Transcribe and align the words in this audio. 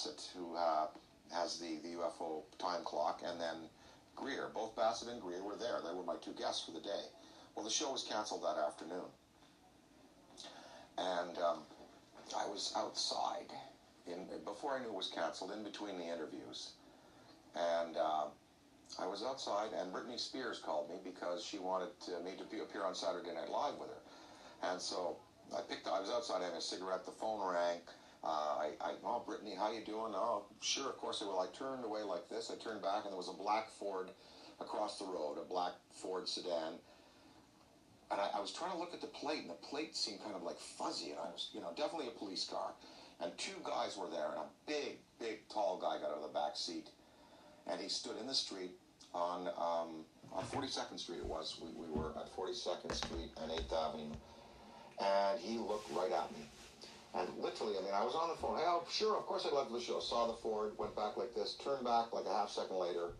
Bassett, 0.00 0.30
who 0.34 0.56
uh, 0.56 0.86
has 1.30 1.58
the, 1.58 1.78
the 1.82 1.96
UFO 1.98 2.42
time 2.58 2.82
clock, 2.84 3.20
and 3.26 3.38
then 3.38 3.68
Greer. 4.16 4.50
Both 4.54 4.74
Bassett 4.74 5.08
and 5.08 5.20
Greer 5.20 5.42
were 5.42 5.56
there. 5.56 5.80
They 5.84 5.94
were 5.94 6.04
my 6.04 6.16
two 6.16 6.32
guests 6.32 6.64
for 6.64 6.72
the 6.72 6.80
day. 6.80 7.04
Well, 7.54 7.64
the 7.64 7.70
show 7.70 7.92
was 7.92 8.02
canceled 8.02 8.42
that 8.42 8.56
afternoon. 8.56 9.10
And 10.96 11.36
um, 11.38 11.58
I 12.34 12.46
was 12.46 12.72
outside 12.76 13.52
in, 14.06 14.26
before 14.44 14.76
I 14.76 14.80
knew 14.80 14.88
it 14.88 14.94
was 14.94 15.12
canceled, 15.14 15.52
in 15.52 15.62
between 15.64 15.98
the 15.98 16.04
interviews. 16.04 16.70
And 17.54 17.96
uh, 17.96 18.26
I 18.98 19.06
was 19.06 19.22
outside, 19.22 19.70
and 19.78 19.92
Britney 19.92 20.18
Spears 20.18 20.60
called 20.64 20.88
me 20.88 20.96
because 21.04 21.44
she 21.44 21.58
wanted 21.58 21.88
to, 22.06 22.12
me 22.24 22.32
to 22.38 22.44
be, 22.44 22.62
appear 22.62 22.84
on 22.84 22.94
Saturday 22.94 23.34
Night 23.34 23.50
Live 23.50 23.74
with 23.78 23.90
her. 23.90 24.70
And 24.70 24.80
so 24.80 25.16
I 25.54 25.60
picked. 25.60 25.88
I 25.88 26.00
was 26.00 26.10
outside 26.10 26.40
having 26.42 26.56
a 26.56 26.62
cigarette. 26.62 27.04
The 27.04 27.12
phone 27.12 27.40
rang. 27.46 27.80
Uh, 28.22 28.26
I, 28.26 28.70
I, 28.80 28.92
oh, 29.04 29.22
Brittany, 29.24 29.54
how 29.58 29.72
you 29.72 29.84
doing? 29.84 30.12
Oh, 30.14 30.44
sure, 30.60 30.90
of 30.90 30.98
course 30.98 31.22
I 31.22 31.26
will. 31.26 31.40
I 31.40 31.46
turned 31.56 31.84
away 31.84 32.02
like 32.02 32.28
this. 32.28 32.52
I 32.52 32.62
turned 32.62 32.82
back, 32.82 33.04
and 33.04 33.12
there 33.12 33.16
was 33.16 33.30
a 33.30 33.42
black 33.42 33.70
Ford 33.70 34.10
across 34.60 34.98
the 34.98 35.06
road, 35.06 35.38
a 35.40 35.48
black 35.48 35.72
Ford 35.90 36.28
sedan. 36.28 36.74
And 38.10 38.20
I, 38.20 38.28
I 38.36 38.40
was 38.40 38.52
trying 38.52 38.72
to 38.72 38.78
look 38.78 38.92
at 38.92 39.00
the 39.00 39.06
plate, 39.06 39.40
and 39.40 39.50
the 39.50 39.54
plate 39.54 39.96
seemed 39.96 40.22
kind 40.22 40.34
of 40.36 40.42
like 40.42 40.58
fuzzy. 40.58 41.10
And 41.10 41.18
I 41.18 41.30
was, 41.30 41.48
you 41.54 41.60
know, 41.60 41.70
definitely 41.76 42.08
a 42.08 42.18
police 42.18 42.44
car. 42.44 42.72
And 43.22 43.36
two 43.38 43.56
guys 43.64 43.96
were 43.96 44.08
there, 44.10 44.28
and 44.28 44.40
a 44.40 44.48
big, 44.66 44.98
big, 45.18 45.48
tall 45.48 45.78
guy 45.80 45.98
got 45.98 46.10
out 46.10 46.16
of 46.16 46.22
the 46.22 46.34
back 46.38 46.56
seat, 46.56 46.88
and 47.70 47.80
he 47.80 47.88
stood 47.88 48.18
in 48.20 48.26
the 48.26 48.34
street 48.34 48.72
on 49.14 49.48
um, 49.48 50.04
on 50.32 50.44
42nd 50.44 50.98
Street. 50.98 51.18
It 51.18 51.26
was. 51.26 51.58
We, 51.60 51.68
we 51.86 51.90
were 51.92 52.10
at 52.16 52.34
42nd 52.34 52.94
Street 52.94 53.30
and 53.42 53.50
8th 53.50 53.88
Avenue, 53.88 54.12
and 55.02 55.40
he 55.40 55.58
looked 55.58 55.90
right 55.92 56.12
at 56.12 56.30
me. 56.32 56.46
And 57.14 57.28
literally, 57.38 57.74
I 57.76 57.82
mean, 57.82 57.94
I 57.94 58.04
was 58.04 58.14
on 58.14 58.28
the 58.28 58.36
phone. 58.36 58.56
Hey, 58.56 58.64
oh, 58.66 58.84
sure, 58.88 59.16
of 59.16 59.26
course 59.26 59.46
I 59.50 59.52
loved 59.52 59.74
the 59.74 59.80
show. 59.80 59.98
Saw 59.98 60.28
the 60.28 60.38
Ford, 60.42 60.72
went 60.78 60.94
back 60.94 61.16
like 61.16 61.34
this, 61.34 61.56
turned 61.62 61.84
back 61.84 62.12
like 62.12 62.26
a 62.26 62.32
half 62.32 62.50
second 62.50 62.76
later, 62.76 63.10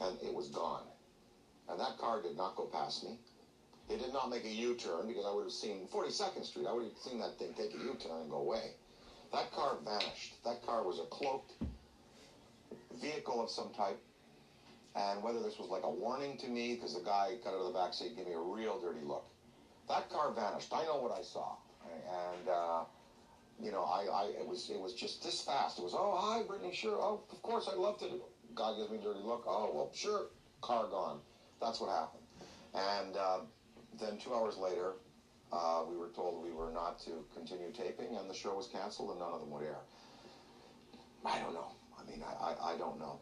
and 0.00 0.18
it 0.22 0.34
was 0.34 0.48
gone. 0.48 0.84
And 1.68 1.80
that 1.80 1.96
car 1.98 2.20
did 2.20 2.36
not 2.36 2.56
go 2.56 2.64
past 2.66 3.04
me. 3.04 3.16
It 3.88 4.00
did 4.00 4.12
not 4.12 4.28
make 4.28 4.44
a 4.44 4.48
U-turn 4.48 5.08
because 5.08 5.24
I 5.26 5.32
would 5.32 5.44
have 5.44 5.52
seen 5.52 5.88
42nd 5.92 6.44
Street. 6.44 6.66
I 6.68 6.72
would 6.72 6.84
have 6.84 6.98
seen 7.02 7.18
that 7.20 7.38
thing 7.38 7.54
take 7.56 7.72
a 7.74 7.82
U-turn 7.82 8.20
and 8.20 8.30
go 8.30 8.38
away. 8.38 8.72
That 9.32 9.50
car 9.52 9.78
vanished. 9.84 10.34
That 10.44 10.64
car 10.66 10.84
was 10.84 11.00
a 11.00 11.06
cloaked 11.06 11.52
vehicle 13.00 13.42
of 13.42 13.50
some 13.50 13.72
type. 13.76 13.98
And 14.94 15.22
whether 15.22 15.40
this 15.40 15.58
was 15.58 15.70
like 15.70 15.84
a 15.84 15.90
warning 15.90 16.36
to 16.38 16.48
me, 16.48 16.74
because 16.74 16.94
the 16.94 17.04
guy 17.04 17.36
got 17.42 17.54
out 17.54 17.60
of 17.60 17.72
the 17.72 17.78
back 17.78 17.94
seat, 17.94 18.16
gave 18.16 18.26
me 18.26 18.34
a 18.34 18.38
real 18.38 18.78
dirty 18.80 19.04
look. 19.04 19.24
That 19.88 20.10
car 20.10 20.32
vanished. 20.32 20.72
I 20.72 20.84
know 20.84 21.00
what 21.00 21.16
I 21.16 21.22
saw 21.22 21.56
and 22.08 22.48
uh, 22.48 22.84
you 23.62 23.70
know, 23.70 23.82
I, 23.82 24.06
I, 24.12 24.24
it 24.40 24.46
was, 24.46 24.70
it 24.70 24.80
was 24.80 24.94
just 24.94 25.22
this 25.22 25.42
fast. 25.42 25.78
It 25.78 25.82
was, 25.82 25.94
oh, 25.94 26.16
hi, 26.18 26.42
Brittany, 26.42 26.74
sure, 26.74 26.98
oh, 27.00 27.22
of 27.30 27.42
course, 27.42 27.68
I'd 27.70 27.78
love 27.78 27.98
to. 28.00 28.06
God 28.54 28.76
gives 28.76 28.90
me 28.90 28.98
a 28.98 29.02
dirty 29.02 29.20
look. 29.20 29.44
Oh, 29.46 29.70
well, 29.72 29.90
sure, 29.94 30.26
car 30.60 30.86
gone. 30.88 31.20
That's 31.60 31.80
what 31.80 31.90
happened. 31.90 32.24
And 32.74 33.16
uh, 33.16 33.40
then 34.00 34.18
two 34.18 34.34
hours 34.34 34.56
later, 34.56 34.94
uh, 35.52 35.82
we 35.88 35.96
were 35.96 36.08
told 36.08 36.42
we 36.42 36.52
were 36.52 36.70
not 36.72 37.00
to 37.00 37.10
continue 37.34 37.70
taping, 37.72 38.16
and 38.16 38.28
the 38.30 38.34
show 38.34 38.54
was 38.54 38.66
canceled, 38.66 39.10
and 39.10 39.18
none 39.18 39.32
of 39.32 39.40
them 39.40 39.50
would 39.50 39.62
air. 39.62 39.78
I 41.24 41.38
don't 41.38 41.52
know. 41.52 41.72
I 41.98 42.10
mean, 42.10 42.22
I, 42.24 42.44
I, 42.44 42.74
I 42.74 42.78
don't 42.78 42.98
know. 42.98 43.20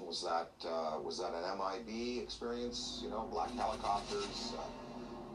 Was 0.00 0.22
that 0.22 0.68
uh, 0.68 0.98
was 1.00 1.18
that 1.18 1.32
an 1.34 1.58
MIB 1.58 2.22
experience? 2.22 3.00
You 3.02 3.10
know, 3.10 3.28
black 3.32 3.50
helicopters. 3.50 4.54
Uh, 4.56 4.62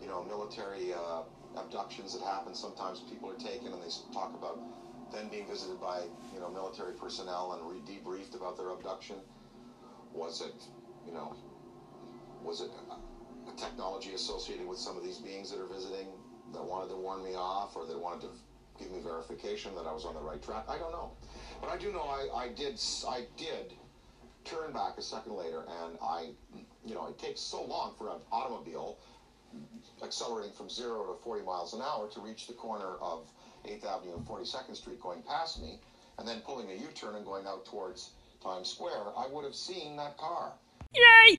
you 0.01 0.07
know, 0.07 0.23
military 0.23 0.93
uh, 0.93 1.23
abductions 1.57 2.13
that 2.13 2.23
happen. 2.23 2.55
Sometimes 2.55 3.01
people 3.09 3.29
are 3.29 3.35
taken 3.35 3.73
and 3.73 3.81
they 3.81 3.91
talk 4.13 4.33
about 4.33 4.59
then 5.11 5.27
being 5.29 5.47
visited 5.47 5.79
by 5.79 6.01
you 6.33 6.39
know 6.39 6.49
military 6.49 6.93
personnel 6.93 7.53
and 7.53 7.61
re- 7.69 7.81
debriefed 7.85 8.35
about 8.35 8.57
their 8.57 8.69
abduction. 8.69 9.17
Was 10.13 10.41
it 10.41 10.55
you 11.05 11.13
know 11.13 11.35
was 12.43 12.61
it 12.61 12.71
a, 12.89 13.49
a 13.49 13.55
technology 13.55 14.13
associated 14.13 14.67
with 14.67 14.77
some 14.77 14.97
of 14.97 15.03
these 15.03 15.17
beings 15.17 15.51
that 15.51 15.59
are 15.59 15.67
visiting 15.67 16.07
that 16.53 16.63
wanted 16.63 16.89
to 16.89 16.95
warn 16.95 17.23
me 17.23 17.35
off 17.35 17.75
or 17.75 17.85
that 17.85 17.99
wanted 17.99 18.21
to 18.21 18.29
give 18.79 18.91
me 18.91 18.99
verification 19.01 19.73
that 19.75 19.85
I 19.85 19.93
was 19.93 20.05
on 20.05 20.15
the 20.15 20.21
right 20.21 20.41
track? 20.41 20.65
I 20.67 20.77
don't 20.77 20.91
know, 20.91 21.11
but 21.61 21.69
I 21.69 21.77
do 21.77 21.91
know 21.91 22.03
I, 22.03 22.45
I 22.45 22.47
did 22.49 22.81
I 23.07 23.25
did 23.37 23.73
turn 24.43 24.73
back 24.73 24.97
a 24.97 25.01
second 25.01 25.33
later 25.33 25.63
and 25.83 25.97
I 26.01 26.31
you 26.85 26.95
know 26.95 27.07
it 27.07 27.17
takes 27.19 27.39
so 27.39 27.63
long 27.63 27.93
for 27.97 28.09
an 28.09 28.17
automobile 28.31 28.97
accelerating 30.03 30.53
from 30.53 30.69
zero 30.69 31.05
to 31.05 31.23
40 31.23 31.43
miles 31.45 31.73
an 31.73 31.81
hour 31.81 32.07
to 32.09 32.19
reach 32.19 32.47
the 32.47 32.53
corner 32.53 32.95
of 33.01 33.29
8th 33.65 33.85
Avenue 33.85 34.15
and 34.17 34.25
42nd 34.25 34.75
Street 34.75 35.01
going 35.01 35.21
past 35.23 35.61
me, 35.61 35.79
and 36.19 36.27
then 36.27 36.41
pulling 36.41 36.69
a 36.69 36.73
U-turn 36.73 37.15
and 37.15 37.25
going 37.25 37.45
out 37.47 37.65
towards 37.65 38.11
Times 38.43 38.69
Square, 38.69 39.17
I 39.17 39.27
would 39.27 39.45
have 39.45 39.55
seen 39.55 39.95
that 39.97 40.17
car. 40.17 40.53
Yay! 40.93 41.37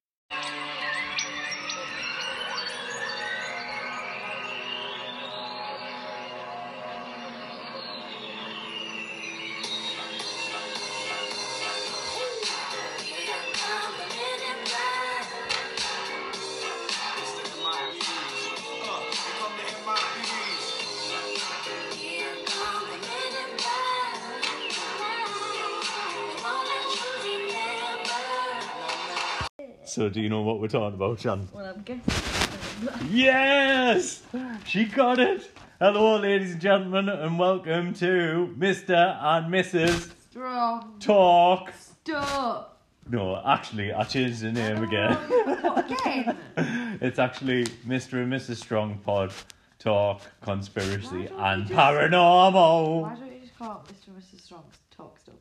So, 29.94 30.08
do 30.08 30.20
you 30.20 30.28
know 30.28 30.42
what 30.42 30.58
we're 30.58 30.66
talking 30.66 30.96
about, 30.96 31.20
Shan? 31.20 31.46
Well, 31.52 31.66
I'm 31.66 31.82
guessing. 31.82 33.12
Yes! 33.12 34.22
She 34.66 34.86
got 34.86 35.20
it! 35.20 35.48
Hello, 35.78 36.18
ladies 36.18 36.50
and 36.50 36.60
gentlemen, 36.60 37.08
and 37.08 37.38
welcome 37.38 37.94
to 37.94 38.52
Mr. 38.58 39.16
and 39.22 39.54
Mrs. 39.54 40.10
Strong. 40.30 40.96
Talk. 40.98 41.72
Stop. 41.78 42.82
No, 43.08 43.40
actually, 43.46 43.92
I 43.92 44.02
changed 44.02 44.40
the 44.40 44.50
name 44.50 44.82
again. 44.82 45.14
What 45.62 45.88
again? 45.88 46.38
it's 47.00 47.20
actually 47.20 47.62
Mr. 47.86 48.14
and 48.14 48.32
Mrs. 48.32 48.56
Strong 48.56 48.98
Pod 48.98 49.32
Talk, 49.78 50.22
Conspiracy, 50.40 51.28
and 51.36 51.66
Paranormal. 51.68 53.02
Why 53.02 53.14
don't 53.14 53.32
you 53.32 53.38
just 53.42 53.56
call 53.56 53.84
it 53.88 53.94
Mr. 53.94 54.08
and 54.08 54.16
Mrs. 54.20 54.40
Strong's 54.40 54.76
talk 54.90 55.20
stuff? 55.20 55.36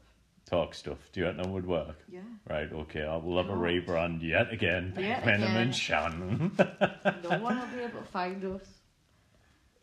Talk 0.50 0.76
stuff. 0.76 0.98
Do 1.14 1.22
you 1.22 1.32
that 1.34 1.48
would 1.48 1.66
work? 1.66 1.98
Yeah. 2.12 2.20
Right, 2.50 2.72
okay, 2.72 3.04
I 3.04 3.16
will 3.18 3.38
have 3.38 3.50
a 3.50 3.56
rebrand 3.58 4.22
yet 4.22 4.52
again. 4.52 4.94
Yet 4.98 5.24
Venom 5.26 5.44
again. 5.44 5.58
and 5.58 5.76
Shannon. 5.76 6.52
No 7.24 7.30
one 7.40 7.60
will 7.60 7.68
be 7.68 7.84
able 7.84 8.02
to 8.02 8.06
find 8.12 8.44
us. 8.46 8.62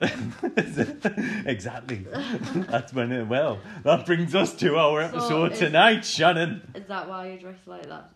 exactly. 1.46 2.06
That's 2.54 2.92
when 2.92 3.12
it, 3.12 3.26
well, 3.28 3.58
that 3.84 4.06
brings 4.06 4.34
us 4.34 4.54
to 4.56 4.76
our 4.76 5.02
So 5.02 5.08
episode 5.08 5.52
is- 5.52 5.58
tonight, 5.58 6.04
Shannon. 6.04 6.70
Is 6.74 6.86
that 6.88 7.08
why 7.08 7.28
you're 7.28 7.38
dressed 7.38 7.66
like 7.66 7.86
that? 7.88 8.10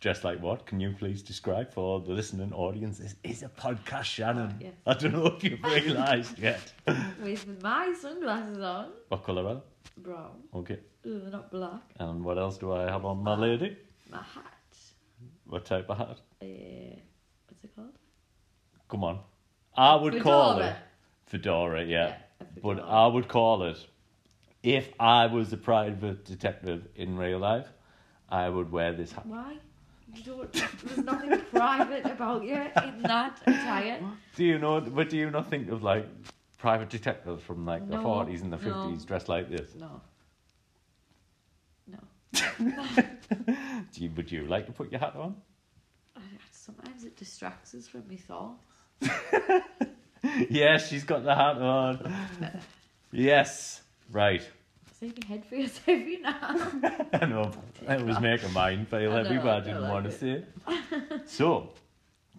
Just 0.00 0.24
like 0.24 0.42
what? 0.42 0.66
Can 0.66 0.80
you 0.80 0.94
please 0.98 1.22
describe 1.22 1.72
for 1.72 2.00
the 2.00 2.10
listening 2.12 2.52
audience? 2.52 2.98
This 2.98 3.14
is 3.22 3.42
a 3.44 3.48
podcast, 3.48 4.04
Shannon. 4.04 4.50
Oh, 4.52 4.56
yes. 4.60 4.72
I 4.86 4.94
don't 4.94 5.12
know 5.12 5.26
if 5.26 5.44
you've 5.44 5.62
realised 5.62 6.38
yet. 6.40 6.72
With 7.22 7.62
my 7.62 7.94
sunglasses 8.00 8.58
on. 8.58 8.88
What 9.08 9.22
colour 9.24 9.46
are 9.46 9.54
they? 9.54 9.60
Brown. 10.02 10.30
Okay. 10.54 10.80
Ooh, 11.06 11.18
they're 11.20 11.30
not 11.30 11.50
black. 11.50 11.82
And 11.98 12.24
what 12.24 12.38
else 12.38 12.58
do 12.58 12.72
I 12.72 12.90
have 12.90 13.04
on 13.04 13.22
my 13.22 13.34
lady? 13.36 13.76
My 14.10 14.18
hat. 14.18 14.46
What 15.46 15.64
type 15.64 15.90
of 15.90 15.98
hat? 15.98 16.18
Uh, 16.40 16.46
what's 17.48 17.64
it 17.64 17.74
called? 17.74 17.98
Come 18.88 19.04
on. 19.04 19.20
I 19.76 19.96
would 19.96 20.20
call 20.22 20.58
it 20.58 20.76
fedora, 21.26 21.84
yeah. 21.84 22.08
Yeah, 22.40 22.46
but. 22.62 22.80
I 22.80 23.06
would 23.06 23.28
call 23.28 23.64
it 23.64 23.78
if 24.62 24.88
I 25.00 25.26
was 25.26 25.52
a 25.52 25.56
private 25.56 26.24
detective 26.24 26.86
in 26.94 27.16
real 27.16 27.38
life, 27.38 27.66
I 28.28 28.48
would 28.48 28.70
wear 28.70 28.92
this 28.92 29.12
hat. 29.12 29.26
Why? 29.26 29.56
You 30.14 30.22
don't, 30.24 30.52
there's 30.52 30.98
nothing 30.98 31.40
private 31.52 32.04
about 32.04 32.44
you 32.44 32.54
in 32.54 33.02
that 33.02 33.40
attire. 33.46 34.00
Do 34.36 34.44
you 34.44 34.58
know? 34.58 34.80
But 34.80 35.08
do 35.08 35.16
you 35.16 35.30
not 35.30 35.48
think 35.48 35.70
of 35.70 35.82
like 35.82 36.06
private 36.58 36.90
detectives 36.90 37.42
from 37.42 37.64
like 37.64 37.88
the 37.88 37.96
No, 37.96 38.02
forties 38.02 38.42
and 38.42 38.52
the 38.52 38.58
no. 38.58 38.84
fifties 38.84 39.04
dressed 39.06 39.28
like 39.28 39.50
this? 39.50 39.74
No. 39.74 40.00
Do 42.32 44.04
you, 44.04 44.10
would 44.16 44.30
you 44.32 44.46
like 44.46 44.66
to 44.66 44.72
put 44.72 44.90
your 44.90 45.00
hat 45.00 45.14
on? 45.16 45.36
I- 46.16 46.20
Sometimes 46.50 47.04
it 47.04 47.16
distracts 47.16 47.74
us 47.74 47.88
from 47.88 48.04
my 48.08 48.16
thoughts. 48.16 48.64
yes, 50.50 50.88
she's 50.88 51.02
got 51.04 51.24
the 51.24 51.34
hat 51.34 51.56
on. 51.58 52.12
yes, 53.10 53.82
right. 54.10 54.42
See 55.00 55.12
my 55.20 55.26
head 55.26 55.44
feels 55.44 55.76
heavy 55.86 56.18
now. 56.18 56.70
I 57.12 57.26
know. 57.26 57.50
It 57.88 58.04
was 58.06 58.20
making 58.20 58.52
mine 58.52 58.86
feel 58.86 59.10
heavy, 59.10 59.34
know, 59.34 59.42
but 59.42 59.56
I 59.56 59.60
didn't 59.60 59.82
like 59.82 59.92
want 59.92 60.04
to 60.06 60.12
see 60.12 60.30
it. 60.30 60.48
so, 61.26 61.70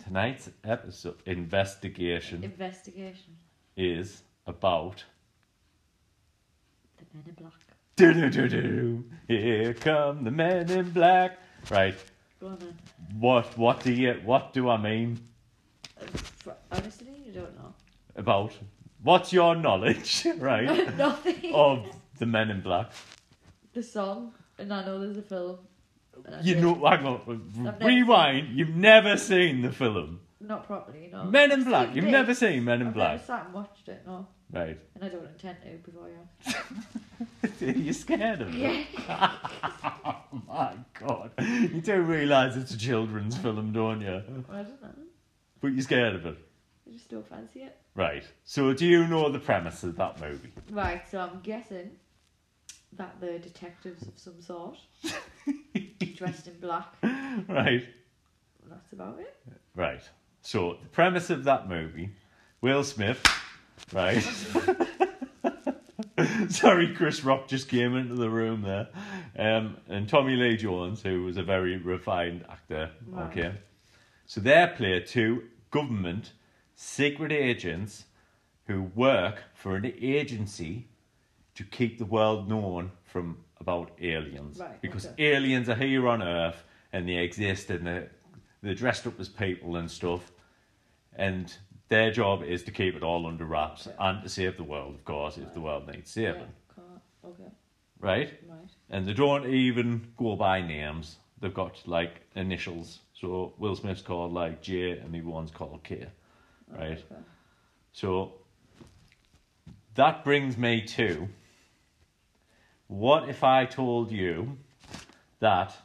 tonight's 0.04 0.50
episode 0.64 1.18
investigation 1.26 2.44
Investigation. 2.44 3.36
is 3.76 4.24
about 4.48 5.04
The 6.98 7.06
Men 7.14 7.24
in 7.28 7.34
Black. 7.34 7.52
Do 7.96 8.14
do 8.14 8.30
do 8.30 8.48
do. 8.50 9.04
Here 9.28 9.74
come 9.74 10.24
the 10.24 10.32
men 10.32 10.70
in 10.72 10.90
black. 10.92 11.38
Right. 11.70 11.96
Go 12.40 12.48
on 12.48 12.58
then. 12.60 12.78
What 13.20 13.58
what 13.58 13.84
do 13.84 13.94
you 13.94 14.14
what 14.26 14.54
do 14.54 14.70
I 14.70 14.78
mean 14.78 15.20
Uh, 16.02 16.52
Honestly, 16.72 17.08
you 17.26 17.32
don't 17.34 17.56
know. 17.56 17.74
about 18.16 18.52
what's 19.04 19.32
your 19.32 19.56
knowledge, 19.56 20.26
right, 20.40 20.98
Nothing. 20.98 21.54
of 21.54 21.86
the 22.18 22.26
men 22.26 22.50
in 22.50 22.62
black? 22.62 22.92
The 23.74 23.84
song, 23.84 24.34
and 24.58 24.74
I 24.74 24.84
know 24.86 25.00
there's 25.00 25.18
a 25.18 25.22
film. 25.22 25.60
and 26.26 26.36
I 26.36 26.42
You 26.42 26.56
know, 26.56 26.74
hang 26.86 27.06
on, 27.06 27.52
never 27.58 27.86
rewind. 27.86 28.58
You've 28.58 28.76
never 28.76 29.18
seen 29.18 29.62
the 29.62 29.72
film 29.72 30.20
Not 30.42 30.66
properly, 30.68 31.10
no. 31.12 31.24
Men 31.26 31.52
in 31.52 31.64
Black. 31.64 31.96
You've 31.96 32.06
never 32.06 32.34
seen 32.34 32.64
Men 32.66 32.82
in 32.82 32.88
I've 32.88 32.94
Black, 32.94 33.12
never 33.14 33.24
sat 33.24 33.46
and 33.46 33.54
watched 33.54 33.88
it, 33.88 34.02
no. 34.06 34.28
Right? 34.54 34.78
And 34.96 35.04
I 35.04 35.10
don't 35.10 35.26
intend 35.28 35.58
to 35.64 35.92
before 35.92 36.10
you. 36.10 37.90
Are 37.90 37.94
scared 37.94 38.42
of 38.42 38.50
it? 38.56 38.88
Yeah. 39.08 39.32
oh 40.06 40.16
my 40.48 40.74
god! 41.00 41.32
You 41.40 41.82
don't 41.82 42.08
realise 42.08 42.56
it's 42.56 42.74
a 42.74 42.78
children's 42.78 43.38
film, 43.38 43.72
don't 43.74 44.02
you? 44.02 44.22
I 44.50 44.64
don't 44.64 44.82
know. 44.82 44.90
But 45.62 45.74
you're 45.74 45.82
scared 45.82 46.16
of 46.16 46.26
it, 46.26 46.38
I 46.88 46.92
just 46.92 47.10
don't 47.10 47.28
fancy 47.28 47.62
it. 47.62 47.78
right? 47.96 48.24
So, 48.44 48.74
do 48.74 48.86
you 48.86 49.08
know 49.08 49.30
the 49.30 49.40
premise 49.40 49.84
of 49.84 49.96
that 49.98 50.20
movie? 50.20 50.52
Right, 50.70 51.02
so 51.10 51.20
I'm 51.20 51.40
guessing 51.42 51.92
that 52.94 53.20
the 53.22 53.40
detectives 53.40 54.04
of 54.08 54.14
some 54.18 54.42
sort, 54.42 54.78
dressed 56.16 56.48
in 56.48 56.60
black, 56.60 56.94
right, 57.48 57.88
that's 58.70 58.92
about 58.94 59.20
it. 59.20 59.36
right. 59.76 60.02
So, 60.42 60.78
the 60.82 60.90
premise 60.90 61.30
of 61.30 61.46
that 61.46 61.70
movie: 61.70 62.10
Will 62.62 62.84
Smith, 62.84 63.24
right? 63.94 64.22
Sorry, 66.50 66.94
Chris 66.94 67.24
Rock 67.24 67.48
just 67.48 67.70
came 67.70 67.96
into 67.96 68.16
the 68.16 68.30
room 68.30 68.62
there, 68.62 68.90
um, 69.38 69.78
and 69.88 70.08
Tommy 70.08 70.36
Lee 70.36 70.58
Jones, 70.58 71.02
who 71.02 71.24
was 71.24 71.38
a 71.38 71.44
very 71.44 71.78
refined 71.78 72.46
actor. 72.50 72.92
Right. 73.08 73.32
Okay, 73.32 73.54
so 74.26 74.42
they 74.42 74.72
play 74.76 75.00
two 75.02 75.44
government 75.72 76.34
secret 76.76 77.32
agents 77.32 78.06
who 78.68 78.84
work 78.96 79.44
for 79.54 79.76
an 79.76 79.94
agency 80.02 80.88
to 81.56 81.64
keep 81.64 81.98
the 81.98 82.06
world 82.06 82.50
known 82.50 82.92
from 83.06 83.38
about 83.60 83.92
aliens. 84.02 84.60
Right, 84.60 84.82
because 84.82 85.06
okay. 85.06 85.34
aliens 85.34 85.70
are 85.70 85.76
here 85.76 86.08
on 86.08 86.22
Earth 86.22 86.64
and 86.92 87.08
they 87.08 87.18
exist 87.18 87.70
and 87.70 87.86
they're, 87.86 88.12
they're 88.62 88.76
dressed 88.76 89.08
up 89.08 89.20
as 89.20 89.30
people 89.30 89.76
and 89.76 89.90
stuff. 89.90 90.32
And 91.16 91.56
their 91.94 92.12
job 92.12 92.42
is 92.42 92.64
to 92.64 92.72
keep 92.72 92.96
it 92.96 93.04
all 93.04 93.28
under 93.28 93.46
wraps 93.46 93.88
and 94.00 94.24
to 94.24 94.28
save 94.28 94.58
the 94.58 94.64
world, 94.64 94.96
of 94.96 95.06
course, 95.06 95.38
if 95.38 95.54
the 95.54 95.62
world 95.62 95.88
needs 95.88 96.10
saving. 96.10 96.52
Yeah, 96.76 97.30
okay, 97.30 97.52
Right? 98.00 98.34
right. 98.50 98.72
And 98.90 99.06
they 99.06 99.14
don't 99.14 99.46
even 99.46 100.08
go 100.18 100.36
by 100.36 100.60
names. 100.62 101.18
They've 101.40 101.54
got 101.54 101.88
like 101.88 102.22
initials. 102.36 103.02
So 103.14 103.54
Will 103.60 103.76
Smith's 103.76 104.02
called 104.02 104.34
like 104.34 104.62
J 104.62 104.92
and 104.92 105.14
the 105.14 105.20
other 105.20 105.30
one's 105.30 105.52
called 105.52 105.82
K. 105.84 106.08
Oh, 106.74 106.80
right? 106.80 106.98
Okay. 107.12 107.22
So 107.92 108.34
that 109.94 110.24
brings 110.24 110.58
me 110.58 110.82
to 110.98 111.30
what 112.88 113.30
if 113.30 113.44
I 113.44 113.66
told 113.66 114.12
you 114.12 114.58
that 115.40 115.76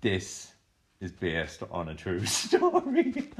this 0.00 0.51
is 1.02 1.12
based 1.12 1.62
on 1.70 1.88
a 1.88 1.94
true 1.94 2.24
story? 2.40 3.30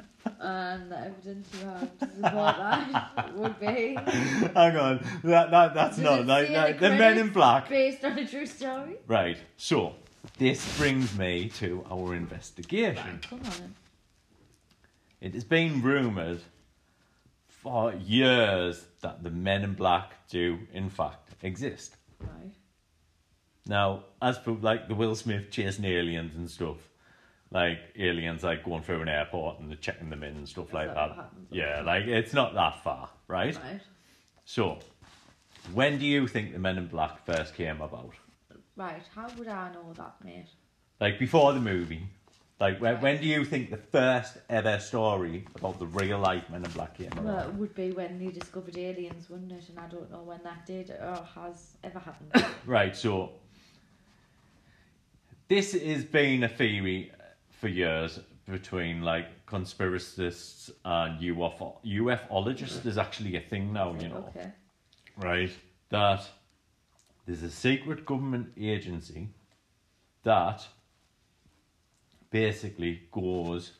And 0.40 0.90
the 0.90 0.98
evidence 0.98 1.48
you 1.60 1.66
have 1.68 1.98
to 2.00 2.06
support 2.06 2.56
that 2.56 3.34
would 3.36 3.60
be 3.60 3.94
Hang 4.54 4.76
on, 4.76 5.06
that, 5.24 5.50
that 5.50 5.74
that's 5.74 5.96
Does 5.96 6.04
not 6.04 6.20
it 6.20 6.26
like 6.26 6.46
say 6.48 6.52
that, 6.52 6.80
the 6.80 6.90
Men 6.90 7.18
in? 7.18 7.30
Black. 7.30 7.68
based 7.68 8.04
on 8.04 8.18
a 8.18 8.26
true 8.26 8.46
story. 8.46 8.96
Right. 9.06 9.38
So 9.56 9.94
this 10.38 10.76
brings 10.78 11.16
me 11.16 11.48
to 11.60 11.84
our 11.90 12.14
investigation. 12.14 13.20
Come 13.28 13.40
on 13.44 13.50
then. 13.50 13.74
It 15.20 15.34
has 15.34 15.44
been 15.44 15.82
rumoured 15.82 16.40
for 17.48 17.94
years 17.94 18.84
that 19.02 19.22
the 19.22 19.30
Men 19.30 19.62
in 19.62 19.74
Black 19.74 20.28
do, 20.28 20.58
in 20.72 20.90
fact, 20.90 21.30
exist. 21.42 21.96
Right. 22.20 22.54
Now, 23.66 24.04
as 24.20 24.38
for 24.38 24.52
like 24.52 24.88
the 24.88 24.94
Will 24.96 25.14
Smith 25.14 25.50
chasing 25.50 25.84
aliens 25.84 26.34
and 26.34 26.50
stuff, 26.50 26.78
like 27.52 27.78
aliens 27.98 28.42
like 28.42 28.64
going 28.64 28.82
through 28.82 29.02
an 29.02 29.08
airport 29.08 29.60
and 29.60 29.68
they're 29.70 29.76
checking 29.76 30.08
them 30.10 30.22
in 30.22 30.36
and 30.36 30.48
stuff 30.48 30.68
Is 30.68 30.74
like 30.74 30.86
that 30.88 30.94
that. 30.94 31.16
happens? 31.16 31.48
Yeah, 31.50 31.82
like 31.84 32.04
it's 32.04 32.32
not 32.32 32.54
that 32.54 32.82
far, 32.82 33.08
right? 33.28 33.54
Right. 33.56 33.80
So, 34.44 34.78
when 35.72 35.98
do 35.98 36.06
you 36.06 36.26
think 36.26 36.52
the 36.52 36.58
Men 36.58 36.78
in 36.78 36.86
Black 36.88 37.24
first 37.24 37.54
came 37.54 37.80
about? 37.80 38.12
Right. 38.76 39.02
How 39.14 39.28
would 39.36 39.48
I 39.48 39.72
know 39.72 39.92
that, 39.96 40.14
mate? 40.24 40.46
Like 41.00 41.18
before 41.18 41.52
the 41.52 41.60
movie? 41.60 42.06
Like 42.58 42.80
when, 42.80 43.00
when 43.00 43.20
do 43.20 43.26
you 43.26 43.44
think 43.44 43.70
the 43.70 43.76
first 43.76 44.38
ever 44.48 44.78
story 44.78 45.44
about 45.56 45.78
the 45.80 45.86
real 45.86 46.20
life 46.20 46.44
Men 46.48 46.64
in 46.64 46.70
Black 46.70 46.96
came 46.96 47.10
Well, 47.16 47.28
about? 47.34 47.48
it 47.48 47.54
would 47.54 47.74
be 47.74 47.90
when 47.90 48.18
they 48.18 48.30
discovered 48.32 48.78
aliens, 48.78 49.28
wouldn't 49.28 49.50
it? 49.52 49.68
And 49.68 49.78
I 49.80 49.88
don't 49.88 50.10
know 50.12 50.22
when 50.22 50.40
that 50.44 50.64
did 50.64 50.90
or 50.90 51.26
has 51.34 51.76
ever 51.84 51.98
happened. 51.98 52.30
Right, 52.66 52.96
so 52.96 53.32
this 55.48 55.72
has 55.72 56.04
been 56.04 56.44
a 56.44 56.48
theory 56.48 57.10
for 57.62 57.68
years 57.68 58.18
between 58.50 59.02
like 59.02 59.46
conspiracists 59.46 60.68
and 60.84 61.20
UFO 61.20 61.76
ufologists. 61.86 62.82
There's 62.82 62.98
actually 62.98 63.36
a 63.36 63.40
thing 63.40 63.72
now, 63.72 63.94
you 64.00 64.08
know, 64.08 64.24
Okay. 64.30 64.50
right? 65.16 65.52
That 65.90 66.28
there's 67.24 67.44
a 67.44 67.50
secret 67.50 68.04
government 68.04 68.48
agency 68.58 69.28
that 70.24 70.66
basically 72.30 73.02
goes 73.12 73.74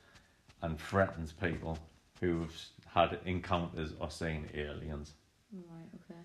and 0.62 0.78
threatens 0.78 1.32
people 1.32 1.76
who've 2.20 2.54
had 2.86 3.18
encounters 3.24 3.94
or 3.98 4.10
seen 4.12 4.48
aliens. 4.54 5.14
Right. 5.52 5.90
Okay. 5.98 6.20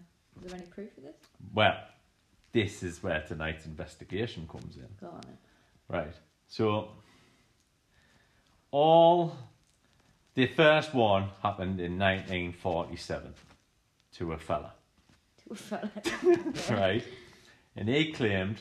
Is 0.45 0.51
there 0.51 0.59
any 0.59 0.67
proof 0.69 0.95
of 0.95 1.03
this? 1.05 1.15
Well, 1.55 1.75
this 2.51 2.83
is 2.83 3.01
where 3.01 3.21
tonight's 3.27 3.65
investigation 3.65 4.47
comes 4.47 4.75
in. 4.75 4.87
Go 5.01 5.07
on. 5.07 5.21
It. 5.21 5.39
Right. 5.89 6.13
So 6.47 6.89
all 8.71 9.35
the 10.35 10.47
first 10.47 10.93
one 10.93 11.29
happened 11.41 11.79
in 11.79 11.97
1947 11.97 13.33
to 14.17 14.33
a 14.33 14.37
fella, 14.37 14.73
To 15.45 15.53
a 15.53 15.55
fella. 15.55 15.91
right? 16.79 17.03
And 17.75 17.89
he 17.89 18.11
claimed 18.11 18.57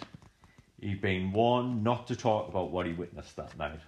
he'd 0.80 1.00
been 1.00 1.32
warned 1.32 1.82
not 1.82 2.06
to 2.08 2.16
talk 2.16 2.48
about 2.48 2.70
what 2.70 2.86
he 2.86 2.92
witnessed 2.92 3.36
that 3.36 3.56
night. 3.58 3.80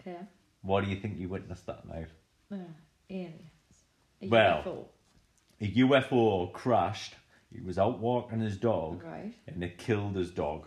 Okay. 0.00 0.16
What 0.62 0.84
do 0.84 0.90
you 0.90 0.96
think 0.96 1.16
he 1.18 1.26
witnessed 1.26 1.66
that 1.66 1.86
night? 1.88 2.08
Uh, 2.52 2.56
aliens. 3.10 3.40
A 4.22 4.28
Well- 4.28 4.62
UFO. 4.64 4.84
A 5.60 5.66
UFO 5.78 6.52
crashed. 6.52 7.14
He 7.52 7.60
was 7.62 7.78
out 7.78 7.98
walking 7.98 8.40
his 8.40 8.56
dog, 8.58 9.02
Right. 9.02 9.32
and 9.46 9.62
it 9.64 9.78
killed 9.78 10.14
his 10.16 10.30
dog. 10.30 10.66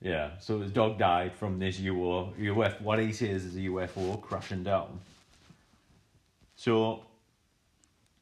Yeah, 0.00 0.38
so 0.38 0.60
his 0.60 0.70
dog 0.70 0.98
died 0.98 1.34
from 1.34 1.58
this 1.58 1.78
UFO. 1.80 2.36
UFO 2.38 2.80
what 2.80 2.98
he 3.00 3.12
says 3.12 3.44
is 3.44 3.56
a 3.56 3.60
UFO 3.60 4.20
crashing 4.20 4.62
down. 4.62 5.00
So 6.54 7.02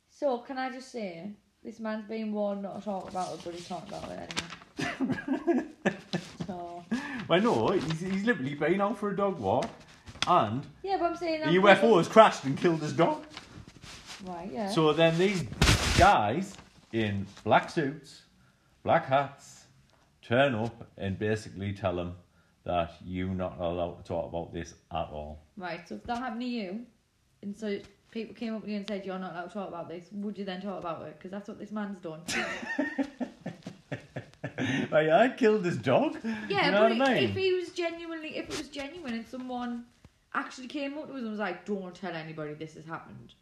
So 0.09 0.39
can 0.39 0.57
I 0.59 0.71
just 0.71 0.91
say, 0.91 1.31
this 1.63 1.79
man's 1.81 2.09
been 2.09 2.33
warned 2.33 2.63
not 2.63 2.79
to 2.79 2.85
talk 2.85 3.11
about 3.11 3.35
it, 3.35 3.41
but 3.45 3.55
he's 3.55 3.69
talking 3.69 3.89
about 3.89 4.11
it 4.11 4.43
anyway. 4.79 5.67
so 6.47 6.85
I 7.29 7.39
know 7.39 7.69
he's, 7.69 8.01
he's 8.01 8.25
literally 8.25 8.55
been 8.55 8.81
out 8.81 8.99
for 8.99 9.11
a 9.11 9.17
dog 9.17 9.39
walk, 9.39 9.69
and 10.27 10.65
yeah, 10.83 10.97
but 10.99 11.07
I'm 11.07 11.17
saying 11.17 11.41
that 11.41 11.49
UFO 11.49 11.99
has 11.99 12.09
crashed 12.09 12.45
and 12.45 12.57
killed 12.57 12.81
his 12.81 12.93
dog. 12.93 13.25
Right. 14.25 14.51
Yeah. 14.53 14.71
So 14.71 14.93
then 14.93 15.19
these 15.19 15.43
guys 15.99 16.55
in 16.93 17.27
black 17.45 17.69
suits, 17.69 18.23
black 18.83 19.07
hats, 19.07 19.56
turn 20.27 20.55
up 20.55 20.89
and 20.99 21.19
basically 21.19 21.73
tell 21.73 21.97
them 21.97 22.15
that 22.65 22.95
you're 23.05 23.29
not 23.29 23.59
allowed 23.61 23.99
to 23.99 24.03
talk 24.03 24.29
about 24.29 24.53
this 24.53 24.75
at 24.93 25.09
all. 25.13 25.45
Right, 25.57 25.89
so 25.89 25.95
if 25.97 26.05
that 26.05 26.19
happened 26.19 26.41
to 26.41 26.47
you, 26.47 26.81
and 27.43 27.57
so 27.57 27.79
people 28.11 28.35
came 28.35 28.57
up 28.57 28.65
to 28.65 28.71
you 28.71 28.79
and 28.79 28.89
said 28.89 29.07
you're 29.07 29.19
not 29.19 29.33
allowed 29.33 29.49
to 29.49 29.55
talk 29.55 29.69
about 29.69 29.89
this, 29.89 30.07
would 30.13 30.37
you 30.37 30.45
then 30.45 30.61
talk 30.61 30.81
about 30.81 31.03
it? 31.03 31.17
Because 31.19 31.31
that's 31.31 31.49
what 31.49 31.59
this 31.59 31.71
man's 31.71 31.99
done. 31.99 32.21
Like, 34.91 35.11
I 35.11 35.29
killed 35.29 35.65
his 35.65 35.77
dog. 35.77 36.17
Yeah, 36.49 36.67
you 36.67 36.73
know 36.73 36.89
but 36.89 36.99
what 36.99 37.09
I 37.09 37.13
if, 37.15 37.21
mean? 37.21 37.31
if 37.31 37.37
he 37.37 37.53
was 37.53 37.71
genuinely, 37.71 38.37
if 38.37 38.49
it 38.49 38.57
was 38.57 38.69
genuine, 38.69 39.15
and 39.15 39.27
someone 39.29 39.85
actually 40.35 40.69
came 40.69 40.97
up 40.99 41.09
to 41.09 41.15
us 41.15 41.21
and 41.21 41.31
was 41.31 41.39
like, 41.39 41.65
"Don't 41.65 41.95
tell 41.95 42.15
anybody 42.15 42.55
this 42.55 42.75
has 42.75 42.85
happened," 42.85 43.35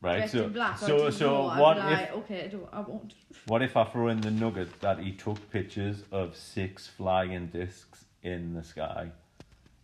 right. 0.00 0.18
dressed 0.18 0.32
So 0.32 0.44
in 0.44 0.52
black, 0.52 0.78
so 0.78 1.10
so 1.10 1.46
I'd 1.48 1.60
what 1.60 1.74
be 1.74 1.80
if 1.80 1.86
like, 1.90 2.12
okay, 2.16 2.44
I, 2.44 2.48
don't, 2.48 2.68
I 2.72 2.80
won't. 2.80 3.14
what 3.46 3.62
if 3.62 3.76
I 3.76 3.84
throw 3.84 4.08
in 4.08 4.20
the 4.20 4.30
nugget 4.30 4.80
that 4.80 4.98
he 5.00 5.12
took 5.12 5.50
pictures 5.50 6.02
of 6.12 6.36
six 6.36 6.86
flying 6.86 7.46
discs 7.48 8.04
in 8.22 8.54
the 8.54 8.62
sky, 8.62 9.10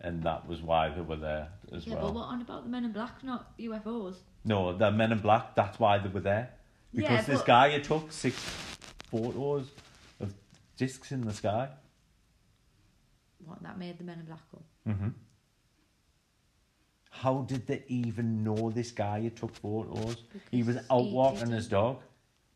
and 0.01 0.23
that 0.23 0.47
was 0.49 0.63
why 0.63 0.89
they 0.91 1.01
were 1.01 1.17
there 1.17 1.49
as 1.73 1.87
Yeah, 1.87 1.95
well. 1.95 2.07
but 2.07 2.15
what 2.15 2.25
on 2.27 2.41
about 2.43 2.65
the 2.65 2.71
Men 2.71 2.85
in 2.85 2.93
Black, 2.93 3.23
not 3.25 3.57
UFOs? 3.59 4.17
No, 4.45 4.77
the 4.77 4.91
Men 4.91 5.13
in 5.13 5.19
Black. 5.19 5.55
That's 5.55 5.79
why 5.79 5.99
they 5.99 6.09
were 6.09 6.21
there, 6.21 6.51
Because 6.95 7.11
Yeah, 7.11 7.23
this 7.23 7.39
but- 7.41 7.47
guy 7.47 7.69
had 7.71 7.85
took 7.85 8.13
six 8.13 8.37
photos 9.11 9.71
of 10.21 10.35
discs 10.77 11.13
in 11.13 11.23
the 11.23 11.33
sky. 11.33 11.69
What 13.45 13.63
that 13.63 13.79
made 13.79 13.99
the 13.99 14.05
Men 14.05 14.21
in 14.21 14.25
Black 14.27 14.41
up? 14.55 14.63
Mm-hmm. 14.89 15.09
How 17.15 17.43
did 17.43 17.69
they 17.69 17.85
even 17.87 18.43
know 18.43 18.71
this 18.71 18.91
guy 18.91 19.21
had 19.21 19.37
took 19.37 19.55
photos? 19.55 20.17
he 20.51 20.65
was 20.65 20.79
out 20.91 21.01
he 21.03 21.13
walking 21.13 21.51
his 21.51 21.69
dog 21.69 22.01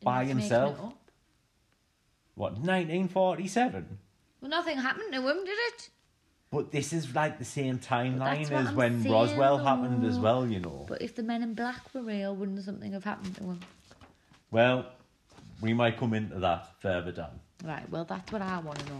by 0.03 0.25
himself. 0.25 0.77
What, 2.35 2.53
1947? 2.55 3.99
Well, 4.41 4.51
nothing 4.51 4.77
happened 4.79 5.13
to 5.13 5.21
him, 5.21 5.45
did 5.45 5.59
it? 5.69 5.91
But 6.51 6.73
this 6.73 6.93
is 6.93 7.15
like 7.15 7.39
the 7.39 7.45
same 7.45 7.79
timeline 7.79 8.51
as 8.51 8.69
I'm 8.69 8.75
when 8.75 9.03
saying, 9.03 9.13
Roswell 9.13 9.59
happened 9.59 10.05
as 10.05 10.19
well, 10.19 10.45
you 10.47 10.59
know. 10.59 10.87
But 10.89 11.03
if 11.03 11.15
the 11.15 11.23
Men 11.23 11.43
in 11.43 11.55
Black 11.55 11.95
were 11.95 12.03
real, 12.03 12.35
wouldn't 12.35 12.63
something 12.65 12.93
have 12.93 13.05
happened 13.05 13.37
to 13.37 13.45
him? 13.45 13.61
Well, 14.51 14.87
we 15.61 15.73
might 15.73 15.97
come 15.99 16.15
into 16.15 16.41
that 16.41 16.81
further 16.81 17.13
down. 17.13 17.39
Right. 17.65 17.89
Well, 17.91 18.05
that's 18.05 18.33
what 18.33 18.43
I 18.43 18.59
want 18.59 18.79
to 18.81 18.93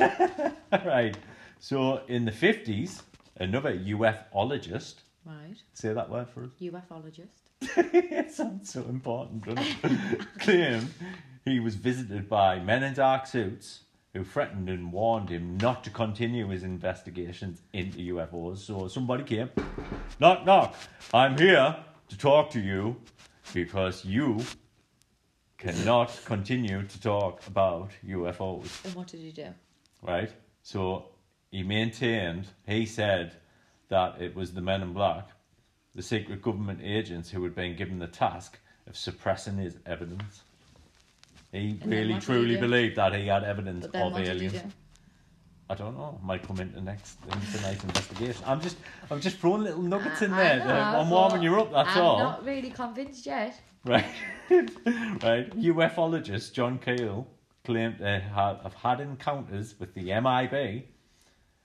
know. 0.00 0.52
right. 0.84 1.16
So 1.58 2.02
in 2.06 2.24
the 2.24 2.32
50s, 2.32 3.02
another 3.40 3.76
ufologist, 3.76 4.96
Right. 5.24 5.56
say 5.72 5.92
that 5.92 6.08
word 6.08 6.28
for 6.28 6.44
us. 6.44 6.50
UFologist. 6.60 7.50
it 7.76 8.30
sounds 8.32 8.72
so 8.72 8.80
important, 8.84 9.44
doesn't 9.44 9.76
it? 9.84 10.20
claimed 10.38 10.88
he 11.44 11.60
was 11.60 11.74
visited 11.74 12.28
by 12.28 12.58
men 12.60 12.82
in 12.82 12.94
dark 12.94 13.26
suits 13.26 13.80
who 14.14 14.24
threatened 14.24 14.68
and 14.68 14.92
warned 14.92 15.28
him 15.28 15.56
not 15.58 15.84
to 15.84 15.90
continue 15.90 16.48
his 16.48 16.62
investigations 16.62 17.62
into 17.72 17.98
UFOs. 18.14 18.58
So 18.58 18.88
somebody 18.88 19.24
came, 19.24 19.50
knock, 20.18 20.44
knock, 20.46 20.74
I'm 21.14 21.36
here 21.38 21.76
to 22.08 22.18
talk 22.18 22.50
to 22.50 22.60
you 22.60 22.96
because 23.54 24.04
you 24.04 24.40
cannot 25.58 26.18
continue 26.24 26.82
to 26.86 27.00
talk 27.00 27.46
about 27.46 27.90
UFOs 28.06 28.84
And 28.84 28.94
what 28.94 29.08
did 29.08 29.20
he 29.20 29.30
do? 29.32 29.48
right? 30.02 30.32
So 30.62 31.09
he 31.50 31.62
maintained, 31.62 32.46
he 32.66 32.86
said 32.86 33.36
that 33.88 34.20
it 34.20 34.34
was 34.34 34.52
the 34.52 34.60
men 34.60 34.82
in 34.82 34.92
black, 34.92 35.28
the 35.94 36.02
secret 36.02 36.42
government 36.42 36.80
agents 36.82 37.30
who 37.30 37.42
had 37.42 37.54
been 37.54 37.76
given 37.76 37.98
the 37.98 38.06
task 38.06 38.58
of 38.86 38.96
suppressing 38.96 39.56
his 39.56 39.76
evidence. 39.86 40.42
He 41.52 41.74
then 41.74 41.90
really 41.90 42.06
did 42.14 42.14
he 42.14 42.20
truly 42.20 42.56
believed 42.56 42.96
that 42.96 43.14
he 43.14 43.26
had 43.26 43.42
evidence 43.42 43.86
of 43.86 43.94
what 43.94 44.14
did 44.14 44.26
he 44.26 44.30
aliens. 44.30 44.52
do? 44.52 44.72
I 45.68 45.74
don't 45.74 45.96
know. 45.96 46.18
Might 46.22 46.42
come 46.42 46.58
into 46.58 46.74
the 46.74 46.80
next 46.80 47.18
into 47.24 47.58
tonight's 47.58 47.82
investigation. 47.84 48.42
I'm 48.46 48.60
just 48.60 48.76
I'm 49.10 49.20
just 49.20 49.38
throwing 49.38 49.62
little 49.62 49.82
nuggets 49.82 50.22
in 50.22 50.32
there. 50.32 50.58
know, 50.58 50.64
I'm 50.64 51.10
warming 51.10 51.42
you 51.42 51.60
up. 51.60 51.72
That's 51.72 51.96
all. 51.96 52.16
I'm 52.16 52.24
not 52.24 52.44
really 52.44 52.70
convinced 52.70 53.26
yet. 53.26 53.60
Right. 53.84 54.04
right. 54.50 55.50
UFologist 55.56 56.52
John 56.52 56.78
Keel 56.78 57.26
claimed 57.64 57.98
to 57.98 58.20
have 58.20 58.74
had 58.74 59.00
encounters 59.00 59.78
with 59.78 59.94
the 59.94 60.06
MIB 60.20 60.86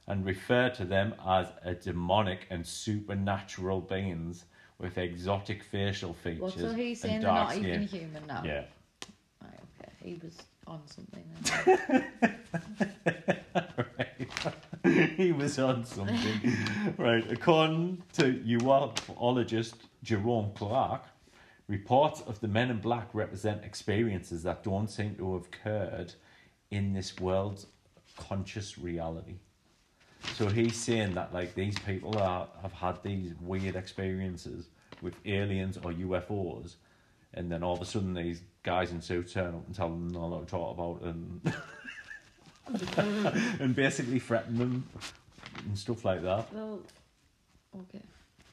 and 0.07 0.25
refer 0.25 0.69
to 0.69 0.85
them 0.85 1.15
as 1.25 1.47
a 1.63 1.73
demonic 1.73 2.47
and 2.49 2.65
supernatural 2.65 3.81
beings 3.81 4.45
with 4.79 4.97
exotic 4.97 5.63
facial 5.63 6.13
features. 6.13 6.41
What? 6.41 6.53
So 6.53 6.73
he's 6.73 7.03
and 7.03 7.11
saying 7.11 7.21
they're 7.21 7.31
dark 7.31 7.47
not 7.47 7.55
skin. 7.55 7.65
even 7.65 7.87
human 7.87 8.27
now. 8.27 8.43
Yeah. 8.45 8.65
Right. 9.41 9.59
Okay. 9.81 9.91
He 10.03 10.19
was 10.21 10.37
on 10.67 10.81
something. 10.87 11.23
Then. 11.43 12.05
right. 13.97 15.13
he 15.17 15.31
was 15.31 15.57
on 15.59 15.85
something. 15.85 16.57
right. 16.97 17.31
According 17.31 18.03
to 18.13 18.33
ufologist 18.45 19.75
Jerome 20.03 20.51
Clark, 20.55 21.03
reports 21.67 22.21
of 22.21 22.39
the 22.41 22.47
men 22.47 22.69
in 22.69 22.79
black 22.79 23.09
represent 23.13 23.63
experiences 23.63 24.43
that 24.43 24.63
don't 24.63 24.89
seem 24.89 25.15
to 25.15 25.33
have 25.33 25.45
occurred 25.45 26.13
in 26.71 26.93
this 26.93 27.19
world's 27.19 27.67
conscious 28.17 28.77
reality. 28.77 29.35
So 30.35 30.47
he's 30.47 30.75
saying 30.75 31.13
that 31.15 31.33
like 31.33 31.55
these 31.55 31.77
people 31.79 32.17
are, 32.17 32.47
have 32.61 32.73
had 32.73 33.01
these 33.03 33.33
weird 33.41 33.75
experiences 33.75 34.67
with 35.01 35.13
aliens 35.25 35.77
or 35.77 35.91
UFOs, 35.91 36.75
and 37.33 37.51
then 37.51 37.63
all 37.63 37.75
of 37.75 37.81
a 37.81 37.85
sudden 37.85 38.13
these 38.13 38.41
guys 38.63 38.91
in 38.91 39.01
suits 39.01 39.33
turn 39.33 39.53
up 39.55 39.65
and 39.67 39.75
tell 39.75 39.89
them 39.89 40.13
allowed 40.15 40.45
to 40.47 40.51
talk 40.51 40.73
about 40.77 41.01
and 41.03 41.41
and 43.59 43.75
basically 43.75 44.19
threaten 44.19 44.57
them 44.57 44.83
and 45.65 45.77
stuff 45.77 46.03
like 46.05 46.21
that. 46.23 46.51
well. 46.53 46.79
Okay. 47.77 48.01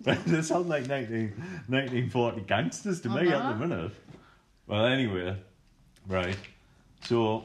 they 0.27 0.43
sound 0.43 0.69
like 0.69 0.89
19, 0.89 1.29
1940 1.69 2.41
gangsters 2.43 3.01
to 3.03 3.09
me 3.09 3.21
at 3.21 3.25
the 3.29 3.37
Uh-huh. 3.37 3.55
minute. 3.55 3.93
Well, 4.67 4.85
anyway, 4.87 5.37
right. 6.09 6.37
So 7.03 7.45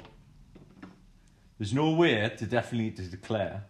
there's 1.60 1.74
no 1.74 1.92
way 1.92 2.32
to 2.36 2.46
definitely 2.48 2.92
to 2.92 3.04
declare 3.04 3.64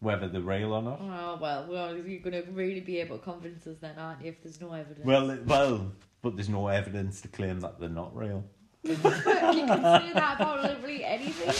whether 0.00 0.28
they're 0.28 0.40
real 0.40 0.72
or 0.72 0.82
not. 0.82 1.00
Oh 1.00 1.38
well, 1.40 1.66
well, 1.68 1.96
you're 1.96 2.20
gonna 2.20 2.42
really 2.52 2.80
be 2.80 2.98
able 3.00 3.18
to 3.18 3.24
convince 3.24 3.66
us 3.66 3.76
then, 3.80 3.96
aren't 3.98 4.22
you? 4.22 4.28
If 4.28 4.42
there's 4.42 4.60
no 4.60 4.72
evidence. 4.72 5.04
Well, 5.04 5.30
it- 5.30 5.44
well, 5.46 5.92
but 6.22 6.36
there's 6.36 6.48
no 6.48 6.68
evidence 6.68 7.20
to 7.22 7.28
claim 7.28 7.60
that 7.60 7.78
they're 7.80 7.88
not 7.88 8.14
real. 8.16 8.44
you 8.82 8.94
can 8.96 9.12
say 9.12 10.12
that 10.14 10.36
about 10.40 10.62
literally 10.62 11.04
anything. 11.04 11.54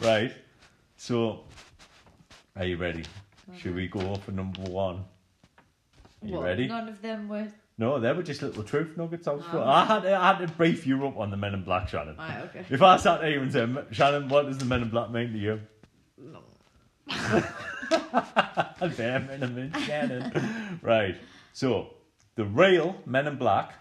Right. 0.00 0.32
So, 0.96 1.44
are 2.56 2.64
you 2.64 2.76
ready? 2.76 3.00
Uh-huh. 3.02 3.56
Should 3.58 3.74
we 3.74 3.88
go 3.88 4.14
for 4.16 4.32
number 4.32 4.60
one? 4.62 5.04
Are 6.22 6.26
you 6.26 6.34
What, 6.34 6.44
ready? 6.44 6.68
None 6.68 6.88
of 6.88 7.00
them 7.02 7.28
were. 7.28 7.48
No, 7.78 7.98
they 8.00 8.12
were 8.12 8.22
just 8.22 8.42
little 8.42 8.62
truth 8.64 8.96
nuggets. 8.96 9.26
I, 9.28 9.32
was 9.32 9.44
Oh. 9.52 9.62
I 9.62 9.84
had 9.84 10.02
to, 10.02 10.14
I 10.16 10.26
had 10.34 10.38
to 10.46 10.52
brief 10.52 10.86
you 10.86 11.06
up 11.06 11.16
on 11.16 11.30
the 11.30 11.36
Men 11.36 11.54
in 11.54 11.62
Black, 11.64 11.88
Shannon. 11.88 12.16
Right. 12.16 12.42
Okay. 12.50 12.64
If 12.70 12.82
I 12.82 12.96
sat 12.96 13.20
there 13.20 13.38
and 13.40 13.52
said, 13.52 13.86
Shannon, 13.92 14.28
what 14.28 14.46
does 14.46 14.58
the 14.58 14.64
Men 14.64 14.82
in 14.82 14.88
Black 14.90 15.10
mean 15.10 15.32
to 15.32 15.38
you? 15.38 15.60
No. 16.18 16.40
Bare 18.96 19.20
minimum, 19.20 19.72
Shannon. 19.82 20.78
right. 20.82 21.16
So, 21.52 21.94
the 22.34 22.44
real 22.44 22.96
Men 23.06 23.26
in 23.26 23.36
Black 23.36 23.74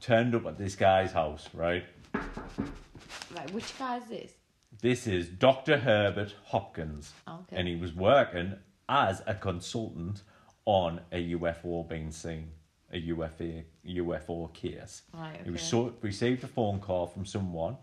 turned 0.00 0.34
up 0.34 0.46
at 0.46 0.58
this 0.58 0.76
guy's 0.76 1.12
house, 1.12 1.48
right? 1.52 1.84
Right. 2.14 3.50
Which 3.52 3.78
guy 3.78 3.98
is 3.98 4.04
this? 4.08 4.32
This 4.80 5.06
is 5.06 5.28
Dr. 5.28 5.78
Herbert 5.78 6.34
Hopkins. 6.44 7.12
Okay. 7.28 7.56
And 7.56 7.66
he 7.66 7.76
was 7.76 7.92
working 7.92 8.54
as 8.88 9.22
a 9.26 9.34
consultant 9.34 10.22
on 10.64 11.00
a 11.10 11.34
UFO 11.34 11.88
being 11.88 12.10
seen, 12.12 12.50
a 12.92 13.02
UFO, 13.08 13.64
UFO 13.86 14.52
case. 14.54 15.02
Right. 15.12 15.40
He 15.44 15.50
was 15.50 15.60
okay. 15.60 15.70
so, 15.70 15.94
received 16.00 16.44
a 16.44 16.46
phone 16.46 16.78
call 16.78 17.06
from 17.06 17.24
someone 17.26 17.76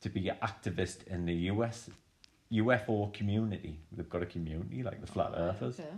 to 0.00 0.08
be 0.08 0.28
an 0.28 0.36
activist 0.42 1.06
in 1.06 1.26
the 1.26 1.34
US 1.52 1.88
UFO 2.52 3.12
community. 3.12 3.78
They've 3.92 4.08
got 4.08 4.22
a 4.22 4.26
community 4.26 4.82
like 4.82 5.00
the 5.00 5.06
Flat 5.06 5.32
Earthers. 5.36 5.80
Okay. 5.80 5.88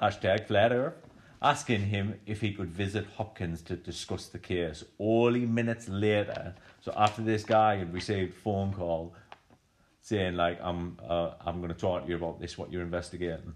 Hashtag 0.00 0.46
Flat 0.46 0.72
Earth. 0.72 0.94
Asking 1.42 1.82
him 1.82 2.18
if 2.26 2.40
he 2.40 2.52
could 2.52 2.70
visit 2.70 3.06
Hopkins 3.16 3.60
to 3.62 3.76
discuss 3.76 4.28
the 4.28 4.38
case. 4.38 4.82
Only 4.98 5.44
minutes 5.44 5.88
later, 5.88 6.54
so 6.80 6.92
after 6.96 7.20
this 7.22 7.44
guy 7.44 7.76
had 7.76 7.92
received 7.92 8.32
a 8.32 8.36
phone 8.36 8.72
call 8.72 9.14
saying 10.00 10.36
like 10.36 10.58
I'm 10.62 10.98
uh, 11.06 11.32
I'm 11.44 11.60
going 11.60 11.72
to 11.72 11.78
talk 11.78 12.04
to 12.04 12.08
you 12.08 12.16
about 12.16 12.40
this, 12.40 12.56
what 12.56 12.72
you're 12.72 12.82
investigating. 12.82 13.54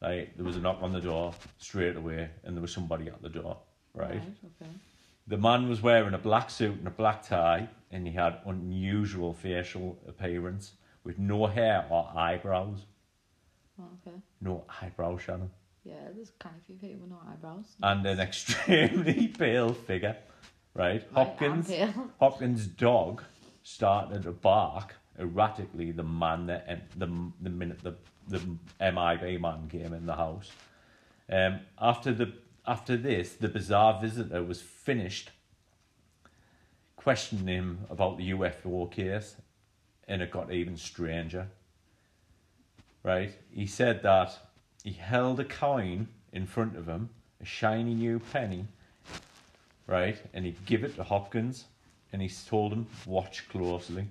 Like 0.00 0.36
there 0.36 0.44
was 0.44 0.56
a 0.56 0.60
knock 0.60 0.78
on 0.82 0.92
the 0.92 1.00
door 1.00 1.32
straight 1.58 1.96
away, 1.96 2.28
and 2.44 2.56
there 2.56 2.62
was 2.62 2.72
somebody 2.72 3.06
at 3.08 3.22
the 3.22 3.28
door. 3.28 3.58
right? 3.94 4.22
Okay. 4.60 4.70
The 5.26 5.36
man 5.36 5.68
was 5.68 5.82
wearing 5.82 6.14
a 6.14 6.18
black 6.18 6.50
suit 6.50 6.76
and 6.78 6.86
a 6.88 6.90
black 6.90 7.22
tie, 7.22 7.68
and 7.92 8.06
he 8.06 8.12
had 8.14 8.38
unusual 8.46 9.32
facial 9.34 9.96
appearance 10.08 10.72
with 11.08 11.18
no 11.18 11.46
hair 11.46 11.86
or 11.88 12.06
eyebrows. 12.14 12.84
Okay. 13.80 14.16
No 14.42 14.64
eyebrows, 14.82 15.22
Shannon. 15.22 15.50
Yeah, 15.82 15.94
there's 16.14 16.32
kind 16.38 16.54
of 16.54 16.62
few 16.66 16.76
people 16.76 17.00
with 17.00 17.10
no 17.10 17.18
eyebrows. 17.32 17.64
And 17.82 18.04
an 18.04 18.20
extremely 18.20 19.28
pale 19.38 19.72
figure, 19.72 20.18
right? 20.74 21.02
Hopkins. 21.14 21.72
Hopkins' 22.20 22.66
dog 22.66 23.22
started 23.62 24.24
to 24.24 24.32
bark 24.32 24.96
erratically 25.18 25.92
the 25.92 26.02
man 26.02 26.46
that 26.46 26.90
the 26.96 27.08
the 27.40 27.50
minute 27.50 27.82
the 27.82 27.94
the 28.28 28.40
MIB 28.78 29.40
man 29.40 29.66
came 29.70 29.94
in 29.94 30.04
the 30.04 30.14
house. 30.14 30.52
Um, 31.32 31.60
after 31.80 32.12
the 32.12 32.34
after 32.66 32.98
this, 32.98 33.32
the 33.32 33.48
bizarre 33.48 33.98
visitor 33.98 34.42
was 34.42 34.60
finished 34.60 35.30
questioning 36.96 37.46
him 37.46 37.86
about 37.88 38.18
the 38.18 38.30
UFO 38.32 38.90
case, 38.90 39.36
and 40.08 40.22
it 40.22 40.30
got 40.30 40.52
even 40.52 40.76
stranger. 40.76 41.46
Right? 43.02 43.32
He 43.50 43.66
said 43.66 44.02
that 44.02 44.36
he 44.82 44.92
held 44.92 45.38
a 45.38 45.44
coin 45.44 46.08
in 46.32 46.46
front 46.46 46.76
of 46.76 46.86
him, 46.86 47.10
a 47.40 47.44
shiny 47.44 47.94
new 47.94 48.18
penny, 48.18 48.66
right? 49.86 50.18
And 50.34 50.44
he 50.44 50.56
give 50.66 50.84
it 50.84 50.96
to 50.96 51.04
Hopkins, 51.04 51.64
and 52.12 52.20
he 52.20 52.28
told 52.28 52.72
him, 52.72 52.86
"Watch 53.06 53.48
closely." 53.48 54.08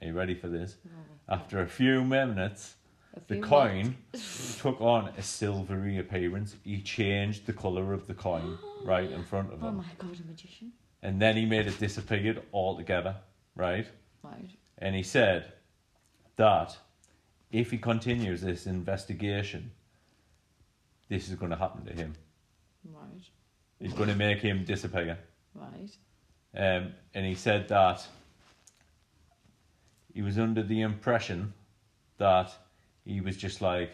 Are 0.00 0.06
you 0.06 0.12
ready 0.12 0.34
for 0.34 0.48
this? 0.48 0.76
Mm. 0.86 1.34
After 1.34 1.60
a 1.60 1.66
few 1.66 2.04
minutes, 2.04 2.74
A 3.16 3.20
The 3.28 3.40
coin 3.40 3.96
took 4.58 4.80
on 4.80 5.08
a 5.16 5.22
silvery 5.22 5.98
appearance. 5.98 6.56
He 6.64 6.82
changed 6.82 7.46
the 7.46 7.52
colour 7.52 7.92
of 7.92 8.06
the 8.06 8.14
coin 8.14 8.58
right 8.84 9.10
in 9.10 9.24
front 9.24 9.52
of 9.52 9.62
oh 9.62 9.68
him. 9.68 9.74
Oh 9.74 9.78
my 9.78 9.94
god, 9.98 10.18
a 10.20 10.26
magician. 10.26 10.72
And 11.02 11.20
then 11.22 11.36
he 11.36 11.46
made 11.46 11.66
it 11.66 11.78
disappear 11.78 12.42
altogether, 12.52 13.16
right? 13.54 13.86
Right. 14.22 14.50
And 14.78 14.94
he 14.94 15.02
said 15.02 15.52
that 16.36 16.76
if 17.50 17.70
he 17.70 17.78
continues 17.78 18.40
this 18.40 18.66
investigation, 18.66 19.70
this 21.08 21.28
is 21.28 21.36
going 21.36 21.50
to 21.50 21.56
happen 21.56 21.84
to 21.84 21.92
him. 21.92 22.14
Right. 22.84 23.22
He's 23.78 23.92
going 23.92 24.08
to 24.08 24.16
make 24.16 24.38
him 24.38 24.64
disappear. 24.64 25.18
Right. 25.54 25.90
Um, 26.56 26.92
and 27.14 27.26
he 27.26 27.34
said 27.34 27.68
that 27.68 28.06
he 30.12 30.22
was 30.22 30.38
under 30.38 30.62
the 30.62 30.80
impression 30.80 31.52
that 32.18 32.52
he 33.04 33.20
was 33.20 33.36
just 33.36 33.60
like, 33.60 33.92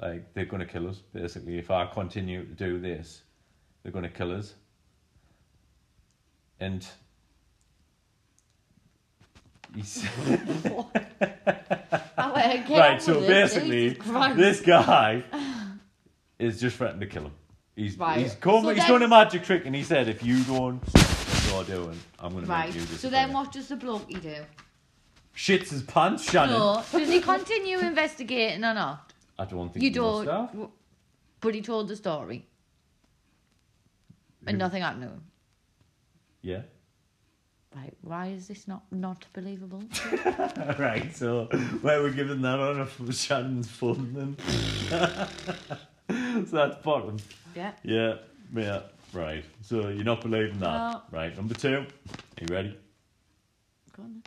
like 0.00 0.32
they're 0.34 0.44
going 0.44 0.60
to 0.60 0.66
kill 0.66 0.88
us. 0.88 0.98
Basically, 1.12 1.58
if 1.58 1.70
I 1.70 1.86
continue 1.86 2.44
to 2.44 2.52
do 2.52 2.78
this, 2.78 3.22
they're 3.82 3.92
going 3.92 4.04
to 4.04 4.08
kill 4.08 4.32
us. 4.32 4.54
And 6.60 6.86
he 9.74 9.82
said, 9.82 10.08
I 12.18 12.32
went, 12.32 12.66
get 12.68 12.78
right. 12.78 13.02
So 13.02 13.20
basically, 13.20 13.90
this 14.34 14.60
guy 14.60 15.22
is 16.38 16.60
just 16.60 16.76
threatening 16.76 17.00
to 17.00 17.06
kill 17.06 17.24
him. 17.24 17.32
He's 17.74 17.98
Right. 17.98 18.18
he's 18.18 18.34
come. 18.34 18.62
So 18.62 18.68
he's 18.70 18.78
then- 18.78 18.88
done 18.90 19.02
a 19.02 19.08
magic 19.08 19.44
trick, 19.44 19.66
and 19.66 19.74
he 19.74 19.82
said, 19.82 20.08
"If 20.08 20.22
you 20.24 20.42
don't 20.44 20.80
what 21.52 21.68
you're 21.68 21.78
doing, 21.82 21.98
I'm 22.18 22.32
going 22.32 22.44
to 22.44 22.50
Right. 22.50 22.66
make 22.66 22.74
you 22.74 22.80
disappear." 22.80 22.98
So 22.98 23.10
then 23.10 23.32
what 23.32 23.52
does 23.52 23.68
the 23.68 23.76
bloke 23.76 24.08
do? 24.08 24.36
shits 25.34 25.68
his 25.68 25.82
pants, 25.82 26.22
Shannon. 26.30 26.58
No. 26.58 26.82
Does 26.90 27.10
he 27.10 27.20
continue 27.20 27.78
investigating 27.78 28.64
or 28.64 28.72
not? 28.72 29.12
I 29.38 29.44
don't 29.44 29.70
think 29.70 29.82
You 29.84 29.90
don't. 29.90 30.70
But 31.40 31.54
he 31.54 31.60
told 31.60 31.88
the 31.88 31.96
story. 31.96 32.46
And 34.46 34.52
Who- 34.54 34.58
nothing 34.58 34.82
happened 34.82 35.02
to 35.02 35.08
him. 35.08 35.22
Yeah. 36.40 36.62
Right. 37.76 37.92
Why 38.00 38.28
is 38.28 38.48
this 38.48 38.66
not 38.66 38.84
not 38.90 39.26
believable? 39.34 39.82
right. 40.78 41.14
So 41.14 41.44
where 41.82 42.02
we're 42.02 42.10
giving 42.12 42.40
that 42.40 42.58
on 42.58 42.80
a 42.80 43.12
Shannon's 43.12 43.68
fun 43.68 44.14
then. 44.14 44.36
so 46.46 46.56
that's 46.56 46.82
bottom. 46.82 47.18
yeah. 47.54 47.72
Yeah. 47.82 48.14
Yeah. 48.54 48.80
Right. 49.12 49.44
So 49.60 49.88
you're 49.88 50.04
not 50.04 50.22
believing 50.22 50.58
that. 50.60 50.92
No. 50.92 51.02
Right. 51.10 51.36
Number 51.36 51.54
two. 51.54 51.84
Are 52.08 52.44
you 52.48 52.54
ready? 52.54 52.78
Go 53.94 54.04
on 54.04 54.12
then. 54.12 54.22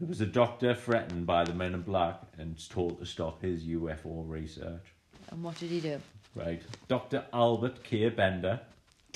There 0.00 0.08
was 0.08 0.20
a 0.20 0.26
doctor 0.26 0.74
threatened 0.74 1.24
by 1.24 1.44
the 1.44 1.54
men 1.54 1.72
in 1.72 1.80
black 1.80 2.20
and 2.36 2.56
told 2.68 2.98
to 2.98 3.06
stop 3.06 3.40
his 3.40 3.64
UFO 3.64 4.28
research. 4.28 4.92
And 5.30 5.42
what 5.42 5.58
did 5.58 5.70
he 5.70 5.80
do? 5.80 6.00
Right. 6.34 6.60
Dr. 6.88 7.24
Albert 7.32 7.82
K. 7.82 8.10
Bender 8.10 8.60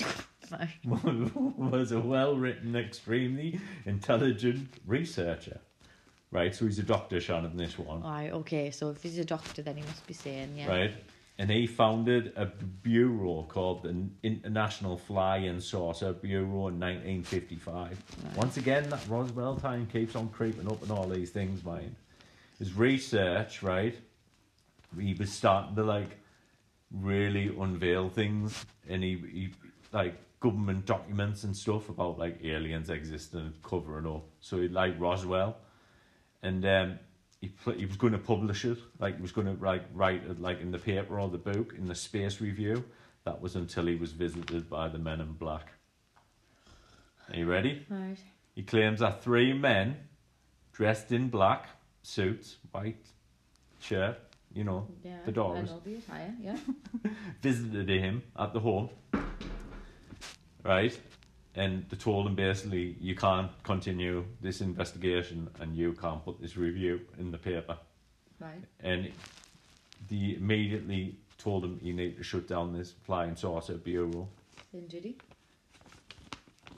Right. 0.01 0.15
was 0.85 1.91
a 1.91 1.99
well 1.99 2.35
written, 2.35 2.75
extremely 2.75 3.59
intelligent 3.85 4.69
researcher. 4.85 5.59
Right, 6.31 6.53
so 6.53 6.65
he's 6.65 6.77
a 6.77 6.83
doctor, 6.83 7.19
Sean, 7.19 7.43
in 7.45 7.57
this 7.57 7.79
one. 7.79 8.03
Right, 8.03 8.31
okay, 8.31 8.69
so 8.69 8.91
if 8.91 9.01
he's 9.01 9.17
a 9.17 9.25
doctor, 9.25 9.63
then 9.63 9.77
he 9.77 9.81
must 9.81 10.05
be 10.05 10.13
saying, 10.13 10.53
yeah. 10.55 10.67
Right? 10.67 10.93
And 11.39 11.49
he 11.49 11.65
founded 11.65 12.33
a 12.35 12.45
bureau 12.45 13.47
called 13.47 13.83
the 13.83 13.95
International 14.21 14.97
Flying 14.97 15.59
Saucer 15.59 16.13
Bureau 16.13 16.67
in 16.67 16.79
1955. 16.79 17.75
Right. 17.75 18.37
Once 18.37 18.57
again, 18.57 18.89
that 18.89 18.99
Roswell 19.07 19.55
time 19.55 19.87
keeps 19.87 20.15
on 20.15 20.29
creeping 20.29 20.67
up 20.67 20.83
and 20.83 20.91
all 20.91 21.07
these 21.07 21.31
things, 21.31 21.63
mind. 21.63 21.95
His 22.59 22.73
research, 22.73 23.63
right? 23.63 23.95
He 24.99 25.13
was 25.13 25.31
starting 25.31 25.75
to 25.77 25.83
like 25.83 26.19
really 26.91 27.55
unveil 27.57 28.09
things, 28.09 28.65
and 28.87 29.01
he, 29.01 29.15
he 29.31 29.49
like 29.93 30.15
government 30.39 30.85
documents 30.85 31.43
and 31.43 31.55
stuff 31.55 31.89
about 31.89 32.17
like 32.17 32.39
aliens 32.43 32.89
existing 32.89 33.39
and 33.41 33.63
covering 33.63 34.07
up. 34.07 34.25
So 34.39 34.61
he 34.61 34.67
like 34.67 34.99
Roswell, 34.99 35.57
and 36.41 36.65
um, 36.65 36.99
he 37.41 37.51
he 37.77 37.85
was 37.85 37.97
going 37.97 38.13
to 38.13 38.19
publish 38.19 38.65
it. 38.65 38.77
Like 38.99 39.15
he 39.17 39.21
was 39.21 39.31
going 39.31 39.47
to 39.47 39.63
like 39.63 39.83
write 39.93 40.23
it 40.23 40.39
like 40.39 40.61
in 40.61 40.71
the 40.71 40.79
paper 40.79 41.19
or 41.19 41.29
the 41.29 41.37
book 41.37 41.73
in 41.77 41.87
the 41.87 41.95
Space 41.95 42.41
Review. 42.41 42.83
That 43.25 43.41
was 43.41 43.55
until 43.55 43.85
he 43.85 43.95
was 43.95 44.13
visited 44.13 44.69
by 44.69 44.87
the 44.87 44.97
Men 44.97 45.19
in 45.21 45.33
Black. 45.33 45.73
Are 47.31 47.37
you 47.37 47.45
ready? 47.45 47.85
Right. 47.89 48.17
He 48.55 48.63
claims 48.63 49.01
that 49.01 49.23
three 49.23 49.53
men 49.53 49.97
dressed 50.71 51.11
in 51.11 51.29
black 51.29 51.67
suits, 52.01 52.55
white 52.71 53.05
shirt, 53.79 54.17
you 54.53 54.63
know, 54.63 54.87
Yeah. 55.03 55.17
The 55.25 55.31
doors. 55.31 55.69
I 55.69 55.73
know 55.73 55.81
the 55.83 55.95
attire, 55.95 56.33
yeah. 56.41 56.57
visited 57.41 57.89
him 57.89 58.23
at 58.37 58.53
the 58.53 58.59
home, 58.59 58.89
right? 60.63 60.97
And 61.55 61.85
they 61.89 61.97
told 61.97 62.27
him 62.27 62.35
basically, 62.35 62.95
you 62.99 63.15
can't 63.15 63.51
continue 63.63 64.25
this 64.41 64.61
investigation 64.61 65.49
and 65.59 65.75
you 65.75 65.93
can't 65.93 66.23
put 66.23 66.39
this 66.39 66.57
review 66.57 67.01
in 67.17 67.31
the 67.31 67.37
paper. 67.37 67.77
Right. 68.39 68.63
And 68.79 69.11
they 70.09 70.35
immediately 70.37 71.17
told 71.37 71.65
him 71.65 71.79
you 71.81 71.93
need 71.93 72.17
to 72.17 72.23
shut 72.23 72.47
down 72.47 72.73
this 72.73 72.93
flying 73.03 73.35
saucer 73.35 73.75
bureau. 73.75 74.27
Then 74.73 74.87
did 74.87 75.03
he? 75.03 75.17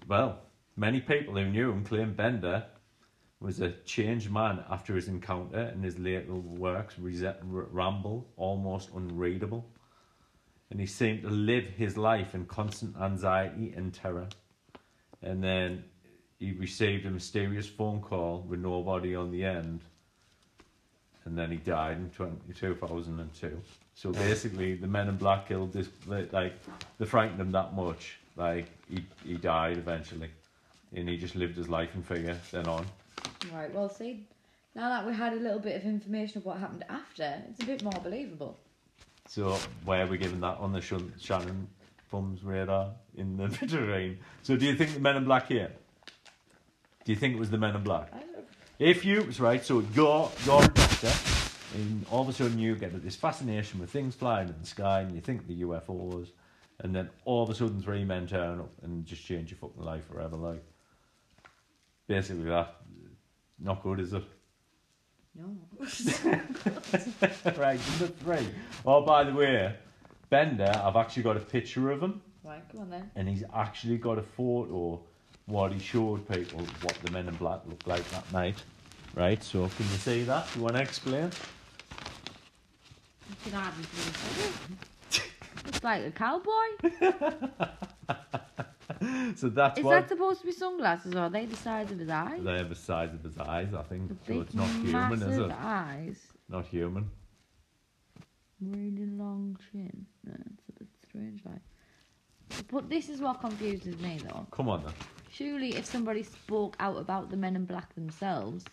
Well, 0.08 0.40
many 0.76 1.02
people 1.02 1.36
who 1.36 1.46
knew 1.46 1.72
him 1.72 1.84
claim 1.84 2.14
Bender 2.14 2.66
was 3.40 3.60
a 3.60 3.72
changed 3.86 4.32
man 4.32 4.64
after 4.70 4.96
his 4.96 5.08
encounter, 5.08 5.60
and 5.60 5.84
his 5.84 5.98
later 5.98 6.34
works 6.34 6.96
ramble 7.00 8.28
almost 8.38 8.90
unreadable. 8.96 9.68
And 10.72 10.80
he 10.80 10.86
seemed 10.86 11.24
to 11.24 11.30
live 11.30 11.66
his 11.66 11.98
life 11.98 12.34
in 12.34 12.46
constant 12.46 12.96
anxiety 13.00 13.74
and 13.76 13.94
terror. 13.94 14.28
And 15.22 15.44
then 15.44 15.84
he 16.40 16.54
received 16.54 17.06
a 17.06 17.12
mysterious 17.12 17.68
phone 17.68 18.02
call 18.02 18.46
with 18.48 18.62
nobody 18.62 19.14
on 19.14 19.32
the 19.32 19.44
end, 19.44 19.82
and 21.26 21.38
then 21.38 21.52
he 21.52 21.58
died 21.58 21.98
in 21.98 22.10
20, 22.10 22.54
2002. 22.54 23.62
So 23.94 24.12
basically, 24.12 24.76
the 24.76 24.88
men 24.88 25.10
in 25.10 25.18
black 25.18 25.50
killed 25.50 25.74
this, 25.74 25.90
like, 26.08 26.32
they 26.98 27.06
frightened 27.06 27.40
him 27.40 27.52
that 27.52 27.76
much. 27.76 28.18
Like, 28.36 28.66
he, 28.90 29.06
he 29.24 29.36
died 29.36 29.78
eventually. 29.78 30.30
And 30.96 31.08
he 31.08 31.18
just 31.18 31.36
lived 31.36 31.58
his 31.58 31.70
life 31.70 31.94
in 31.94 32.02
fear 32.02 32.40
then 32.52 32.68
on. 32.68 32.86
Right, 33.54 33.72
well, 33.74 33.90
see, 33.90 34.26
now 34.74 34.90
that 34.90 35.06
we 35.06 35.14
had 35.14 35.34
a 35.34 35.36
little 35.36 35.60
bit 35.60 35.76
of 35.76 35.84
information 35.84 36.40
of 36.40 36.46
what 36.46 36.58
happened 36.58 36.86
after, 36.90 37.44
it's 37.50 37.62
a 37.62 37.66
bit 37.66 37.84
more 37.84 38.00
believable. 38.02 38.58
So, 39.32 39.58
where 39.86 40.04
are 40.04 40.08
we 40.08 40.18
giving 40.18 40.42
that 40.42 40.58
on 40.58 40.74
the 40.74 40.82
Shun- 40.82 41.14
Shannon 41.18 41.70
Thumbs 42.10 42.44
radar 42.44 42.90
in 43.16 43.38
the 43.38 43.48
terrain? 43.68 44.20
So, 44.44 44.58
do 44.58 44.66
you 44.66 44.76
think 44.76 44.94
the 44.94 45.00
men 45.00 45.16
in 45.16 45.24
black 45.24 45.48
here? 45.48 45.72
Do 47.06 47.14
you 47.14 47.16
think 47.18 47.36
it 47.36 47.40
was 47.40 47.50
the 47.50 47.58
men 47.58 47.74
in 47.74 47.82
black? 47.82 48.10
I. 48.14 48.24
If 48.78 49.06
you, 49.06 49.24
was 49.24 49.40
right, 49.40 49.64
so 49.64 49.86
you're, 49.94 50.30
you're 50.46 50.62
a 50.62 50.68
doctor, 50.68 51.14
and 51.76 52.06
all 52.12 52.24
of 52.24 52.28
a 52.28 52.34
sudden 52.34 52.60
you 52.60 52.76
get 52.76 53.02
this 53.02 53.16
fascination 53.16 53.80
with 53.80 53.90
things 53.90 54.16
flying 54.16 54.50
in 54.50 54.56
the 54.60 54.68
sky, 54.68 55.00
and 55.00 55.16
you 55.16 55.22
think 55.22 55.48
the 55.48 55.62
UFOs, 55.62 56.28
and 56.82 56.94
then 56.94 57.10
all 57.24 57.42
of 57.42 57.50
a 57.50 57.56
sudden 57.56 57.82
three 57.82 58.04
men 58.04 58.28
turn 58.28 58.60
up 58.60 58.74
and 58.82 59.06
just 59.06 59.24
change 59.24 59.50
your 59.50 59.60
fucking 59.60 59.82
life 59.82 60.06
forever, 60.10 60.36
like. 60.36 60.62
Basically 62.06 62.44
that. 62.50 62.76
Not 63.60 63.82
good, 63.82 64.02
is 64.02 64.12
it? 64.12 64.26
No. 65.36 65.56
right, 67.58 67.80
number 67.90 68.08
three. 68.24 68.48
Oh, 68.86 69.02
by 69.02 69.24
the 69.24 69.34
way, 69.34 69.74
Bender, 70.30 70.72
I've 70.84 70.96
actually 70.96 71.24
got 71.24 71.38
a 71.38 71.40
picture 71.40 71.90
of 71.92 72.02
him, 72.02 72.22
right, 72.44 72.62
come 72.72 72.82
on 72.82 72.90
then. 72.90 73.12
and 73.16 73.28
he's 73.30 73.44
actually 73.54 73.98
got 73.98 74.18
a 74.18 74.24
photo 74.24 75.00
what 75.46 75.72
he 75.72 75.80
showed 75.80 76.28
people 76.30 76.60
what 76.82 76.94
the 77.04 77.12
men 77.12 77.28
in 77.28 77.36
black 77.36 77.62
looked 77.68 77.88
like 77.88 78.08
that 78.12 78.32
night. 78.32 78.64
Right, 79.16 79.44
so 79.44 79.68
can 79.76 79.86
you 79.88 79.98
see 79.98 80.24
that? 80.24 80.48
You 80.56 80.62
want 80.62 80.76
to 80.76 80.82
explain? 80.82 81.32
You 83.30 83.36
can 83.44 83.54
hardly 83.54 83.84
believe 83.84 84.80
it. 85.10 85.66
Looks 85.66 85.84
like 85.84 86.06
a 86.06 86.12
cowboy. 86.12 86.68
So 89.36 89.50
that's 89.50 89.80
Is 89.80 89.86
that 89.86 90.10
supposed 90.10 90.42
to 90.42 90.46
be 90.46 90.52
sunglasses 90.52 91.16
or 91.16 91.20
are 91.22 91.30
they 91.30 91.46
the 91.46 91.56
size 91.56 91.90
of 91.92 91.98
his 92.00 92.10
eyes? 92.10 92.40
they're 92.44 92.64
the 92.64 92.76
size 92.76 93.14
of 93.14 93.24
his 93.24 93.38
eyes, 93.38 93.74
I 93.74 93.84
think. 93.84 94.10
The 94.10 94.16
So 94.16 94.34
big, 94.34 94.42
it's 94.44 94.54
not 94.54 94.68
human, 94.68 95.14
is 95.14 95.20
massive 95.22 95.50
it? 95.50 95.56
eyes. 95.60 96.20
Not 96.50 96.66
human. 96.68 97.10
Really 98.62 99.08
long 99.08 99.58
chin. 99.72 100.06
No, 100.24 100.34
it's 100.34 100.64
a 100.70 100.80
bit 100.80 100.88
strange, 101.08 101.42
like. 101.46 101.62
But 102.72 102.90
this 102.90 103.10
is 103.10 103.22
what 103.22 103.40
confuses 103.42 103.98
me, 104.00 104.20
though. 104.24 104.46
Come 104.52 104.70
on 104.70 104.84
then. 104.84 104.94
Surely, 105.32 105.76
if 105.76 105.86
somebody 105.86 106.22
spoke 106.24 106.76
out 106.80 106.98
about 106.98 107.30
the 107.32 107.38
men 107.38 107.56
in 107.56 107.66
black 107.66 107.96
themselves, 107.96 108.66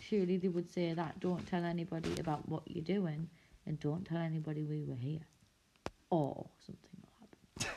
surely 0.00 0.36
they 0.36 0.48
would 0.48 0.70
say 0.70 0.92
that. 0.92 1.18
Don't 1.20 1.46
tell 1.46 1.64
anybody 1.64 2.18
about 2.18 2.46
what 2.48 2.62
you're 2.66 2.84
doing, 2.84 3.28
and 3.66 3.78
don't 3.80 4.04
tell 4.04 4.18
anybody 4.18 4.64
we 4.64 4.84
were 4.84 4.96
here, 4.96 5.24
or 6.10 6.50
something. 6.66 6.87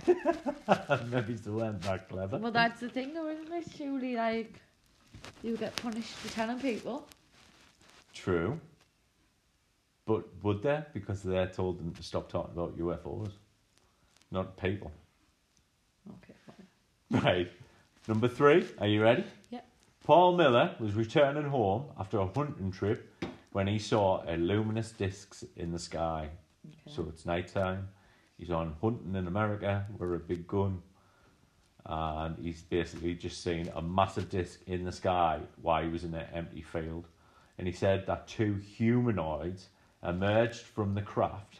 Maybe 1.11 1.33
they 1.33 1.51
weren't 1.51 1.81
that 1.83 2.09
clever. 2.09 2.37
Well, 2.37 2.51
that's 2.51 2.79
the 2.79 2.89
thing, 2.89 3.13
though, 3.13 3.29
isn't 3.29 3.51
it? 3.51 3.65
Surely, 3.77 4.15
like, 4.15 4.59
you 5.43 5.57
get 5.57 5.75
punished 5.75 6.13
for 6.13 6.33
telling 6.33 6.59
people. 6.59 7.07
True. 8.13 8.59
But 10.05 10.25
would 10.43 10.63
they? 10.63 10.83
Because 10.93 11.21
they're 11.21 11.47
told 11.47 11.79
them 11.79 11.93
to 11.93 12.03
stop 12.03 12.31
talking 12.31 12.53
about 12.53 12.77
UFOs, 12.77 13.31
not 14.31 14.57
people. 14.57 14.91
Okay, 16.09 16.33
fine. 16.45 17.21
Right. 17.21 17.51
Number 18.07 18.27
three, 18.27 18.67
are 18.79 18.87
you 18.87 19.01
ready? 19.03 19.23
Yep. 19.51 19.65
Paul 20.03 20.35
Miller 20.35 20.75
was 20.79 20.95
returning 20.95 21.45
home 21.45 21.85
after 21.99 22.17
a 22.19 22.25
hunting 22.25 22.71
trip 22.71 23.13
when 23.51 23.67
he 23.67 23.77
saw 23.77 24.23
a 24.27 24.35
luminous 24.37 24.91
discs 24.91 25.43
in 25.55 25.71
the 25.71 25.79
sky. 25.79 26.29
Okay. 26.67 26.95
So 26.95 27.05
it's 27.09 27.25
nighttime. 27.25 27.87
He's 28.41 28.49
on 28.49 28.75
hunting 28.81 29.15
in 29.15 29.27
America 29.27 29.85
with 29.99 30.15
a 30.15 30.17
big 30.17 30.47
gun. 30.47 30.81
And 31.85 32.35
he's 32.43 32.63
basically 32.63 33.13
just 33.13 33.43
seen 33.43 33.69
a 33.75 33.83
massive 33.83 34.31
disc 34.31 34.61
in 34.65 34.83
the 34.83 34.91
sky 34.91 35.41
while 35.61 35.83
he 35.83 35.89
was 35.89 36.03
in 36.03 36.15
an 36.15 36.25
empty 36.33 36.63
field. 36.63 37.05
And 37.59 37.67
he 37.67 37.71
said 37.71 38.07
that 38.07 38.27
two 38.27 38.55
humanoids 38.55 39.67
emerged 40.03 40.61
from 40.61 40.95
the 40.95 41.03
craft 41.03 41.59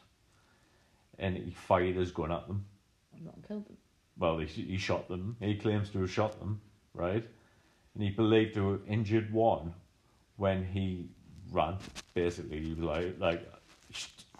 and 1.20 1.38
he 1.38 1.52
fired 1.52 1.98
his 1.98 2.12
gun 2.12 2.32
at 2.32 2.48
them. 2.48 2.66
Not 3.24 3.48
killed 3.48 3.68
them. 3.68 3.78
Well, 4.18 4.40
he, 4.40 4.48
he 4.48 4.78
shot 4.78 5.08
them. 5.08 5.38
He 5.40 5.54
claims 5.54 5.92
to 5.92 6.00
have 6.00 6.12
shot 6.12 6.40
them, 6.40 6.62
right? 6.96 7.24
And 7.94 8.04
he 8.04 8.10
believed 8.10 8.56
to 8.56 8.72
have 8.72 8.82
injured 8.88 9.32
one 9.32 9.76
when 10.38 10.66
he 10.66 11.10
ran. 11.52 11.78
Basically, 12.16 12.64
he 12.64 12.74
was 12.74 12.80
like, 12.80 13.20
like 13.20 13.48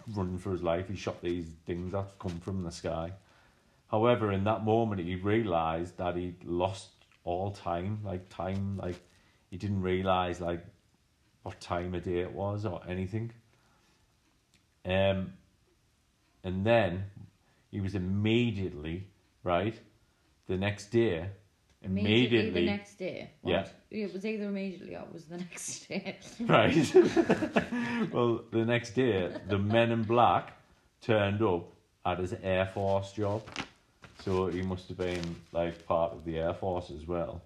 running 0.08 0.38
for 0.38 0.52
his 0.52 0.62
life. 0.62 0.88
He 0.88 0.96
shot 0.96 1.22
these 1.22 1.46
things 1.66 1.92
that 1.92 2.18
come 2.18 2.38
from 2.40 2.62
the 2.62 2.70
sky. 2.70 3.12
However, 3.90 4.32
in 4.32 4.44
that 4.44 4.64
moment, 4.64 5.00
he 5.02 5.16
realized 5.16 5.98
that 5.98 6.16
he'd 6.16 6.44
lost 6.44 6.88
all 7.24 7.50
time. 7.50 8.00
Like 8.04 8.28
time, 8.28 8.78
like 8.78 9.00
he 9.50 9.56
didn't 9.56 9.82
realize 9.82 10.40
like 10.40 10.64
what 11.42 11.60
time 11.60 11.94
of 11.94 12.04
day 12.04 12.20
it 12.20 12.32
was 12.32 12.64
or 12.64 12.80
anything. 12.88 13.32
Um, 14.84 15.34
and 16.44 16.64
then 16.64 17.04
he 17.70 17.80
was 17.80 17.94
immediately 17.94 19.06
right 19.44 19.78
the 20.46 20.56
next 20.56 20.90
day. 20.90 21.28
Immediately, 21.84 22.50
the 22.50 22.66
next 22.66 22.94
day. 22.94 23.30
Yeah. 23.44 23.66
It 23.90 24.12
was 24.12 24.24
either 24.24 24.44
immediately 24.44 24.94
or 24.94 25.00
it 25.00 25.12
was 25.12 25.24
the 25.24 25.38
next 25.48 25.88
day. 25.88 26.18
Right. 26.40 26.94
well, 28.12 28.44
the 28.50 28.64
next 28.64 28.94
day, 28.94 29.34
the 29.48 29.58
men 29.58 29.90
in 29.90 30.02
black 30.02 30.56
turned 31.00 31.42
up 31.42 31.72
at 32.06 32.18
his 32.18 32.34
Air 32.42 32.70
Force 32.72 33.12
job. 33.12 33.42
So 34.24 34.46
he 34.46 34.62
must 34.62 34.88
have 34.88 34.98
been 34.98 35.36
like 35.50 35.84
part 35.86 36.12
of 36.12 36.24
the 36.24 36.38
Air 36.38 36.54
Force 36.54 36.90
as 36.90 37.06
well 37.06 37.42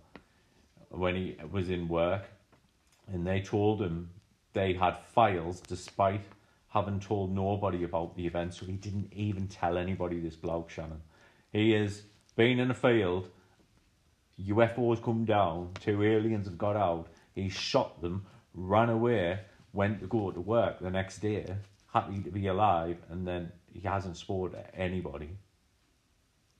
when 0.90 1.14
he 1.14 1.36
was 1.50 1.70
in 1.70 1.88
work. 1.88 2.24
And 3.12 3.26
they 3.26 3.40
told 3.40 3.80
him 3.80 4.10
they 4.52 4.74
had 4.74 4.98
files 5.14 5.60
despite 5.60 6.22
having 6.68 7.00
told 7.00 7.34
nobody 7.34 7.84
about 7.84 8.14
the 8.16 8.26
event. 8.26 8.52
So 8.52 8.66
he 8.66 8.72
didn't 8.72 9.10
even 9.14 9.48
tell 9.48 9.78
anybody 9.78 10.20
this 10.20 10.36
bloke, 10.36 10.68
Shannon. 10.68 11.00
He 11.52 11.70
has 11.72 12.02
been 12.34 12.60
in 12.60 12.70
a 12.70 12.74
field 12.74 13.30
UFOs 14.40 15.02
come 15.02 15.24
down, 15.24 15.70
two 15.80 16.02
aliens 16.02 16.46
have 16.46 16.58
got 16.58 16.76
out, 16.76 17.08
he 17.34 17.48
shot 17.48 18.00
them, 18.02 18.26
ran 18.54 18.90
away, 18.90 19.40
went 19.72 20.00
to 20.00 20.06
go 20.06 20.30
to 20.30 20.40
work 20.40 20.80
the 20.80 20.90
next 20.90 21.18
day, 21.18 21.46
happy 21.92 22.20
to 22.22 22.30
be 22.30 22.46
alive, 22.46 22.98
and 23.10 23.26
then 23.26 23.50
he 23.72 23.80
hasn't 23.80 24.16
to 24.52 24.74
anybody. 24.76 25.30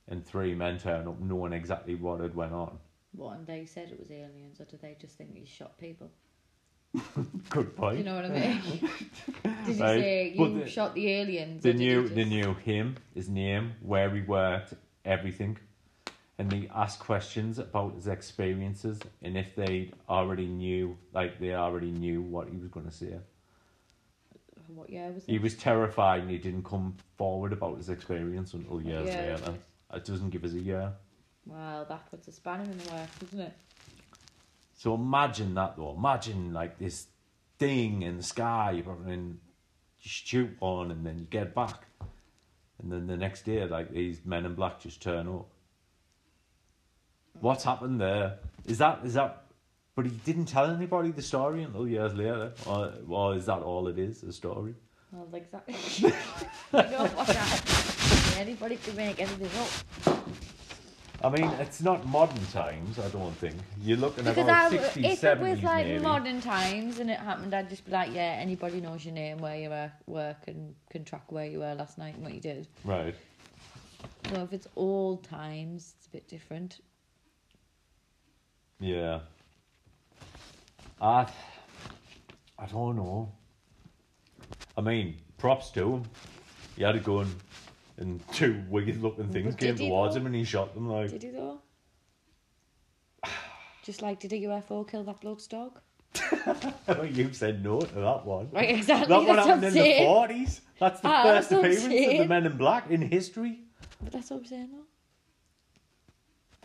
And 0.07 0.25
three 0.25 0.55
men 0.55 0.79
turn 0.79 1.07
up 1.07 1.19
knowing 1.19 1.53
exactly 1.53 1.95
what 1.95 2.21
had 2.21 2.33
went 2.35 2.53
on. 2.53 2.77
What, 3.13 3.37
and 3.37 3.47
they 3.47 3.65
said 3.65 3.89
it 3.91 3.99
was 3.99 4.09
aliens, 4.11 4.59
or 4.59 4.65
did 4.65 4.81
they 4.81 4.95
just 4.99 5.17
think 5.17 5.35
he 5.35 5.45
shot 5.45 5.77
people? 5.77 6.09
Good 7.49 7.75
Do 7.75 7.81
point. 7.81 7.97
you 7.97 8.03
know 8.03 8.15
what 8.15 8.25
I 8.25 8.29
mean? 8.29 8.61
did 9.65 9.75
you 9.75 9.83
Right, 9.83 9.99
say 9.99 10.33
you 10.35 10.59
the- 10.59 10.67
shot 10.69 10.93
the 10.95 11.07
aliens? 11.11 11.61
They 11.63 11.73
knew 11.73 12.03
just... 12.03 12.15
they 12.15 12.25
knew 12.25 12.53
him, 12.55 12.95
his 13.13 13.27
name, 13.29 13.73
where 13.81 14.09
he 14.15 14.21
worked, 14.21 14.73
everything. 15.03 15.57
And 16.39 16.51
they 16.51 16.69
asked 16.73 16.99
questions 16.99 17.57
about 17.57 17.95
his 17.95 18.07
experiences 18.07 18.99
and 19.23 19.35
if 19.35 19.55
they 19.55 19.91
already 20.07 20.45
knew 20.45 20.95
like 21.11 21.39
they 21.39 21.53
already 21.55 21.91
knew 21.91 22.21
what 22.21 22.47
he 22.49 22.57
was 22.57 22.69
gonna 22.69 22.91
say. 22.91 23.17
What 24.67 24.89
year 24.89 25.11
was 25.11 25.23
it? 25.23 25.31
He 25.31 25.39
was 25.39 25.55
terrified 25.55 26.21
and 26.21 26.29
he 26.29 26.37
didn't 26.37 26.65
come 26.65 26.95
forward 27.17 27.53
about 27.53 27.77
his 27.77 27.89
experience 27.89 28.53
until 28.53 28.81
years 28.81 29.07
year 29.07 29.37
later. 29.37 29.55
It 29.93 30.05
doesn't 30.05 30.29
give 30.29 30.43
us 30.43 30.53
a 30.53 30.59
year. 30.59 30.93
Well, 31.45 31.85
that 31.85 32.09
puts 32.11 32.27
a 32.27 32.31
spanner 32.31 32.63
in 32.65 32.77
the 32.77 32.91
works, 32.91 33.17
doesn't 33.19 33.39
it? 33.39 33.53
So 34.75 34.93
imagine 34.93 35.55
that 35.55 35.75
though. 35.77 35.95
Imagine 35.97 36.53
like 36.53 36.77
this 36.77 37.07
thing 37.57 38.03
in 38.03 38.17
the 38.17 38.23
sky 38.23 38.83
and 39.07 39.39
you 39.99 40.09
shoot 40.09 40.55
one 40.59 40.91
and 40.91 41.05
then 41.05 41.17
you 41.17 41.25
get 41.25 41.55
back. 41.55 41.87
And 42.79 42.91
then 42.91 43.07
the 43.07 43.17
next 43.17 43.43
day 43.45 43.65
like 43.65 43.91
these 43.91 44.23
men 44.23 44.45
in 44.45 44.53
black 44.53 44.79
just 44.79 45.01
turn 45.01 45.27
up. 45.27 45.49
What's 47.41 47.63
happened 47.63 47.99
there? 48.01 48.39
Is 48.65 48.77
that 48.79 48.99
is 49.03 49.13
that 49.15 49.47
but 49.97 50.05
he 50.05 50.11
didn't 50.11 50.45
tell 50.45 50.69
anybody 50.69 51.09
the 51.09 51.23
story 51.23 51.63
until 51.63 51.87
years 51.87 52.13
later. 52.13 52.53
Or, 52.67 52.93
or 53.09 53.35
is 53.35 53.47
that 53.47 53.63
all 53.63 53.87
it 53.87 53.97
is, 53.97 54.21
a 54.21 54.31
story? 54.31 54.75
Well, 55.11 55.27
exactly. 55.33 55.73
you 55.97 56.09
know 56.71 57.07
what 57.07 57.27
happened. 57.27 58.37
Anybody 58.39 58.75
can 58.75 58.95
make 58.95 59.19
anything 59.19 59.49
up. 59.59 60.19
I 61.23 61.29
mean, 61.29 61.49
it's 61.59 61.81
not 61.81 62.05
modern 62.05 62.45
times, 62.53 62.99
I 62.99 63.09
don't 63.09 63.35
think. 63.37 63.55
You're 63.81 63.97
looking 63.97 64.25
Because 64.25 64.37
about 64.37 64.71
I, 64.71 64.77
60s, 64.77 65.13
if 65.13 65.21
70s 65.21 65.31
it 65.31 65.39
was 65.39 65.63
like 65.63 65.87
maybe. 65.87 66.03
modern 66.03 66.41
times 66.41 66.99
and 66.99 67.09
it 67.09 67.19
happened, 67.19 67.55
I'd 67.55 67.67
just 67.67 67.83
be 67.83 67.91
like, 67.91 68.13
yeah, 68.13 68.37
anybody 68.39 68.79
knows 68.79 69.03
your 69.03 69.15
name, 69.15 69.39
where 69.39 69.57
you 69.57 69.69
were, 69.69 69.91
work, 70.05 70.37
and 70.45 70.75
can 70.91 71.05
track 71.05 71.31
where 71.31 71.47
you 71.47 71.57
were 71.57 71.73
last 71.73 71.97
night 71.97 72.13
and 72.13 72.23
what 72.23 72.35
you 72.35 72.39
did. 72.39 72.67
Right. 72.83 73.15
So 74.31 74.43
if 74.43 74.53
it's 74.53 74.67
old 74.75 75.23
times, 75.23 75.95
it's 75.97 76.05
a 76.05 76.11
bit 76.11 76.27
different. 76.27 76.81
Yeah. 78.79 79.19
I, 81.01 81.27
I 82.57 82.65
don't 82.67 82.95
know. 82.95 83.31
I 84.77 84.81
mean, 84.81 85.17
props 85.37 85.71
to 85.71 85.95
him. 85.95 86.03
He 86.75 86.83
had 86.83 86.95
a 86.95 86.99
gun, 86.99 87.27
and 87.97 88.21
two 88.33 88.63
wicked 88.69 89.01
looking 89.01 89.29
things 89.29 89.55
But 89.55 89.59
came 89.59 89.75
did 89.75 89.79
he 89.83 89.89
towards 89.89 90.13
though? 90.15 90.21
him, 90.21 90.25
and 90.27 90.35
he 90.35 90.43
shot 90.43 90.73
them. 90.73 90.89
Like, 90.89 91.09
Did 91.09 91.23
he 91.23 91.29
though? 91.29 91.59
Just 93.83 94.01
like, 94.01 94.19
did 94.19 94.33
a 94.33 94.35
UFO 94.41 94.87
kill 94.89 95.03
that 95.05 95.21
bloke's 95.21 95.47
dog? 95.47 95.79
you 97.11 97.31
said 97.33 97.63
no 97.63 97.79
to 97.79 97.95
that 97.95 98.25
one. 98.25 98.49
Right, 98.51 98.71
exactly. 98.71 99.07
That 99.07 99.27
one 99.27 99.35
that's 99.35 99.47
what 99.47 99.47
happened 99.47 99.51
I'm 99.65 99.67
in 99.67 99.73
the 99.73 99.79
saying. 99.79 100.05
forties. 100.07 100.61
That's 100.79 100.99
the 101.01 101.07
Ah, 101.07 101.23
first 101.23 101.49
that's 101.49 101.51
what 101.51 101.57
I'm 101.59 101.65
appearance 101.65 101.83
of 101.83 101.89
the 101.91 101.97
saying. 102.17 102.27
Men 102.27 102.45
in 102.47 102.57
Black 102.57 102.89
in 102.89 103.01
history. 103.01 103.59
But 104.01 104.13
that's 104.13 104.29
what 104.31 104.37
I'm 104.37 104.45
saying 104.45 104.69
though. 104.71 104.85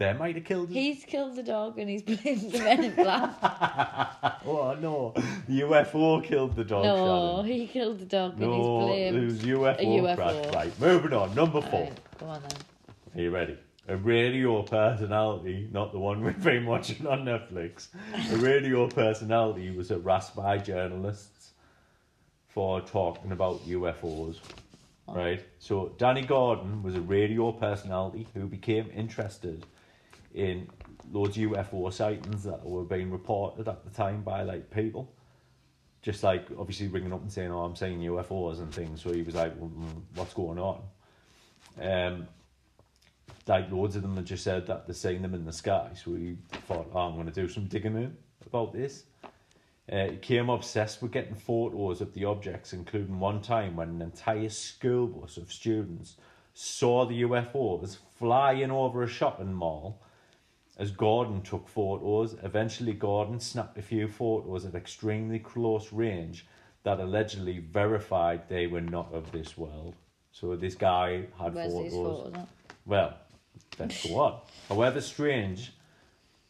They 0.03 0.13
might 0.19 0.35
have 0.37 0.45
killed 0.45 0.69
him. 0.69 0.75
He's 0.75 1.05
killed 1.05 1.37
the 1.37 1.43
dog 1.43 1.79
and 1.79 1.89
he's 1.89 2.03
blamed 2.11 2.53
the 2.53 2.59
men 2.59 2.85
in 2.85 2.95
black. 2.95 3.31
Oh 4.45 4.75
no, 4.81 5.13
the 5.49 5.61
UFO 5.61 6.23
killed 6.25 6.57
the 6.57 6.65
dog. 6.65 6.85
no, 6.85 7.43
Shannon. 7.43 7.53
he 7.61 7.67
killed 7.67 7.99
the 8.01 8.05
dog 8.05 8.39
No, 8.39 8.91
and 8.93 9.23
he's 9.31 9.39
it 9.45 9.47
blamed 9.53 9.77
was 9.77 9.77
UFO, 9.77 9.79
a 9.79 9.85
UFO. 9.85 10.17
crash. 10.17 10.55
Right, 10.55 10.81
moving 10.81 11.13
on. 11.13 11.35
Number 11.35 11.61
four. 11.61 11.89
Go 12.19 12.27
on 12.27 12.43
then. 12.43 12.59
Are 13.15 13.21
you 13.23 13.31
ready? 13.31 13.57
A 13.89 13.97
radio 13.97 14.63
personality, 14.63 15.69
not 15.73 15.93
the 15.93 15.99
one 15.99 16.23
we've 16.25 16.43
been 16.43 16.67
watching 16.67 17.07
on 17.07 17.25
Netflix. 17.25 17.89
A 18.33 18.37
radio 18.37 18.89
personality 18.89 19.71
was 19.71 19.89
harassed 19.91 20.35
by 20.37 20.59
journalists 20.59 21.53
for 22.49 22.81
talking 22.81 23.33
about 23.33 23.65
UFOs. 23.67 24.39
Oh. 25.09 25.15
Right? 25.15 25.45
So, 25.59 25.93
Danny 25.99 26.23
Gordon 26.23 26.83
was 26.83 26.95
a 26.95 27.01
radio 27.01 27.51
personality 27.53 28.27
who 28.35 28.47
became 28.47 28.89
interested 28.95 29.67
in 30.35 30.69
loads 31.11 31.37
of 31.37 31.45
UFO 31.45 31.93
sightings 31.93 32.43
that 32.45 32.65
were 32.65 32.85
being 32.85 33.11
reported 33.11 33.69
at 33.69 33.85
the 33.85 33.91
time 33.91 34.23
by 34.23 34.43
like 34.43 34.71
people. 34.71 35.13
Just 36.01 36.23
like 36.25 36.47
obviously 36.59 36.89
ringing 36.89 37.13
up 37.13 37.23
and 37.23 37.33
saying, 37.33 37.53
"Oh, 37.53 37.61
I'm 37.61 37.77
seeing 37.77 38.01
UFOs 38.01 38.59
and 38.59 38.75
things." 38.75 39.03
So 39.03 39.13
he 39.13 39.23
was 39.23 39.37
like, 39.37 39.55
well, 39.57 39.71
mm, 39.71 40.03
"What's 40.15 40.35
going 40.35 40.59
on?" 40.59 40.83
Um, 41.81 42.27
like 43.47 43.71
loads 43.71 43.97
of 43.97 44.03
them 44.03 44.17
had 44.17 44.27
just 44.27 44.45
said 44.45 44.67
that 44.67 44.87
they're 44.87 44.95
seeing 44.95 45.23
them 45.23 45.35
in 45.35 45.45
the 45.45 45.53
sky. 45.53 45.91
So 45.95 46.15
he 46.15 46.37
thought, 46.67 46.91
oh, 46.93 47.01
I'm 47.01 47.15
going 47.15 47.27
to 47.27 47.33
do 47.33 47.49
some 47.49 47.67
digging 47.67 47.97
in 47.97 48.17
about 48.47 48.73
this. 48.73 49.05
Uh, 49.91 50.05
he 50.05 50.11
became 50.13 50.49
obsessed 50.49 51.03
with 51.03 51.13
getting 51.13 51.35
photos 51.35 52.01
of 52.01 52.15
the 52.15 52.25
objects, 52.25 52.73
including 52.73 53.19
one 53.19 53.43
time 53.43 53.77
when 53.77 53.89
an 53.89 54.03
entire 54.03 54.49
school 54.49 55.07
bus 55.07 55.37
of 55.37 55.53
students 55.53 56.17
saw 56.55 57.05
the 57.05 57.23
UFOs 57.23 57.99
flying 58.17 58.71
over 58.71 59.03
a 59.03 59.09
shopping 59.09 59.53
mall 59.53 60.02
as 60.83 60.91
Gordon 60.91 61.43
took 61.43 61.69
photos. 61.69 62.35
Eventually, 62.43 62.93
Gordon 62.93 63.39
snapped 63.39 63.79
a 63.79 63.83
few 63.83 64.09
photos 64.09 64.65
at 64.65 64.75
extremely 64.75 65.39
close 65.39 65.93
range 65.93 66.45
that 66.83 66.99
allegedly 66.99 67.61
verified 67.61 68.49
they 68.49 68.67
were 68.67 68.81
not 68.81 69.15
of 69.15 69.31
this 69.31 69.57
world. 69.57 69.95
So 70.33 70.57
this 70.57 70.75
guy 70.75 71.27
had 71.39 71.55
Where's 71.55 71.73
photos. 71.73 71.93
photos? 71.93 72.47
Well, 72.85 73.17
let's 73.79 74.05
go 74.05 74.19
on. 74.19 74.41
However 74.69 75.01
strange, 75.01 75.73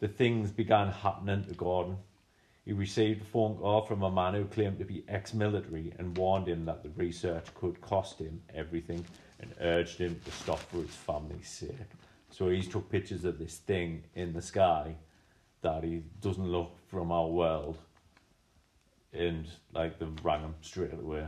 the 0.01 0.09
things 0.09 0.51
began 0.51 0.89
happening 0.89 1.45
to 1.45 1.55
Gordon. 1.55 1.99
he 2.65 2.73
received 2.73 3.21
a 3.21 3.25
phone 3.25 3.57
call 3.57 3.83
from 3.83 4.03
a 4.03 4.11
man 4.11 4.33
who 4.33 4.47
claimed 4.47 4.79
to 4.79 4.85
be 4.87 5.05
ex-military 5.09 5.93
and 5.99 6.17
warned 6.17 6.49
him 6.49 6.65
that 6.65 6.83
the 6.83 6.89
research 6.91 7.53
could 7.55 7.79
cost 7.83 8.19
him 8.19 8.41
everything 8.55 9.05
and 9.41 9.53
urged 9.61 9.99
him 9.99 10.19
to 10.25 10.31
stop 10.31 10.61
for 10.71 10.79
his 10.79 10.95
family's 10.95 11.49
sake. 11.49 11.91
So 12.33 12.49
he's 12.49 12.67
took 12.67 12.91
pictures 12.91 13.25
of 13.25 13.39
this 13.39 13.59
thing 13.59 14.05
in 14.15 14.33
the 14.33 14.43
sky 14.43 14.97
that 15.61 15.85
he 15.85 16.03
doesn't 16.21 16.51
look 16.51 16.73
from 16.89 17.13
our 17.13 17.29
world, 17.29 17.79
and 19.13 19.47
like 19.73 19.99
they 19.99 20.07
rang 20.23 20.41
him 20.41 20.55
straight 20.63 20.95
away. 20.95 21.27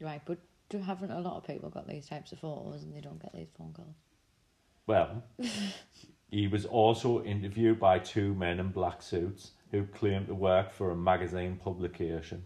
Right, 0.00 0.20
but 0.26 0.38
do 0.68 0.78
haven't 0.78 1.12
a 1.12 1.20
lot 1.20 1.36
of 1.36 1.46
people 1.46 1.70
got 1.70 1.88
these 1.88 2.06
types 2.06 2.32
of 2.32 2.40
photos 2.40 2.82
and 2.82 2.94
they 2.94 3.00
don't 3.00 3.22
get 3.22 3.34
these 3.34 3.48
phone 3.56 3.72
calls? 3.72 3.94
Well, 4.86 5.22
he 6.30 6.48
was 6.48 6.66
also 6.66 7.22
interviewed 7.22 7.78
by 7.78 8.00
two 8.00 8.34
men 8.34 8.58
in 8.58 8.70
black 8.70 9.02
suits 9.02 9.52
who 9.70 9.84
claimed 9.86 10.26
to 10.26 10.34
work 10.34 10.72
for 10.72 10.90
a 10.90 10.96
magazine 10.96 11.56
publication. 11.56 12.44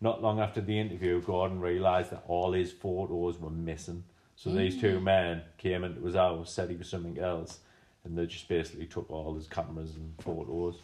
Not 0.00 0.22
long 0.22 0.40
after 0.40 0.60
the 0.60 0.78
interview, 0.78 1.22
Gordon 1.22 1.60
realised 1.60 2.10
that 2.10 2.24
all 2.26 2.52
his 2.52 2.72
photos 2.72 3.38
were 3.38 3.50
missing. 3.50 4.04
So 4.42 4.50
these 4.50 4.80
two 4.80 4.98
mm. 4.98 5.04
men 5.04 5.42
came 5.56 5.84
into 5.84 6.04
his 6.04 6.16
house, 6.16 6.52
said 6.52 6.68
he 6.68 6.74
was 6.74 6.88
something 6.88 7.16
else, 7.16 7.60
and 8.02 8.18
they 8.18 8.26
just 8.26 8.48
basically 8.48 8.86
took 8.86 9.08
all 9.08 9.36
his 9.36 9.46
cameras 9.46 9.94
and 9.94 10.12
photos. 10.18 10.80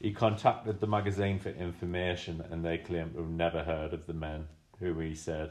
He 0.00 0.12
contacted 0.12 0.78
the 0.78 0.86
magazine 0.86 1.40
for 1.40 1.48
information, 1.48 2.44
and 2.52 2.64
they 2.64 2.78
claimed 2.78 3.14
to 3.14 3.22
have 3.22 3.28
never 3.28 3.64
heard 3.64 3.92
of 3.92 4.06
the 4.06 4.12
men 4.12 4.46
who 4.78 4.96
he 5.00 5.16
said. 5.16 5.50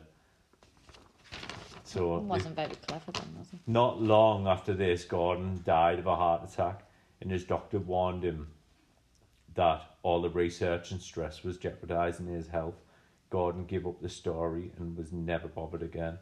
So 1.83 2.15
It 2.15 2.23
wasn't 2.23 2.55
very 2.55 2.75
clever 2.87 3.11
then, 3.11 3.35
was 3.37 3.51
it? 3.51 3.59
not 3.67 4.01
long 4.01 4.47
after 4.47 4.73
this, 4.73 5.03
Gordon 5.03 5.61
died 5.65 5.99
of 5.99 6.07
a 6.07 6.15
heart 6.15 6.49
attack, 6.49 6.85
and 7.19 7.29
his 7.29 7.43
doctor 7.43 7.79
warned 7.79 8.23
him 8.23 8.47
that 9.55 9.81
all 10.03 10.21
the 10.21 10.29
research 10.29 10.91
and 10.91 11.01
stress 11.01 11.43
was 11.43 11.57
jeopardizing 11.57 12.27
his 12.27 12.47
health. 12.47 12.79
Gordon 13.29 13.65
gave 13.65 13.85
up 13.85 14.01
the 14.01 14.07
story 14.07 14.71
and 14.77 14.95
was 14.95 15.11
never 15.11 15.49
bothered 15.49 15.83
again. 15.83 16.17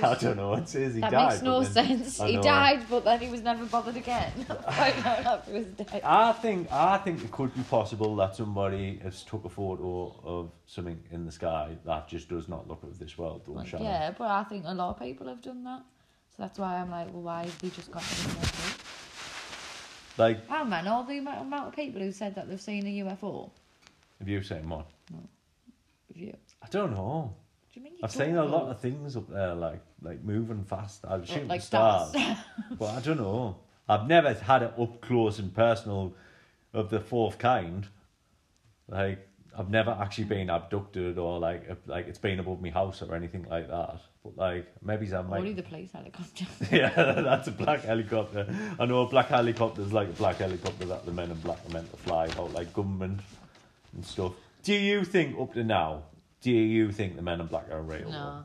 I 0.04 0.14
don't 0.14 0.36
know. 0.36 0.54
It 0.54 0.68
says 0.68 0.94
he 0.94 1.00
that 1.00 1.10
died. 1.10 1.28
makes 1.30 1.42
no 1.42 1.62
then- 1.62 2.04
sense. 2.04 2.20
He 2.22 2.36
died, 2.38 2.84
but 2.90 3.04
then 3.04 3.20
he 3.20 3.28
was 3.28 3.42
never 3.42 3.64
bothered 3.66 3.96
again. 3.96 4.32
right 4.48 4.96
on 4.98 5.26
after 5.26 5.52
his 5.52 5.66
death. 5.66 6.00
I 6.04 6.32
think 6.32 6.70
I 6.72 6.98
think 6.98 7.22
it 7.24 7.30
could 7.30 7.54
be 7.54 7.62
possible 7.62 8.14
that 8.16 8.34
somebody 8.36 8.98
has 9.02 9.22
took 9.22 9.44
a 9.44 9.48
photo 9.48 10.14
of 10.24 10.50
something 10.66 11.00
in 11.10 11.24
the 11.26 11.32
sky 11.32 11.76
that 11.84 12.08
just 12.08 12.28
does 12.28 12.48
not 12.48 12.68
look 12.68 12.82
of 12.82 12.98
this 12.98 13.16
world. 13.18 13.44
Don't 13.46 13.56
Like, 13.56 13.72
yeah, 13.72 14.12
but 14.16 14.28
I 14.28 14.44
think 14.44 14.64
a 14.66 14.74
lot 14.74 14.90
of 14.90 14.98
people 15.00 15.28
have 15.28 15.42
done 15.42 15.64
that. 15.64 15.82
So 16.36 16.42
that's 16.44 16.58
why 16.58 16.76
I'm 16.76 16.90
like, 16.90 17.12
well, 17.12 17.22
why 17.22 17.44
have 17.44 17.58
they 17.60 17.68
just 17.70 17.90
got 17.90 18.02
UFO? 18.02 18.76
Like, 20.18 20.40
Oh 20.50 20.64
man, 20.64 20.86
all 20.86 21.04
the 21.04 21.18
amount, 21.18 21.40
amount 21.40 21.68
of 21.68 21.74
people 21.74 22.00
who 22.02 22.12
said 22.12 22.34
that 22.34 22.48
they've 22.48 22.60
seen 22.60 22.86
a 22.86 23.04
UFO. 23.04 23.50
have 24.18 24.28
you 24.28 24.42
seen 24.42 24.68
one? 24.68 24.84
No. 25.10 25.18
Have 26.08 26.16
you? 26.16 26.36
I 26.62 26.66
don't 26.68 26.92
know. 26.92 27.34
Do 27.72 27.80
you 27.80 27.84
mean 27.84 27.92
you 27.94 28.00
I've 28.02 28.10
seen 28.12 28.36
a 28.36 28.44
lot 28.44 28.68
of 28.70 28.80
things 28.80 29.16
up 29.16 29.28
there, 29.30 29.54
like 29.54 29.80
like 30.02 30.22
moving 30.24 30.64
fast. 30.64 31.04
I've 31.06 31.26
shooting 31.28 31.48
like 31.48 31.62
stars, 31.62 32.14
but 32.78 32.86
I 32.86 33.00
don't 33.00 33.18
know. 33.18 33.56
I've 33.88 34.06
never 34.06 34.32
had 34.34 34.62
it 34.62 34.72
up 34.78 35.00
close 35.00 35.38
and 35.38 35.54
personal 35.54 36.14
of 36.72 36.90
the 36.90 37.00
fourth 37.00 37.38
kind. 37.38 37.86
Like 38.88 39.26
I've 39.56 39.70
never 39.70 39.90
actually 40.00 40.24
been 40.24 40.48
abducted 40.50 41.18
or 41.18 41.38
like 41.38 41.68
like 41.86 42.06
it's 42.08 42.18
been 42.18 42.38
above 42.40 42.62
my 42.62 42.70
house 42.70 43.02
or 43.02 43.14
anything 43.14 43.46
like 43.50 43.68
that. 43.68 44.00
But 44.22 44.36
like 44.36 44.66
maybe 44.82 45.12
I 45.12 45.18
Only 45.18 45.40
might. 45.40 45.56
the 45.56 45.62
police 45.62 45.92
helicopter. 45.92 46.44
yeah, 46.70 46.90
that's 47.22 47.48
a 47.48 47.52
black 47.52 47.80
helicopter. 47.82 48.46
I 48.78 48.86
know 48.86 49.02
a 49.02 49.06
black 49.08 49.28
helicopter 49.28 49.82
is 49.82 49.92
like 49.92 50.08
a 50.08 50.12
black 50.12 50.36
helicopter 50.36 50.84
that 50.86 51.04
the 51.06 51.12
men 51.12 51.30
in 51.30 51.38
black 51.40 51.58
are 51.68 51.72
meant 51.72 51.90
to 51.90 51.96
fly 51.96 52.26
about, 52.26 52.52
like 52.52 52.72
government 52.72 53.20
and 53.94 54.04
stuff. 54.04 54.32
Do 54.62 54.74
you 54.74 55.04
think 55.04 55.38
up 55.40 55.54
to 55.54 55.64
now? 55.64 56.02
Do 56.42 56.50
you 56.50 56.92
think 56.92 57.16
the 57.16 57.22
men 57.22 57.40
in 57.40 57.46
black 57.46 57.70
are 57.70 57.82
real? 57.82 58.10
no. 58.10 58.44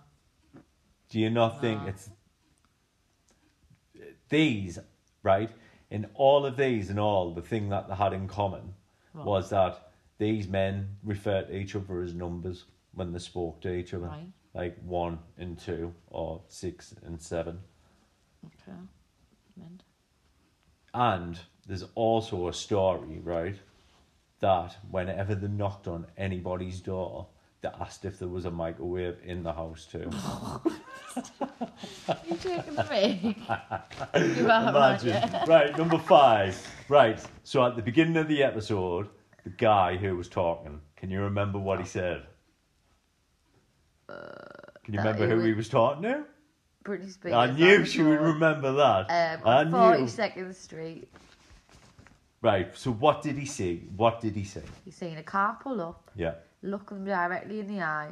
Do 1.16 1.22
you 1.22 1.30
not 1.30 1.62
think 1.62 1.82
No. 1.82 1.88
it's 1.88 2.10
these, 4.28 4.80
right? 5.24 5.50
In 5.90 6.10
all 6.14 6.46
of 6.46 6.58
these 6.58 6.90
and 6.90 7.00
all, 7.00 7.34
the 7.34 7.42
thing 7.42 7.70
that 7.70 7.88
they 7.88 7.96
had 7.96 8.12
in 8.12 8.28
common 8.28 8.76
was 9.14 9.50
that 9.52 9.94
these 10.18 10.46
men 10.50 10.98
referred 11.04 11.48
to 11.48 11.56
each 11.56 11.74
other 11.74 12.02
as 12.02 12.14
numbers 12.14 12.66
when 12.92 13.14
they 13.14 13.20
spoke 13.20 13.62
to 13.62 13.74
each 13.74 13.94
other. 13.94 14.08
Right. 14.08 14.34
Like 14.54 14.78
one 14.84 15.20
and 15.38 15.58
two, 15.58 15.96
or 16.08 16.42
six 16.50 16.94
and 17.06 17.22
seven. 17.22 17.62
Okay. 18.46 18.78
And 20.94 21.40
there's 21.66 21.86
also 21.96 22.50
a 22.50 22.54
story, 22.54 23.22
right? 23.22 23.56
That 24.42 24.76
whenever 24.92 25.34
they 25.34 25.48
knocked 25.48 25.88
on 25.88 26.08
anybody's 26.18 26.82
door, 26.82 27.30
they 27.62 27.70
asked 27.80 28.06
if 28.06 28.20
there 28.20 28.28
was 28.28 28.46
a 28.46 28.52
microwave 28.52 29.18
in 29.24 29.44
the 29.44 29.54
house 29.54 29.86
too. 29.86 30.10
You 32.28 32.36
taking 32.36 32.76
the 32.76 32.84
mic? 32.90 33.38
you 34.38 34.46
are, 34.48 34.52
aren't 34.52 35.04
you? 35.04 35.12
Imagine. 35.12 35.48
right, 35.48 35.78
number 35.78 35.98
five. 35.98 36.62
Right, 36.90 37.20
so 37.44 37.66
at 37.66 37.78
the 37.78 37.82
beginning 37.82 38.18
of 38.18 38.28
the 38.28 38.44
episode, 38.44 39.08
the 39.46 39.50
guy 39.52 39.96
who 39.96 40.16
was 40.18 40.28
talking, 40.28 40.82
can 40.98 41.10
you 41.10 41.22
remember 41.22 41.58
what 41.58 41.80
he 41.80 41.86
said? 41.86 42.24
Can 44.10 44.94
you 44.94 45.00
that 45.02 45.16
remember 45.16 45.28
who 45.28 45.42
he 45.46 45.54
was 45.54 45.70
talking 45.70 46.04
to? 46.04 46.24
Britney 46.84 47.12
Spears. 47.12 47.34
I 47.34 47.52
knew 47.52 47.86
she 47.86 48.04
would 48.04 48.20
remember 48.20 48.74
that. 48.74 49.40
Um, 49.40 49.48
I 49.48 49.58
on 49.62 49.72
knew. 49.72 50.06
42nd 50.06 50.54
Street. 50.54 51.08
Right, 52.42 52.78
so 52.78 52.92
what 52.92 53.22
did 53.24 53.38
he 53.38 53.46
see? 53.46 53.88
What 53.96 54.22
did 54.22 54.36
he 54.36 54.44
say? 54.44 54.62
He's 54.84 54.96
seen 54.96 55.18
a 55.18 55.24
car 55.24 55.58
pull 55.64 55.82
up, 55.82 56.12
Yeah. 56.16 56.34
Look 56.66 56.90
him 56.90 57.06
directly 57.06 57.60
in 57.60 57.68
the 57.68 57.82
eye, 57.82 58.10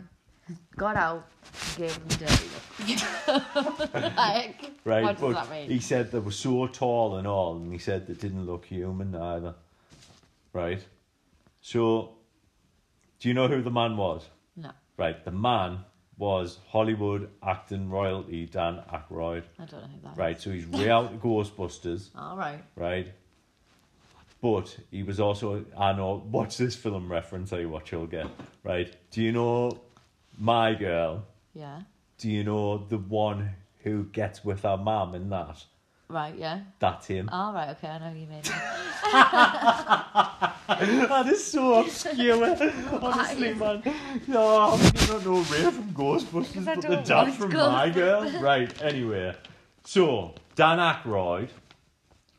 got 0.78 0.96
out, 0.96 1.28
and 1.44 1.78
gave 1.78 1.96
him 1.96 2.04
a 2.06 2.16
dirty 2.16 2.46
look. 2.54 3.94
like, 4.18 4.72
Right, 4.86 5.04
what 5.04 5.14
does 5.18 5.22
but 5.22 5.34
that 5.34 5.50
mean? 5.52 5.70
he 5.70 5.80
said 5.80 6.12
they 6.12 6.20
were 6.20 6.32
so 6.32 6.68
tall 6.68 7.18
and 7.18 7.28
all, 7.28 7.56
and 7.58 7.72
he 7.72 7.80
said 7.80 8.08
they 8.08 8.14
didn't 8.14 8.46
look 8.46 8.66
human 8.66 9.16
either. 9.16 9.56
Right? 10.52 10.84
So, 11.62 12.16
do 13.20 13.28
you 13.28 13.34
know 13.34 13.48
who 13.48 13.62
the 13.62 13.72
man 13.72 13.98
was? 13.98 14.28
No, 14.56 14.72
Right, 14.98 15.24
the 15.26 15.32
man 15.32 15.80
was 16.18 16.60
Hollywood 16.68 17.30
acting 17.42 17.90
royalty 17.90 18.46
Dan 18.46 18.84
Aykroyd. 18.92 19.44
I 19.58 19.66
don't 19.66 19.82
know 19.82 19.88
who 19.88 20.02
that 20.04 20.18
Right, 20.18 20.40
so 20.40 20.52
he's 20.52 20.68
way 20.78 20.90
out 20.90 21.06
of 21.14 21.20
Ghostbusters, 21.22 22.10
All 22.16 22.38
right. 22.38 22.62
right? 22.76 23.12
But 24.44 24.78
he 24.92 25.02
was 25.04 25.20
also, 25.22 25.64
I 25.78 25.94
know, 25.94 26.22
watch 26.30 26.58
this 26.58 26.76
film 26.76 27.10
reference, 27.10 27.52
tell 27.52 27.62
you 27.62 27.70
what 27.70 27.90
you'll 27.94 28.08
get, 28.08 28.28
right? 28.66 28.94
Do 29.10 29.22
you 29.22 29.32
know 29.32 29.80
My 30.38 30.74
Girl? 30.74 31.24
Yeah. 31.54 31.80
Do 32.18 32.30
you 32.30 32.44
know 32.44 32.80
the 32.90 32.98
one 32.98 33.52
who 33.84 34.04
gets 34.04 34.44
with 34.44 34.64
her 34.64 34.76
mum 34.76 35.16
in 35.16 35.30
that? 35.30 35.64
Right, 36.10 36.36
yeah. 36.38 36.60
That's 36.80 37.08
him. 37.08 37.30
All 37.32 37.54
right, 37.54 37.70
okay, 37.70 37.88
I 37.88 38.00
know 38.00 38.10
who 38.10 38.20
you 38.20 38.28
mean. 38.28 38.42
that 41.08 41.26
is 41.28 41.42
so 41.42 41.80
obscure, 41.80 42.58
honestly, 43.02 43.54
man. 43.54 43.82
No, 44.28 44.72
how 44.72 44.78
can 44.78 44.92
you 45.00 45.08
not 45.14 45.26
know 45.26 45.38
Ray 45.38 45.72
from 45.72 45.94
Ghostbusters, 45.94 46.50
Because 46.50 46.66
but 46.66 46.82
the 46.82 46.98
dad 46.98 47.30
watch 47.30 47.38
from 47.38 47.54
My 47.54 47.90
Girl? 47.90 48.30
Right, 48.42 48.84
anyway. 48.84 49.38
So, 49.86 50.36
Dan 50.56 50.80
Aykroyd, 50.80 51.48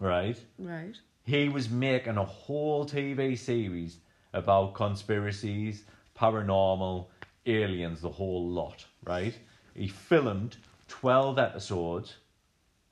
right, 0.00 0.38
right. 0.58 0.98
He 1.24 1.48
was 1.48 1.70
making 1.70 2.16
a 2.16 2.24
whole 2.24 2.84
TV 2.84 3.36
series 3.38 3.98
about 4.32 4.74
conspiracies, 4.74 5.84
paranormal, 6.18 7.06
aliens, 7.46 8.00
the 8.00 8.10
whole 8.10 8.48
lot, 8.48 8.84
right? 9.04 9.36
He 9.74 9.88
filmed 9.88 10.56
12 10.88 11.38
episodes 11.38 12.16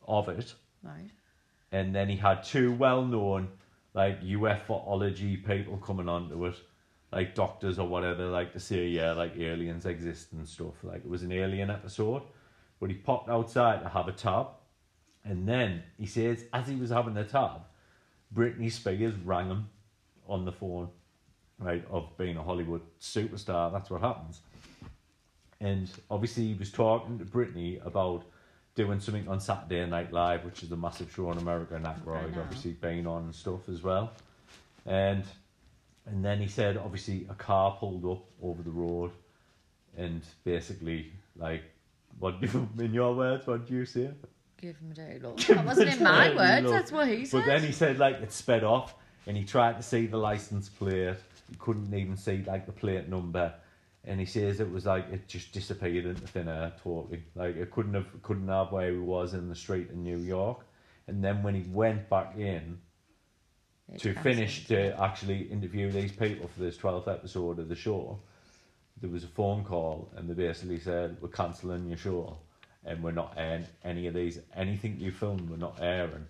of 0.06 0.28
it 0.28 0.54
Right. 0.82 1.10
and 1.70 1.94
then 1.94 2.08
he 2.08 2.16
had 2.16 2.42
two 2.42 2.72
well-known 2.72 3.48
like 3.94 4.20
UFOlogy 4.22 5.46
people 5.46 5.76
coming 5.76 6.08
onto 6.08 6.46
it, 6.46 6.54
like 7.12 7.34
doctors 7.34 7.78
or 7.78 7.86
whatever, 7.86 8.26
like 8.28 8.52
to 8.54 8.60
say 8.60 8.86
yeah, 8.86 9.12
like 9.12 9.36
aliens 9.36 9.84
exist 9.86 10.32
and 10.32 10.48
stuff. 10.48 10.82
Like 10.82 11.04
it 11.04 11.08
was 11.08 11.22
an 11.22 11.30
alien 11.32 11.70
episode, 11.70 12.22
but 12.80 12.88
he 12.88 12.96
popped 12.96 13.28
outside 13.28 13.82
to 13.82 13.88
have 13.88 14.08
a 14.08 14.12
tab, 14.12 14.46
and 15.24 15.46
then 15.46 15.82
he 15.98 16.06
says 16.06 16.44
as 16.52 16.66
he 16.66 16.74
was 16.76 16.90
having 16.90 17.14
the 17.14 17.24
tab, 17.24 17.60
Britney 18.34 18.70
Spears 18.70 19.14
rang 19.24 19.48
him 19.48 19.68
on 20.28 20.44
the 20.44 20.52
phone, 20.52 20.88
right? 21.58 21.84
Of 21.90 22.16
being 22.16 22.36
a 22.36 22.42
Hollywood 22.42 22.82
superstar, 23.00 23.72
that's 23.72 23.90
what 23.90 24.00
happens. 24.00 24.40
And 25.60 25.90
obviously, 26.10 26.48
he 26.48 26.54
was 26.54 26.72
talking 26.72 27.18
to 27.18 27.24
Britney 27.24 27.84
about 27.86 28.24
doing 28.74 29.00
something 29.00 29.28
on 29.28 29.38
Saturday 29.38 29.84
Night 29.86 30.12
Live, 30.12 30.44
which 30.44 30.62
is 30.62 30.72
a 30.72 30.76
massive 30.76 31.12
show 31.12 31.30
in 31.30 31.38
America, 31.38 31.76
and 31.76 31.84
Aykroyd 31.84 32.36
obviously 32.36 32.72
being 32.72 33.06
on 33.06 33.24
and 33.24 33.34
stuff 33.34 33.68
as 33.68 33.82
well. 33.82 34.12
And 34.86 35.24
and 36.06 36.24
then 36.24 36.40
he 36.40 36.48
said, 36.48 36.76
obviously, 36.76 37.26
a 37.30 37.34
car 37.34 37.76
pulled 37.78 38.04
up 38.04 38.24
over 38.42 38.62
the 38.62 38.70
road, 38.70 39.12
and 39.96 40.22
basically, 40.42 41.12
like, 41.36 41.62
what 42.18 42.42
in 42.78 42.92
your 42.92 43.14
words, 43.14 43.46
what 43.46 43.66
did 43.66 43.72
you 43.72 43.84
say? 43.84 44.10
Give 44.62 44.76
him 44.76 44.92
a 44.92 44.94
dirty 44.94 45.18
look. 45.18 45.38
That 45.40 45.66
wasn't 45.66 45.88
in 45.96 46.02
my 46.04 46.28
Dirty 46.28 46.36
words, 46.38 46.62
look. 46.66 46.72
that's 46.72 46.92
what 46.92 47.08
he 47.08 47.24
said. 47.26 47.38
But 47.38 47.46
then 47.46 47.62
he 47.64 47.72
said, 47.72 47.98
like, 47.98 48.20
it 48.22 48.30
sped 48.32 48.62
off, 48.62 48.94
and 49.26 49.36
he 49.36 49.44
tried 49.44 49.76
to 49.76 49.82
see 49.82 50.06
the 50.06 50.16
license 50.16 50.68
plate. 50.68 51.16
He 51.50 51.56
couldn't 51.58 51.92
even 51.92 52.16
see 52.16 52.44
like 52.46 52.64
the 52.66 52.72
plate 52.72 53.08
number, 53.08 53.52
and 54.04 54.20
he 54.20 54.24
says 54.24 54.60
it 54.60 54.70
was 54.70 54.86
like 54.86 55.10
it 55.12 55.26
just 55.26 55.52
disappeared 55.52 56.06
into 56.06 56.26
thin 56.28 56.48
air 56.48 56.72
totally. 56.82 57.24
Like 57.34 57.56
it 57.56 57.72
couldn't 57.72 57.94
have 57.94 58.06
couldn't 58.22 58.46
have 58.48 58.70
where 58.70 58.92
he 58.92 58.96
was 58.98 59.34
in 59.34 59.48
the 59.48 59.56
street 59.56 59.90
in 59.90 60.04
New 60.04 60.18
York. 60.18 60.64
And 61.08 61.22
then 61.22 61.42
when 61.42 61.54
he 61.56 61.68
went 61.68 62.08
back 62.08 62.36
in 62.38 62.78
It's 63.92 64.04
to 64.04 64.14
cancelled. 64.14 64.22
finish 64.36 64.66
to 64.68 65.02
actually 65.02 65.42
interview 65.42 65.90
these 65.90 66.12
people 66.12 66.48
for 66.48 66.60
this 66.60 66.78
12th 66.78 67.08
episode 67.08 67.58
of 67.58 67.68
the 67.68 67.74
show, 67.74 68.20
there 69.00 69.10
was 69.10 69.24
a 69.24 69.28
phone 69.28 69.64
call 69.64 70.12
and 70.16 70.30
they 70.30 70.34
basically 70.34 70.78
said, 70.78 71.16
We're 71.20 71.28
cancelling 71.28 71.88
your 71.88 71.98
show 71.98 72.38
and 72.84 73.02
we're 73.02 73.12
not 73.12 73.34
airing 73.36 73.66
any 73.84 74.06
of 74.06 74.14
these, 74.14 74.40
anything 74.56 74.98
you 74.98 75.10
filmed, 75.10 75.48
we're 75.48 75.56
not 75.56 75.78
airing. 75.80 76.26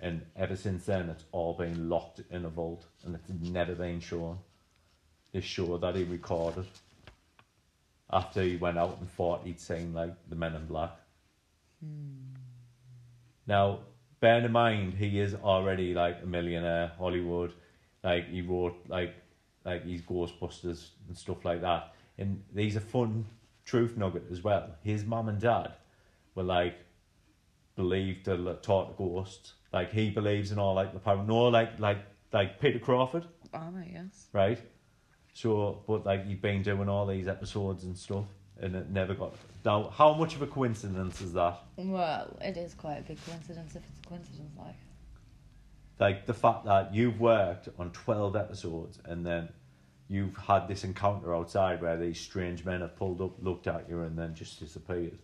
And 0.00 0.22
ever 0.36 0.54
since 0.54 0.84
then, 0.84 1.08
it's 1.08 1.24
all 1.32 1.54
been 1.54 1.88
locked 1.88 2.20
in 2.30 2.44
a 2.44 2.48
vault 2.48 2.86
and 3.04 3.14
it's 3.14 3.30
never 3.40 3.74
been 3.74 4.00
shown. 4.00 4.38
This 5.32 5.44
show 5.44 5.76
that 5.78 5.96
he 5.96 6.04
recorded 6.04 6.66
after 8.10 8.42
he 8.42 8.56
went 8.56 8.78
out 8.78 8.98
and 9.00 9.10
thought 9.10 9.44
he'd 9.44 9.60
seen 9.60 9.92
like 9.92 10.14
the 10.28 10.36
Men 10.36 10.54
in 10.54 10.66
Black. 10.66 10.92
Hmm. 11.82 12.34
Now, 13.46 13.80
bear 14.20 14.38
in 14.38 14.52
mind, 14.52 14.94
he 14.94 15.18
is 15.18 15.34
already 15.34 15.94
like 15.94 16.20
a 16.22 16.26
millionaire, 16.26 16.92
Hollywood. 16.98 17.52
Like 18.04 18.28
he 18.28 18.40
wrote 18.40 18.76
like 18.88 19.14
like 19.64 19.84
he's 19.84 20.02
Ghostbusters 20.02 20.90
and 21.08 21.16
stuff 21.16 21.44
like 21.44 21.60
that. 21.62 21.94
And 22.16 22.42
these 22.54 22.76
are 22.76 22.80
fun 22.80 23.26
truth 23.64 23.96
nugget 23.96 24.24
as 24.30 24.42
well. 24.42 24.70
His 24.82 25.04
mum 25.04 25.28
and 25.28 25.40
dad 25.40 25.72
were 26.38 26.44
like 26.44 26.78
believed 27.76 28.24
to 28.24 28.36
like, 28.36 28.62
talk 28.62 28.88
to 28.88 28.94
ghosts. 28.96 29.52
Like 29.72 29.92
he 29.92 30.08
believes 30.08 30.50
in 30.52 30.58
all 30.58 30.74
like 30.74 30.94
the 30.94 31.00
paranormal, 31.00 31.52
like 31.52 31.78
like 31.78 31.98
like 32.32 32.60
Peter 32.60 32.78
Crawford, 32.78 33.26
no, 33.52 33.82
yes. 33.92 34.28
right? 34.32 34.58
So, 35.34 35.82
but 35.86 36.06
like 36.06 36.26
he'd 36.26 36.40
been 36.40 36.62
doing 36.62 36.88
all 36.88 37.06
these 37.06 37.28
episodes 37.28 37.84
and 37.84 37.96
stuff, 37.96 38.24
and 38.60 38.74
it 38.74 38.88
never 38.88 39.14
got. 39.14 39.34
Now, 39.64 39.90
how 39.90 40.14
much 40.14 40.34
of 40.34 40.42
a 40.42 40.46
coincidence 40.46 41.20
is 41.20 41.32
that? 41.34 41.58
Well, 41.76 42.36
it 42.40 42.56
is 42.56 42.72
quite 42.74 42.98
a 42.98 43.02
big 43.02 43.18
coincidence 43.26 43.76
if 43.76 43.82
it's 43.86 43.98
a 44.04 44.08
coincidence, 44.08 44.52
like. 44.56 44.74
like 46.00 46.26
the 46.26 46.34
fact 46.34 46.64
that 46.64 46.94
you've 46.94 47.20
worked 47.20 47.68
on 47.78 47.90
12 47.90 48.36
episodes 48.36 48.98
and 49.04 49.26
then 49.26 49.48
you've 50.08 50.36
had 50.36 50.66
this 50.68 50.84
encounter 50.84 51.34
outside 51.34 51.82
where 51.82 51.98
these 51.98 52.18
strange 52.18 52.64
men 52.64 52.80
have 52.80 52.96
pulled 52.96 53.20
up, 53.20 53.32
looked 53.42 53.66
at 53.66 53.88
you, 53.90 54.00
and 54.00 54.18
then 54.18 54.34
just 54.34 54.58
disappeared. 54.58 55.18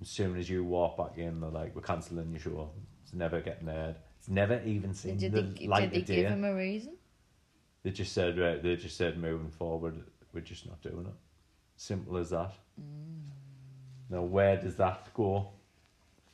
As 0.00 0.08
soon 0.08 0.36
as 0.36 0.48
you 0.48 0.64
walk 0.64 0.96
back 0.96 1.18
in, 1.18 1.40
they're 1.40 1.50
like, 1.50 1.74
"We're 1.74 1.82
cancelling 1.82 2.30
your 2.30 2.40
show. 2.40 2.70
It's 3.02 3.14
never 3.14 3.40
getting 3.40 3.68
aired. 3.68 3.96
It's 4.18 4.28
never 4.28 4.60
even 4.64 4.94
seen 4.94 5.16
Did 5.16 5.32
the 5.32 5.42
they, 5.42 5.66
light 5.66 5.92
did 5.92 5.92
they 5.92 6.00
of 6.00 6.06
day." 6.06 6.16
give 6.22 6.30
him 6.30 6.44
a 6.44 6.54
reason? 6.54 6.96
They 7.82 7.90
just 7.90 8.12
said, 8.12 8.38
right, 8.38 8.62
they 8.62 8.76
just 8.76 8.96
said, 8.96 9.18
moving 9.18 9.50
forward, 9.50 10.04
we're 10.32 10.40
just 10.40 10.66
not 10.66 10.80
doing 10.82 11.06
it. 11.06 11.14
Simple 11.76 12.16
as 12.16 12.30
that. 12.30 12.52
Mm. 12.80 13.30
Now, 14.08 14.22
where 14.22 14.56
does 14.56 14.76
that 14.76 15.12
go 15.14 15.48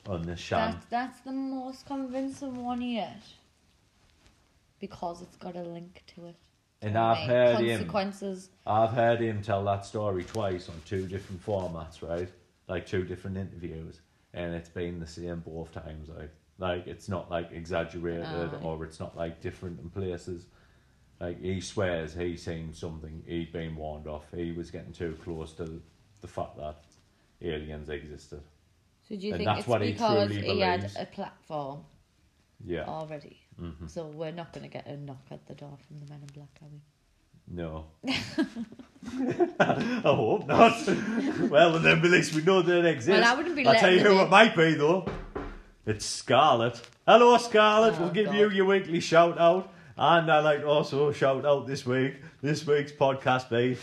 on 0.07 0.23
the 0.23 0.37
sham? 0.37 0.73
That, 0.73 0.91
that's 0.91 1.21
the 1.21 1.33
most 1.33 1.87
convincing 1.87 2.63
one 2.63 2.83
yet. 2.83 3.23
Because 4.79 5.23
it's 5.23 5.37
got 5.37 5.57
a 5.57 5.63
link 5.63 6.03
to 6.15 6.27
it. 6.27 6.37
And 6.83 6.97
I've 6.97 7.27
heard 7.27 7.61
him. 7.61 7.79
Consequences. 7.79 8.51
I've 8.67 8.91
heard 8.91 9.21
him 9.21 9.43
tell 9.43 9.65
that 9.65 9.85
story 9.87 10.25
twice 10.25 10.69
on 10.69 10.81
two 10.85 11.07
different 11.07 11.45
formats, 11.45 12.07
right? 12.07 12.29
Like 12.69 12.87
two 12.87 13.05
different 13.05 13.37
interviews, 13.37 14.01
and 14.35 14.55
it's 14.55 14.69
been 14.69 15.01
the 15.01 15.07
same 15.07 15.41
both 15.41 15.73
times. 15.73 16.09
Like, 16.09 16.31
like 16.59 16.87
it's 16.87 17.09
not 17.09 17.31
like 17.31 17.51
exaggerated 17.53 18.53
Aye. 18.55 18.59
or 18.63 18.85
it's 18.85 19.01
not 19.01 19.17
like 19.17 19.41
different 19.41 19.81
in 19.81 19.89
places. 19.91 20.47
Like 21.21 21.41
he 21.41 21.61
swears 21.61 22.15
he's 22.15 22.43
seen 22.43 22.73
something 22.73 23.23
he'd 23.27 23.53
been 23.53 23.75
warned 23.77 24.07
off. 24.07 24.27
He 24.35 24.53
was 24.53 24.71
getting 24.71 24.93
too 24.93 25.17
close 25.25 25.53
to 25.55 25.81
the 26.21 26.29
fact 26.29 26.57
that 26.59 26.77
aliens 27.43 27.89
existed. 27.89 28.43
So 29.09 29.17
do 29.17 29.27
you 29.27 29.33
And 29.33 29.39
think 29.41 29.47
that's 29.49 29.61
it's 29.61 29.69
what 29.69 29.81
he 29.83 29.93
because 29.93 30.31
he 30.31 30.61
had 30.61 30.91
a 30.97 31.07
platform 31.07 31.85
Yeah. 32.67 32.85
already? 32.87 33.39
hmm 33.59 33.87
So 33.87 34.07
we're 34.07 34.33
not 34.33 34.53
going 34.53 34.65
to 34.65 34.69
get 34.73 34.87
a 34.87 34.97
knock 34.97 35.25
at 35.31 35.47
the 35.47 35.55
door 35.55 35.77
from 35.87 36.01
the 36.01 36.07
Men 36.07 36.21
in 36.23 36.27
Black, 36.35 36.51
are 36.63 36.69
we? 36.71 36.81
No. 37.51 37.87
I 39.61 40.01
hope 40.03 40.47
not. 40.47 40.87
well, 41.51 41.77
and 41.77 41.85
then 41.85 41.99
at 41.99 42.05
least 42.05 42.35
we 42.35 42.43
know 42.43 42.63
they 42.63 42.91
exist. 42.91 43.21
Well, 43.21 43.33
I 43.33 43.37
wouldn't 43.37 43.57
be 43.57 43.67
I'll 43.67 43.75
tell 43.75 43.93
you 43.93 44.01
who 44.01 44.21
it 44.21 44.29
might 44.29 44.55
be, 44.55 44.75
though. 44.75 45.07
It's 45.87 46.05
Scarlett. 46.05 46.81
Hello, 47.07 47.37
Scarlett. 47.39 47.95
Oh, 47.95 48.03
we'll 48.03 48.11
give 48.11 48.27
God. 48.27 48.35
you 48.35 48.51
your 48.51 48.67
weekly 48.67 49.01
shout 49.01 49.39
out. 49.39 49.73
And 49.97 50.31
I 50.31 50.41
like 50.41 50.61
to 50.61 50.67
also 50.67 51.11
shout 51.11 51.47
out 51.47 51.67
this 51.67 51.87
week, 51.87 52.17
this 52.43 52.67
week's 52.67 52.93
podcast 52.93 53.49
be 53.49 53.79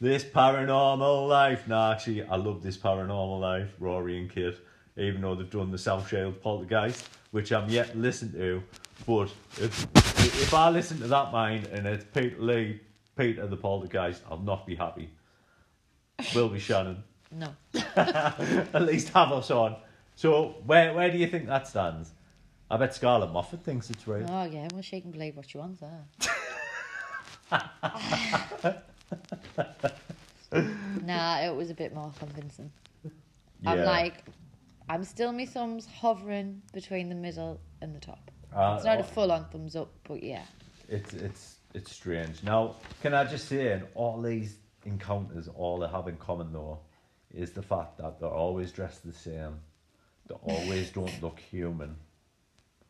This 0.00 0.22
Paranormal 0.22 1.28
Life. 1.28 1.66
No, 1.66 1.90
actually, 1.92 2.22
I 2.22 2.36
love 2.36 2.62
This 2.62 2.76
Paranormal 2.76 3.40
Life, 3.40 3.74
Rory 3.80 4.18
and 4.18 4.30
Kit, 4.30 4.58
even 4.96 5.22
though 5.22 5.34
they've 5.34 5.50
done 5.50 5.70
the 5.70 5.78
South 5.78 6.08
Shield 6.08 6.40
Poltergeist, 6.42 7.08
which 7.30 7.50
I'm 7.50 7.68
yet 7.68 7.92
to 7.92 7.98
listen 7.98 8.32
to. 8.34 8.62
But 9.06 9.30
if, 9.58 9.86
if 9.94 10.54
I 10.54 10.68
listen 10.68 10.98
to 11.00 11.08
that 11.08 11.32
mine 11.32 11.66
and 11.72 11.86
it's 11.86 12.04
Peter 12.14 12.36
Lee, 12.38 12.80
Peter 13.16 13.46
the 13.46 13.56
Poltergeist, 13.56 14.22
I'll 14.30 14.38
not 14.38 14.66
be 14.66 14.74
happy. 14.74 15.10
Will 16.34 16.48
be 16.48 16.58
Shannon. 16.58 17.02
No. 17.32 17.48
At 17.96 18.82
least 18.82 19.08
have 19.08 19.32
us 19.32 19.50
on. 19.50 19.74
So 20.14 20.62
where 20.64 20.94
where 20.94 21.10
do 21.10 21.18
you 21.18 21.26
think 21.26 21.48
that 21.48 21.66
stands? 21.66 22.12
I 22.70 22.76
bet 22.76 22.94
Scarlett 22.94 23.32
Moffat 23.32 23.64
thinks 23.64 23.90
it's 23.90 24.06
real. 24.06 24.26
Oh, 24.30 24.44
yeah, 24.44 24.68
well, 24.72 24.82
she 24.82 25.00
can 25.00 25.10
believe 25.10 25.36
what 25.36 25.48
she 25.48 25.58
wants 25.58 25.80
there. 25.80 26.04
nah, 31.04 31.40
it 31.40 31.54
was 31.54 31.70
a 31.70 31.74
bit 31.74 31.94
more 31.94 32.12
convincing. 32.18 32.70
I'm 33.64 33.84
like, 33.84 34.24
I'm 34.88 35.04
still 35.04 35.32
my 35.32 35.46
thumbs 35.46 35.86
hovering 35.86 36.62
between 36.72 37.08
the 37.08 37.14
middle 37.14 37.60
and 37.80 37.94
the 37.94 38.00
top. 38.00 38.30
Uh, 38.54 38.74
It's 38.76 38.84
not 38.84 39.00
a 39.00 39.04
full 39.04 39.30
on 39.30 39.46
thumbs 39.46 39.76
up, 39.76 39.92
but 40.04 40.22
yeah. 40.22 40.44
it's 40.88 41.12
it's 41.12 41.55
it's 41.74 41.92
strange. 41.92 42.42
Now, 42.42 42.76
can 43.02 43.14
I 43.14 43.24
just 43.24 43.48
say, 43.48 43.72
in 43.72 43.84
all 43.94 44.20
these 44.20 44.56
encounters, 44.84 45.48
all 45.48 45.78
they 45.78 45.88
have 45.88 46.08
in 46.08 46.16
common 46.16 46.52
though, 46.52 46.78
is 47.34 47.52
the 47.52 47.62
fact 47.62 47.98
that 47.98 48.18
they're 48.20 48.28
always 48.28 48.72
dressed 48.72 49.04
the 49.04 49.12
same. 49.12 49.58
They 50.28 50.34
always 50.42 50.90
don't 50.90 51.22
look 51.22 51.38
human. 51.38 51.96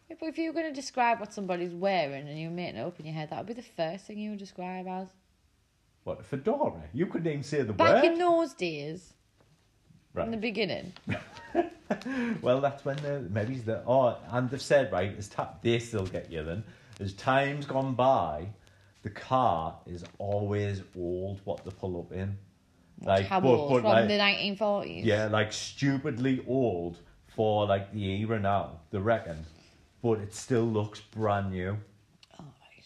Yeah, 0.08 0.16
but 0.20 0.28
if 0.28 0.38
you 0.38 0.48
were 0.50 0.54
going 0.60 0.72
to 0.72 0.80
describe 0.80 1.18
what 1.18 1.32
somebody's 1.32 1.74
wearing 1.74 2.28
and 2.28 2.40
you're 2.40 2.50
making 2.50 2.76
it 2.76 2.86
up 2.86 3.00
in 3.00 3.06
your 3.06 3.14
head, 3.14 3.30
that 3.30 3.38
would 3.38 3.46
be 3.48 3.54
the 3.54 3.62
first 3.62 4.04
thing 4.06 4.18
you 4.18 4.30
would 4.30 4.38
describe 4.38 4.86
as. 4.86 5.08
What 6.04 6.24
fedora? 6.24 6.82
You 6.92 7.06
couldn't 7.06 7.26
even 7.26 7.42
say 7.42 7.62
the 7.62 7.72
Back 7.72 8.04
word. 8.04 8.12
in 8.12 8.18
those 8.18 8.54
days, 8.54 9.14
in 10.16 10.30
the 10.30 10.36
beginning. 10.36 10.92
Well, 12.42 12.60
that's 12.60 12.84
when 12.84 12.96
the 12.96 13.24
maybe 13.30 13.56
the 13.58 13.82
oh, 13.86 14.16
and 14.30 14.50
they've 14.50 14.60
said 14.60 14.90
right. 14.90 15.14
As 15.16 15.28
ta- 15.28 15.54
they 15.62 15.78
still 15.78 16.06
get 16.06 16.32
you 16.32 16.42
then. 16.42 16.64
As 16.98 17.12
time's 17.12 17.64
gone 17.66 17.94
by, 17.94 18.48
the 19.06 19.10
car 19.10 19.78
is 19.86 20.02
always 20.18 20.82
old. 20.98 21.40
What 21.44 21.64
they 21.64 21.70
pull 21.70 22.00
up 22.00 22.10
in, 22.12 22.36
like 23.02 23.26
How 23.26 23.38
but- 23.38 23.48
old? 23.50 23.70
but 23.70 23.80
From 23.82 23.90
like- 23.90 24.08
the 24.08 24.18
1940s? 24.18 25.04
Yeah, 25.04 25.26
like 25.28 25.52
stupidly 25.52 26.44
old 26.48 26.98
for 27.28 27.66
like 27.66 27.92
the 27.92 28.04
era 28.22 28.40
now, 28.40 28.80
they 28.90 28.98
reckon. 28.98 29.46
But 30.02 30.18
it 30.18 30.34
still 30.34 30.64
looks 30.64 31.00
brand 31.00 31.52
new. 31.52 31.76
Oh, 32.40 32.44
right. 32.44 32.84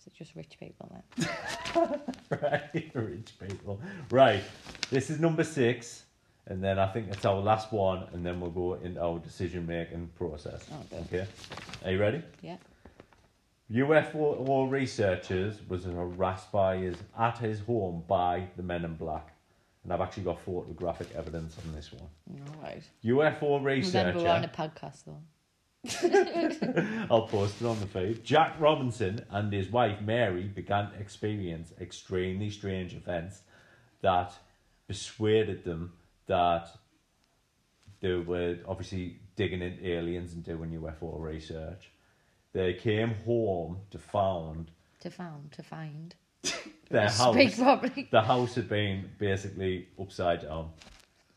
Is 0.00 0.06
it 0.08 0.14
just 0.14 0.34
rich 0.34 0.56
people 0.58 0.90
then? 0.90 2.00
right, 2.42 2.90
rich 2.94 3.32
people. 3.38 3.80
Right, 4.10 4.42
this 4.90 5.08
is 5.08 5.20
number 5.20 5.44
six, 5.44 6.02
and 6.48 6.62
then 6.64 6.80
I 6.80 6.88
think 6.88 7.12
it's 7.12 7.24
our 7.24 7.38
last 7.38 7.72
one, 7.72 8.08
and 8.12 8.26
then 8.26 8.40
we'll 8.40 8.50
go 8.50 8.74
into 8.74 9.00
our 9.00 9.20
decision 9.20 9.66
making 9.68 10.08
process. 10.16 10.66
Oh, 10.72 10.96
okay. 11.02 11.20
Okay, 11.20 11.26
are 11.84 11.92
you 11.92 12.00
ready? 12.00 12.22
Yeah. 12.42 12.56
UFO 13.70 14.70
researchers 14.70 15.56
was 15.68 15.84
harassed 15.84 16.52
by 16.52 16.76
his 16.76 16.96
at 17.18 17.38
his 17.38 17.60
home 17.60 18.04
by 18.06 18.46
the 18.56 18.62
Men 18.62 18.84
in 18.84 18.94
Black, 18.94 19.32
and 19.82 19.92
I've 19.92 20.00
actually 20.02 20.24
got 20.24 20.40
photographic 20.40 21.08
evidence 21.16 21.56
on 21.64 21.74
this 21.74 21.90
one. 21.92 22.44
Right. 22.62 22.82
UFO 23.04 23.04
Remember, 23.04 23.40
we're 23.42 23.58
on 23.58 23.64
researcher. 23.64 24.18
a 24.18 24.48
podcast 24.48 25.04
though. 25.06 25.22
I'll 27.10 27.26
post 27.26 27.60
it 27.60 27.66
on 27.66 27.80
the 27.80 27.86
feed. 27.86 28.24
Jack 28.24 28.56
Robinson 28.58 29.24
and 29.30 29.52
his 29.52 29.70
wife 29.70 30.00
Mary 30.00 30.44
began 30.44 30.90
to 30.90 30.98
experience 30.98 31.72
extremely 31.80 32.50
strange 32.50 32.94
events 32.94 33.42
that 34.02 34.32
persuaded 34.86 35.64
them 35.64 35.92
that 36.26 36.68
they 38.00 38.14
were 38.14 38.58
obviously 38.68 39.20
digging 39.36 39.62
into 39.62 39.86
aliens 39.86 40.34
and 40.34 40.44
doing 40.44 40.70
UFO 40.70 41.18
research. 41.18 41.90
They 42.54 42.72
came 42.74 43.14
home 43.26 43.78
to 43.90 43.98
found 43.98 44.70
To 45.00 45.10
found, 45.10 45.52
to 45.52 45.62
find. 45.62 46.14
their 46.88 47.10
house. 47.10 47.56
Properly. 47.56 48.08
The 48.10 48.22
house 48.22 48.54
had 48.54 48.68
been 48.68 49.10
basically 49.18 49.88
upside 50.00 50.42
down. 50.42 50.70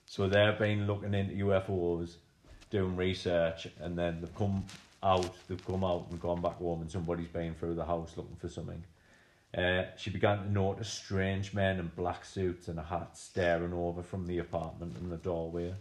So 0.06 0.30
they've 0.30 0.58
been 0.58 0.86
looking 0.86 1.14
into 1.14 1.46
UFOs, 1.46 2.18
doing 2.70 2.96
research, 2.96 3.68
and 3.82 3.98
then 3.98 4.22
they've 4.22 4.36
come 4.36 4.64
out. 5.02 5.34
They've 5.48 5.66
come 5.66 5.84
out 5.84 6.08
and 6.12 6.22
gone 6.22 6.42
back 6.42 6.58
home, 6.58 6.82
and 6.82 6.92
somebody's 6.92 7.28
been 7.30 7.56
through 7.56 7.76
the 7.76 7.86
house 7.86 8.14
looking 8.16 8.36
for 8.36 8.48
something. 8.48 8.84
Uh, 9.58 9.86
she 9.98 10.12
began 10.12 10.38
to 10.44 10.52
notice 10.52 10.90
strange 10.90 11.54
men 11.54 11.80
in 11.80 11.92
black 11.96 12.26
suits 12.26 12.68
and 12.68 12.78
a 12.78 12.84
hat 12.84 13.18
staring 13.18 13.74
over 13.74 14.04
from 14.04 14.28
the 14.28 14.38
apartment 14.38 14.96
in 14.98 15.10
the 15.10 15.18
doorway. 15.18 15.74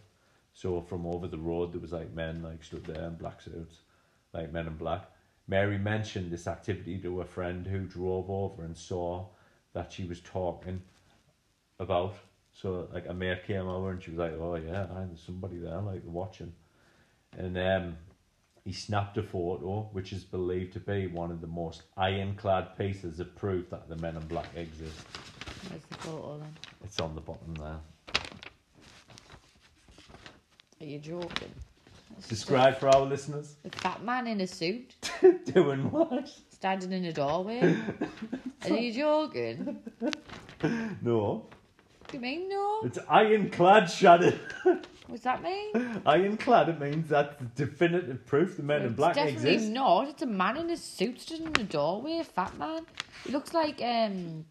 So 0.54 0.80
from 0.80 1.04
over 1.04 1.28
the 1.28 1.36
road, 1.36 1.74
there 1.74 1.80
was 1.80 1.92
like 1.92 2.14
men 2.14 2.42
like 2.42 2.64
stood 2.64 2.86
there 2.86 3.04
in 3.04 3.16
black 3.16 3.42
suits, 3.42 3.80
like 4.32 4.50
men 4.50 4.66
in 4.66 4.76
black. 4.76 5.10
Mary 5.48 5.78
mentioned 5.78 6.32
this 6.32 6.46
activity 6.46 6.98
to 6.98 7.20
a 7.20 7.24
friend 7.24 7.66
who 7.66 7.80
drove 7.80 8.28
over 8.30 8.64
and 8.64 8.76
saw 8.76 9.26
that 9.72 9.92
she 9.92 10.04
was 10.04 10.20
talking 10.20 10.82
about. 11.78 12.14
So 12.52 12.88
like 12.92 13.06
a 13.08 13.14
mate 13.14 13.46
came 13.46 13.66
over 13.66 13.90
and 13.90 14.02
she 14.02 14.10
was 14.10 14.18
like, 14.18 14.32
"Oh 14.32 14.56
yeah, 14.56 14.86
there's 14.90 15.20
somebody 15.20 15.58
there, 15.58 15.80
like 15.80 16.02
watching." 16.04 16.52
And 17.36 17.56
um, 17.58 17.96
he 18.64 18.72
snapped 18.72 19.18
a 19.18 19.22
photo, 19.22 19.88
which 19.92 20.12
is 20.12 20.24
believed 20.24 20.72
to 20.72 20.80
be 20.80 21.06
one 21.06 21.30
of 21.30 21.40
the 21.40 21.46
most 21.46 21.82
ironclad 21.96 22.76
pieces 22.76 23.20
of 23.20 23.34
proof 23.36 23.70
that 23.70 23.88
the 23.88 23.96
Men 23.96 24.16
in 24.16 24.26
Black 24.26 24.48
exist. 24.56 25.06
Where's 25.68 25.82
the 25.82 25.96
photo 25.98 26.38
then? 26.38 26.54
It's 26.82 26.98
on 26.98 27.14
the 27.14 27.20
bottom 27.20 27.54
there. 27.54 27.78
Are 30.80 30.84
you 30.84 30.98
joking? 30.98 31.52
Describe 32.28 32.78
for 32.78 32.88
our 32.88 33.02
listeners. 33.04 33.56
A 33.64 33.70
fat 33.78 34.02
man 34.04 34.26
in 34.26 34.40
a 34.40 34.46
suit 34.46 34.94
Doing 35.44 35.90
what? 35.90 36.28
standing 36.50 36.92
in 36.92 37.04
a 37.04 37.12
doorway. 37.12 37.76
Are 38.64 38.70
you 38.70 38.92
joking? 38.92 39.78
No, 41.02 41.44
What 41.98 42.08
do 42.10 42.16
you 42.16 42.20
mean 42.20 42.48
no? 42.48 42.80
it's 42.84 42.98
ironclad, 43.08 43.90
Shannon. 43.90 44.38
What's 45.06 45.22
that 45.24 45.42
mean? 45.42 46.00
ironclad. 46.06 46.68
It 46.70 46.80
means 46.80 47.08
that's 47.08 47.36
definitive 47.54 48.26
proof 48.26 48.56
the 48.56 48.62
Men 48.62 48.82
in 48.82 48.94
Black 48.94 49.14
definitely 49.14 49.54
exist. 49.54 49.72
not. 49.72 50.08
It's 50.08 50.22
a 50.22 50.26
man 50.26 50.56
in 50.56 50.70
a 50.70 50.76
suit 50.76 51.20
stood 51.20 51.40
in 51.40 51.48
a 51.48 51.64
doorway, 51.64 52.18
a 52.18 52.24
fat 52.24 52.56
man. 52.58 52.86
He 53.24 53.32
looks 53.32 53.52
like 53.54 53.80
um. 53.82 54.44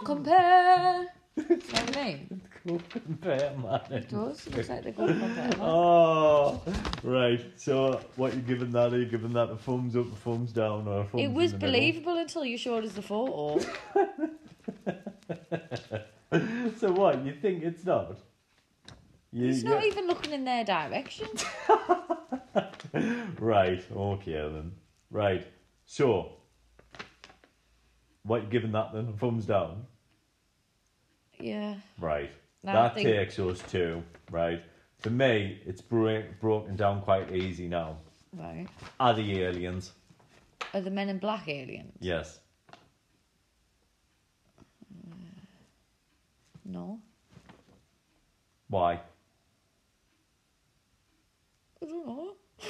GoCompare. 0.00 1.06
You 1.36 1.44
know 1.48 1.56
what 1.56 1.96
I 1.96 2.04
mean? 2.04 2.42
Man. 2.68 3.80
It 3.90 4.08
does. 4.08 4.46
It 4.46 4.56
looks 4.56 4.68
like 4.68 4.82
the 4.84 5.02
man. 5.02 5.54
Oh, 5.60 6.62
right. 7.02 7.44
So, 7.56 8.00
what 8.16 8.34
you 8.34 8.40
giving 8.40 8.72
that? 8.72 8.92
Are 8.92 8.98
you 8.98 9.06
giving 9.06 9.32
that 9.32 9.50
a 9.50 9.56
thumbs 9.56 9.96
up, 9.96 10.12
a 10.12 10.16
thumbs 10.16 10.52
down, 10.52 10.86
or 10.86 11.00
a 11.00 11.04
thumbs 11.04 11.22
It 11.22 11.32
was 11.32 11.52
in 11.52 11.58
the 11.58 11.66
believable 11.66 12.16
until 12.18 12.44
you 12.44 12.58
showed 12.58 12.84
us 12.84 12.92
the 12.92 13.02
photo. 13.02 13.58
So 16.78 16.92
what? 16.92 17.24
You 17.24 17.32
think 17.32 17.62
it's 17.64 17.86
not? 17.86 18.18
You, 19.32 19.46
He's 19.46 19.64
not 19.64 19.82
you- 19.82 19.88
even 19.90 20.06
looking 20.06 20.32
in 20.32 20.44
their 20.44 20.64
direction. 20.64 21.28
Right. 23.38 23.84
Okay 23.94 24.32
then. 24.32 24.72
Right. 25.10 25.46
So, 25.86 26.32
what 28.24 28.42
you 28.42 28.48
giving 28.48 28.72
that 28.72 28.92
then? 28.92 29.08
A 29.08 29.12
thumbs 29.16 29.46
down. 29.46 29.86
Yeah. 31.38 31.76
Right. 32.00 32.30
That 32.64 32.94
think- 32.94 33.08
takes 33.08 33.38
us 33.38 33.60
to 33.70 34.02
right. 34.30 34.62
For 34.98 35.10
me, 35.10 35.60
it's 35.64 35.80
break, 35.80 36.40
broken 36.40 36.74
down 36.74 37.02
quite 37.02 37.30
easy 37.32 37.68
now. 37.68 37.98
Right. 38.36 38.66
Are 38.98 39.14
the 39.14 39.42
aliens? 39.42 39.92
Are 40.74 40.80
the 40.80 40.90
men 40.90 41.08
in 41.08 41.18
black 41.18 41.48
aliens? 41.48 41.96
Yes. 42.00 42.40
Uh, 44.92 45.14
no. 46.64 47.00
Why? 48.68 49.00
I 51.80 51.86
don't 51.86 52.06
know. 52.06 52.32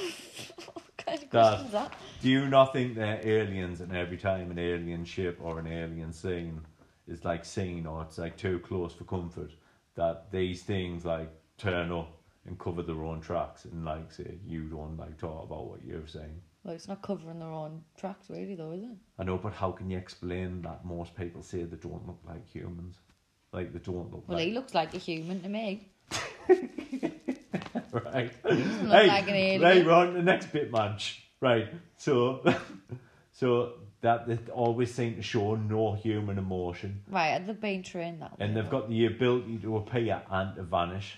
what 0.73 0.97
kind 0.97 1.23
of 1.23 1.29
Dad. 1.31 1.71
that? 1.71 1.93
Do 2.21 2.29
you 2.29 2.47
not 2.47 2.73
think 2.73 2.95
they're 2.95 3.19
aliens 3.23 3.81
and 3.81 3.91
every 3.95 4.17
time 4.17 4.51
an 4.51 4.59
alien 4.59 5.03
ship 5.03 5.39
or 5.41 5.57
an 5.59 5.67
alien 5.67 6.13
scene 6.13 6.61
is 7.07 7.25
like 7.25 7.43
seen 7.43 7.87
or 7.87 8.03
it's 8.03 8.19
like 8.19 8.37
too 8.37 8.59
close 8.59 8.93
for 8.93 9.03
comfort, 9.03 9.51
that 9.99 10.31
these 10.31 10.63
things 10.63 11.03
like 11.03 11.29
turn 11.57 11.91
up 11.91 12.09
and 12.45 12.57
cover 12.57 12.81
their 12.81 13.03
own 13.03 13.19
tracks 13.19 13.65
and 13.65 13.83
like 13.83 14.11
say 14.13 14.39
you 14.45 14.63
don't 14.69 14.97
like 14.97 15.17
talk 15.17 15.43
about 15.43 15.65
what 15.67 15.83
you're 15.85 16.07
saying? 16.07 16.41
Well, 16.63 16.73
it's 16.73 16.87
not 16.87 17.01
covering 17.01 17.39
their 17.39 17.51
own 17.51 17.83
tracks, 17.97 18.29
really, 18.29 18.55
though, 18.55 18.71
is 18.71 18.83
it? 18.83 18.97
I 19.17 19.23
know, 19.23 19.37
but 19.37 19.53
how 19.53 19.71
can 19.71 19.89
you 19.89 19.97
explain 19.97 20.61
that 20.63 20.85
most 20.85 21.15
people 21.15 21.41
say 21.41 21.63
they 21.63 21.75
don't 21.75 22.05
look 22.07 22.19
like 22.25 22.45
humans? 22.47 22.97
Like 23.51 23.73
they 23.73 23.79
don't 23.79 24.11
look 24.11 24.23
like 24.23 24.27
Well, 24.27 24.37
like 24.37 24.47
he 24.47 24.53
looks 24.53 24.73
like 24.73 24.93
a 24.93 24.97
human 24.97 25.41
to 25.41 25.49
me. 25.49 25.89
right. 27.91 28.43
doesn't 28.43 28.83
look 28.83 29.07
like 29.07 29.29
an 29.29 29.35
alien. 29.35 29.61
Right, 29.61 29.85
we're 29.85 29.91
on 29.91 30.13
the 30.13 30.21
next 30.21 30.51
bit, 30.53 30.71
man. 30.71 30.97
Shh. 30.97 31.19
Right, 31.41 31.67
so, 31.97 32.41
so 33.39 33.73
that 34.01 34.27
they 34.27 34.37
always 34.51 34.93
seem 34.93 35.15
to 35.15 35.21
show 35.21 35.55
no 35.55 35.93
human 35.93 36.37
emotion, 36.37 37.01
Right, 37.09 37.29
and 37.35 37.47
they've 37.47 37.59
been 37.59 37.83
trained 37.83 38.21
that 38.21 38.31
way. 38.37 38.45
and 38.45 38.55
they've 38.55 38.65
though. 38.69 38.79
got 38.81 38.89
the 38.89 39.05
ability 39.05 39.57
to 39.59 39.77
appear 39.77 40.21
and 40.29 40.55
to 40.55 40.63
vanish. 40.63 41.17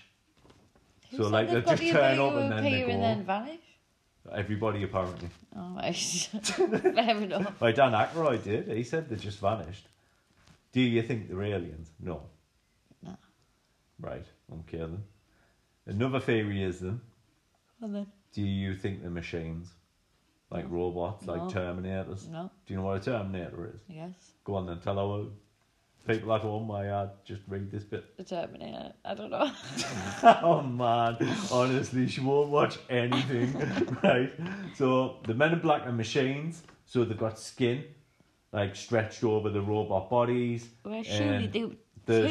So, 1.16 1.28
like, 1.28 1.48
got 1.50 1.66
just 1.66 1.82
the 1.82 1.90
turn 1.92 2.18
up 2.20 2.34
and 2.34 2.52
then 2.52 2.62
they 2.62 2.82
appear 2.82 2.88
and 2.94 3.00
go. 3.00 3.06
then 3.06 3.24
vanish? 3.24 3.60
Everybody 4.32 4.84
apparently. 4.84 5.28
Oh, 5.56 5.74
right. 5.76 5.96
Fair 5.96 7.16
enough. 7.16 7.60
Like 7.60 7.74
Dan 7.74 7.92
Aykroyd 7.92 8.44
did. 8.44 8.68
He 8.68 8.84
said 8.84 9.08
they 9.08 9.16
just 9.16 9.40
vanished. 9.40 9.86
Do 10.72 10.80
you 10.80 11.02
think 11.02 11.28
they're 11.28 11.42
aliens? 11.42 11.90
No. 12.00 12.22
No. 13.02 13.16
Right. 14.00 14.24
Okay 14.60 14.78
then. 14.78 15.02
Another 15.86 16.20
theory 16.20 16.62
is 16.62 16.78
then. 16.78 17.00
And 17.82 17.94
then, 17.96 18.06
Do 18.32 18.42
you 18.42 18.74
think 18.76 19.02
they're 19.02 19.10
machines? 19.10 19.68
Like 20.52 20.66
robots, 20.70 21.26
like 21.26 21.42
No. 21.42 21.48
Terminators? 21.48 22.28
no, 22.28 22.50
Do 22.66 22.74
you 22.74 22.76
know 22.80 22.86
what 22.86 23.00
a 23.00 23.04
Terminator 23.04 23.72
is? 23.74 23.80
yes. 23.88 24.12
Go 24.44 24.56
on 24.56 24.66
then, 24.66 24.80
tell 24.80 24.98
our 24.98 25.24
people 26.06 26.32
at 26.34 26.40
home 26.42 26.68
why 26.68 26.90
I 26.90 27.08
just 27.24 27.40
read 27.48 27.70
this 27.70 27.84
bit. 27.84 28.16
The 28.16 28.24
Terminator. 28.24 28.92
I 29.04 29.14
don't 29.14 29.30
know. 29.30 29.50
oh 30.42 30.62
man, 30.62 31.16
honestly, 31.50 32.06
she 32.08 32.20
won't 32.20 32.50
watch 32.50 32.78
anything. 32.90 33.54
right. 34.02 34.32
So 34.74 35.18
the 35.26 35.34
men 35.34 35.52
in 35.52 35.60
black 35.60 35.86
are 35.86 35.92
machines, 35.92 36.62
so 36.86 37.04
they've 37.04 37.16
got 37.18 37.38
skin, 37.38 37.84
like 38.52 38.76
stretched 38.76 39.24
over 39.24 39.48
the 39.48 39.62
robot 39.62 40.10
bodies. 40.10 40.68
well, 40.84 41.02
surely 41.02 41.46
they. 41.46 41.60
Who's- 41.60 41.76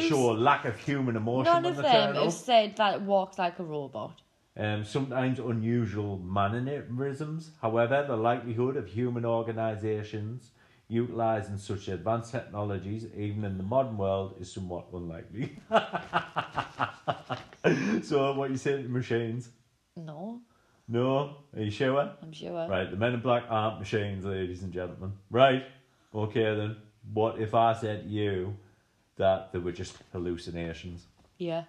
show 0.02 0.32
lack 0.32 0.66
of 0.66 0.76
human 0.78 1.16
emotion 1.16 1.50
None 1.50 1.64
of 1.64 1.76
they 1.76 1.82
them 1.82 2.14
have 2.14 2.32
said 2.32 2.76
that 2.76 2.96
it 2.96 3.00
walks 3.00 3.38
like 3.38 3.58
a 3.58 3.64
robot. 3.64 4.20
Um, 4.56 4.84
sometimes 4.84 5.38
unusual 5.38 6.18
mannerisms. 6.18 7.52
However, 7.62 8.04
the 8.06 8.16
likelihood 8.16 8.76
of 8.76 8.86
human 8.86 9.24
organisations 9.24 10.50
utilising 10.88 11.56
such 11.56 11.88
advanced 11.88 12.32
technologies, 12.32 13.06
even 13.16 13.44
in 13.44 13.56
the 13.56 13.62
modern 13.62 13.96
world, 13.96 14.34
is 14.38 14.52
somewhat 14.52 14.88
unlikely. 14.92 15.58
so, 18.02 18.34
what 18.34 18.50
you 18.50 18.58
saying 18.58 18.82
to 18.82 18.88
machines? 18.90 19.48
No, 19.96 20.42
No? 20.86 21.36
Are 21.56 21.62
you 21.62 21.70
sure? 21.70 22.12
I'm 22.22 22.32
sure. 22.32 22.68
Right, 22.68 22.90
the 22.90 22.96
men 22.96 23.14
in 23.14 23.20
black 23.20 23.44
aren't 23.48 23.78
machines, 23.78 24.26
ladies 24.26 24.62
and 24.62 24.72
gentlemen. 24.72 25.12
Right? 25.30 25.64
Okay 26.14 26.54
then. 26.54 26.76
What 27.12 27.40
if 27.40 27.54
I 27.54 27.72
said 27.72 28.04
to 28.04 28.08
you 28.08 28.56
that 29.16 29.52
they 29.52 29.58
were 29.58 29.72
just 29.72 29.96
hallucinations? 30.12 31.06
Yeah. 31.38 31.64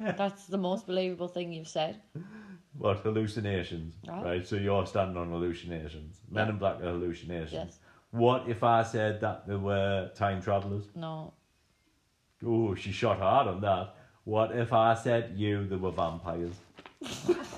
That's 0.00 0.46
the 0.46 0.58
most 0.58 0.86
believable 0.86 1.28
thing 1.28 1.52
you've 1.52 1.68
said. 1.68 2.00
What 2.76 2.98
hallucinations? 3.00 3.94
Right. 4.06 4.24
Right. 4.24 4.46
So 4.46 4.56
you're 4.56 4.86
standing 4.86 5.16
on 5.16 5.30
hallucinations. 5.30 6.20
Men 6.30 6.46
Yeah. 6.46 6.52
in 6.52 6.58
Black 6.58 6.80
are 6.80 6.92
hallucinations. 6.92 7.52
Yes. 7.52 7.78
What 8.10 8.48
if 8.48 8.62
I 8.62 8.82
said 8.84 9.20
that 9.20 9.46
they 9.46 9.56
were 9.56 10.10
time 10.14 10.40
travelers? 10.40 10.84
No. 10.94 11.32
Oh, 12.46 12.74
she 12.74 12.92
shot 12.92 13.18
hard 13.18 13.48
on 13.48 13.60
that. 13.62 13.94
What 14.24 14.52
if 14.56 14.72
I 14.72 14.94
said 14.94 15.32
you 15.36 15.66
they 15.66 15.76
were 15.76 15.90
vampires? 15.90 16.54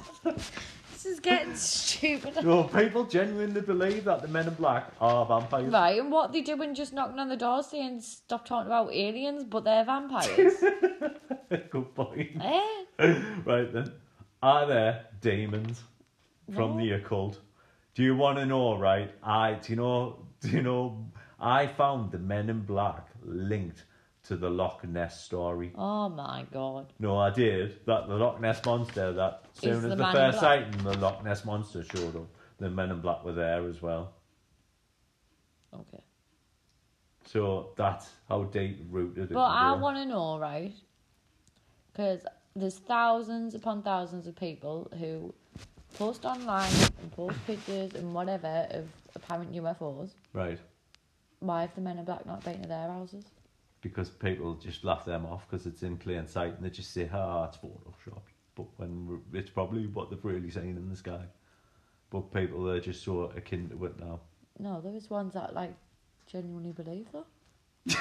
This 1.02 1.14
is 1.14 1.20
getting 1.20 1.56
stupid. 1.56 2.44
No, 2.44 2.64
people 2.64 3.04
genuinely 3.06 3.62
believe 3.62 4.04
that 4.04 4.20
the 4.20 4.28
Men 4.28 4.48
in 4.48 4.52
Black 4.54 4.92
are 5.00 5.24
vampires. 5.24 5.72
Right, 5.72 5.98
and 5.98 6.12
what 6.12 6.30
they 6.30 6.42
doing 6.42 6.74
just 6.74 6.92
knocking 6.92 7.18
on 7.18 7.30
the 7.30 7.38
door 7.38 7.62
saying 7.62 8.02
stop 8.02 8.44
talking 8.44 8.66
about 8.66 8.92
aliens, 8.92 9.44
but 9.44 9.64
they're 9.64 9.82
vampires. 9.86 10.62
Good 11.70 11.94
point. 11.94 12.30
eh? 12.40 12.84
right 13.44 13.72
then, 13.72 13.92
are 14.42 14.66
there 14.66 15.06
demons 15.20 15.82
from 16.54 16.76
No. 16.76 16.84
the 16.84 16.92
occult? 16.92 17.38
Do 17.94 18.02
you 18.04 18.16
want 18.16 18.38
to 18.38 18.46
know? 18.46 18.78
Right, 18.78 19.10
I 19.22 19.54
do 19.54 19.72
you 19.72 19.76
know? 19.76 20.26
Do 20.40 20.48
you 20.50 20.62
know? 20.62 21.06
I 21.40 21.66
found 21.66 22.12
the 22.12 22.18
Men 22.18 22.48
in 22.50 22.60
Black 22.60 23.08
linked 23.24 23.84
to 24.24 24.36
the 24.36 24.48
Loch 24.50 24.84
Ness 24.84 25.24
story. 25.24 25.72
Oh 25.76 26.08
my 26.08 26.46
god. 26.52 26.92
No, 26.98 27.18
I 27.18 27.30
did. 27.30 27.84
That 27.86 28.06
the 28.08 28.14
Loch 28.14 28.40
Ness 28.40 28.64
monster. 28.64 29.12
That 29.12 29.44
soon 29.54 29.72
Is 29.72 29.84
as 29.84 29.90
the 29.90 29.96
the, 29.96 30.12
first 30.12 30.40
sighting, 30.40 30.84
the 30.84 30.96
Loch 30.98 31.24
Ness 31.24 31.44
monster 31.44 31.82
showed 31.82 32.14
up. 32.16 32.28
The 32.58 32.70
Men 32.70 32.90
in 32.90 33.00
Black 33.00 33.24
were 33.24 33.32
there 33.32 33.66
as 33.66 33.80
well. 33.82 34.12
Okay. 35.74 36.02
So 37.24 37.70
that's 37.76 38.10
how 38.28 38.44
deep 38.44 38.86
rooted 38.90 39.30
it 39.30 39.34
But 39.34 39.40
I 39.46 39.74
want 39.74 39.96
to 39.96 40.04
know, 40.04 40.38
right? 40.38 40.74
Because 42.00 42.24
there's 42.56 42.78
thousands 42.78 43.54
upon 43.54 43.82
thousands 43.82 44.26
of 44.26 44.34
people 44.34 44.90
who 44.98 45.34
post 45.98 46.24
online 46.24 46.72
and 47.02 47.12
post 47.12 47.36
pictures 47.46 47.92
and 47.92 48.14
whatever 48.14 48.66
of 48.70 48.88
apparent 49.14 49.52
UFOs. 49.52 50.12
Right. 50.32 50.58
Why 51.40 51.60
have 51.60 51.74
the 51.74 51.82
men 51.82 51.98
in 51.98 52.06
black 52.06 52.24
not 52.24 52.42
been 52.42 52.62
to 52.62 52.68
their 52.68 52.88
houses? 52.88 53.26
Because 53.82 54.08
people 54.08 54.54
just 54.54 54.82
laugh 54.82 55.04
them 55.04 55.26
off 55.26 55.46
because 55.50 55.66
it's 55.66 55.82
in 55.82 55.98
plain 55.98 56.26
sight 56.26 56.54
and 56.54 56.64
they 56.64 56.70
just 56.70 56.94
say, 56.94 57.06
ah, 57.12 57.44
it's 57.44 57.58
Photoshop. 57.58 58.22
But 58.54 58.68
when 58.78 59.20
it's 59.34 59.50
probably 59.50 59.86
what 59.86 60.08
they've 60.08 60.24
really 60.24 60.50
seen 60.50 60.78
in 60.78 60.88
the 60.88 60.96
sky. 60.96 61.24
But 62.08 62.32
people 62.32 62.66
are 62.70 62.80
just 62.80 63.04
so 63.04 63.30
akin 63.36 63.68
to 63.68 63.84
it 63.84 64.00
now. 64.00 64.20
No, 64.58 64.80
there 64.80 64.92
was 64.92 65.10
ones 65.10 65.34
that 65.34 65.52
like 65.52 65.74
genuinely 66.26 66.72
believe 66.72 67.08
though. 67.12 67.26
I 67.90 67.94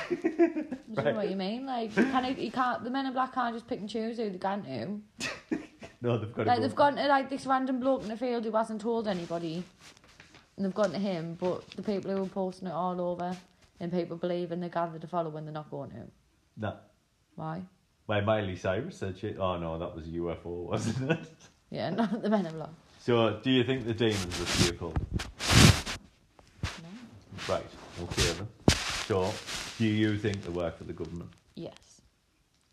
don't 0.96 1.06
know 1.06 1.14
what 1.14 1.30
you 1.30 1.36
mean. 1.36 1.66
Like, 1.66 1.96
you 1.96 2.04
can't, 2.04 2.38
you 2.38 2.52
can't. 2.52 2.84
The 2.84 2.90
men 2.90 3.06
in 3.06 3.14
black 3.14 3.34
can't 3.34 3.56
just 3.56 3.68
pick 3.68 3.80
and 3.80 3.90
choose 3.90 4.18
who 4.18 4.30
they're 4.30 4.38
going 4.38 4.64
to. 4.64 5.58
No, 6.02 6.18
they've 6.18 6.34
got 6.34 6.44
to 6.44 6.50
Like, 6.50 6.58
go. 6.58 6.62
they've 6.62 6.76
gone 6.76 6.96
to 6.96 7.08
like 7.08 7.30
this 7.30 7.46
random 7.46 7.80
bloke 7.80 8.04
in 8.04 8.08
the 8.10 8.18
field 8.18 8.46
who 8.46 8.52
hasn't 8.52 8.82
told 8.82 9.08
anybody, 9.08 9.64
and 10.56 10.66
they've 10.66 10.74
gone 10.74 10.92
to 10.92 10.98
him. 11.00 11.36
But 11.40 11.70
the 11.72 11.82
people 11.82 12.12
who 12.16 12.24
are 12.24 12.28
posting 12.28 12.68
it 12.68 12.74
all 12.74 13.00
over, 13.02 13.36
and 13.80 13.92
people 13.92 14.18
believe 14.18 14.52
and 14.52 14.62
they 14.64 14.70
gather 14.70 14.98
to 15.00 15.08
follow 15.08 15.30
when 15.30 15.46
they're 15.46 15.54
not 15.54 15.70
going 15.72 15.92
to. 15.92 16.04
Nah. 16.58 16.74
Why? 17.36 17.62
Why 18.06 18.22
Miley 18.22 18.56
Cyrus 18.56 18.98
said 18.98 19.18
shit. 19.18 19.38
Oh 19.40 19.58
no, 19.58 19.78
that 19.78 19.96
was 19.96 20.06
a 20.08 20.12
UFO, 20.12 20.44
wasn't 20.70 21.12
it? 21.12 21.28
Yeah, 21.70 21.90
not 21.92 22.22
the 22.22 22.30
men 22.30 22.46
in 22.46 22.54
black. 22.54 22.70
So, 23.00 23.40
do 23.44 23.50
you 23.52 23.64
think 23.64 23.86
the 23.86 23.94
demons 23.94 24.26
are 24.26 24.46
vehicle? 24.46 24.94
No. 26.84 27.54
Right. 27.54 27.66
Okay 28.04 28.34
then. 28.34 28.48
So, 29.06 29.32
do 29.80 29.86
you 29.86 30.18
think 30.18 30.44
they 30.44 30.50
work 30.50 30.78
for 30.78 30.84
the 30.84 30.94
government? 30.94 31.30
Yes. 31.56 32.02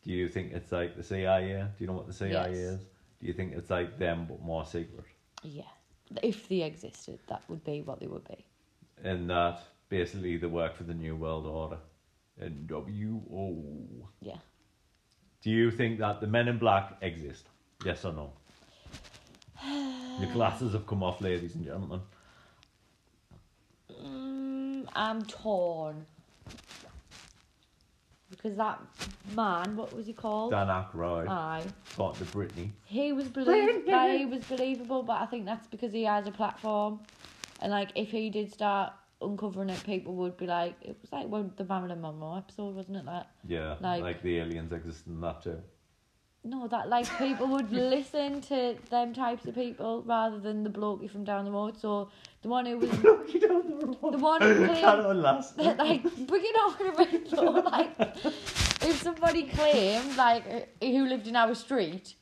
Do 0.05 0.13
you 0.13 0.29
think 0.29 0.53
it's 0.53 0.71
like 0.73 0.97
the 0.97 1.03
CIA? 1.03 1.63
Do 1.63 1.69
you 1.79 1.87
know 1.87 1.93
what 1.95 2.07
the 2.09 2.13
CIA 2.13 2.51
Yes. 2.51 2.57
is? 2.57 2.81
Do 3.21 3.27
you 3.27 3.33
think 3.33 3.55
it's 3.55 3.71
like 3.71 3.99
them 3.99 4.27
but 4.29 4.43
more 4.43 4.67
secret? 4.67 5.05
Yeah. 5.43 5.63
If 6.23 6.49
they 6.49 6.63
existed, 6.63 7.21
that 7.29 7.43
would 7.49 7.65
be 7.65 7.81
what 7.83 8.01
they 8.01 8.07
would 8.09 8.27
be. 8.29 8.45
And 9.03 9.31
that 9.31 9.61
basically 9.89 10.37
they 10.37 10.47
work 10.49 10.77
for 10.77 10.83
the 10.85 10.95
New 10.95 11.17
World 11.17 11.47
Order. 11.47 11.79
NWO. 12.43 14.07
Yeah. 14.21 14.37
Do 15.43 15.51
you 15.51 15.71
think 15.71 16.01
that 16.01 16.21
the 16.21 16.27
men 16.27 16.49
in 16.49 16.59
black 16.59 16.97
exist? 17.03 17.47
Yes 17.85 18.05
or 18.05 18.13
no? 18.13 18.33
the 20.21 20.27
glasses 20.33 20.73
have 20.73 20.87
come 20.87 21.03
off, 21.05 21.21
ladies 21.21 21.55
and 21.55 21.65
gentlemen. 21.65 22.01
Mm, 24.05 24.87
I'm 24.95 25.25
torn. 25.25 26.05
Because 28.31 28.57
that 28.57 28.81
man, 29.35 29.77
what 29.77 29.93
was 29.95 30.07
he 30.07 30.12
called? 30.12 30.51
Dan 30.51 30.66
Aykroyd 30.66 31.29
Aye. 31.29 31.64
talking 31.95 32.27
to 32.27 32.33
Britney. 32.33 32.70
He 32.85 33.12
was 33.12 33.29
believe 33.29 33.87
like, 33.87 34.18
he 34.18 34.27
was 34.27 34.43
believable, 34.45 35.03
but 35.03 35.20
I 35.20 35.27
think 35.27 35.45
that's 35.45 35.66
because 35.66 35.93
he 35.93 36.05
has 36.05 36.27
a 36.27 36.33
platform, 36.33 37.01
and 37.61 37.70
like 37.70 37.91
if 37.95 38.11
he 38.11 38.31
did 38.31 38.53
start 38.53 38.93
uncovering 39.22 39.70
it, 39.70 39.83
people 39.85 40.14
would 40.16 40.37
be 40.37 40.47
like, 40.47 40.74
it 40.83 40.97
was 41.01 41.12
like 41.12 41.29
when 41.29 41.53
the 41.57 41.64
Marilyn 41.64 42.01
Monroe 42.01 42.37
episode, 42.37 42.74
wasn't 42.74 42.99
it? 42.99 43.05
Like 43.05 43.27
Yeah, 43.47 43.77
like, 43.81 44.03
Like- 44.03 44.22
the 44.22 44.39
aliens 44.39 44.72
exist 44.72 45.07
in 45.07 45.20
that 45.20 45.43
too. 45.43 45.62
No, 46.47 46.68
that 46.68 46.88
like 46.88 47.07
people 47.18 47.47
would 47.49 47.70
listen 47.97 48.40
to 48.42 48.76
them 48.90 49.12
types 49.12 49.44
of 49.47 49.55
people 49.55 50.03
rather 50.07 50.38
than 50.38 50.62
the 50.62 50.70
blokey 50.70 51.11
from 51.11 51.24
down 51.24 51.44
the 51.44 51.51
road. 51.51 51.78
So 51.78 52.09
the 52.42 52.49
one 52.49 52.66
who 52.66 52.78
was 52.78 52.92
Look 53.03 53.32
down 53.40 53.68
the 53.68 53.86
road. 53.86 54.12
The 54.12 54.18
one 54.18 54.42
who 54.42 54.66
claimed- 54.66 55.18
last. 55.22 55.59
like 55.59 56.03
bring 56.26 56.42
it 56.44 56.57
on 56.64 56.86
a 56.86 57.05
bit 57.05 57.30
though. 57.30 57.51
Like 57.51 57.90
if 58.90 59.03
somebody 59.03 59.44
claimed 59.44 60.16
like 60.16 60.44
uh, 60.49 60.86
who 60.86 61.07
lived 61.07 61.26
in 61.26 61.36
our 61.36 61.55
street 61.55 62.14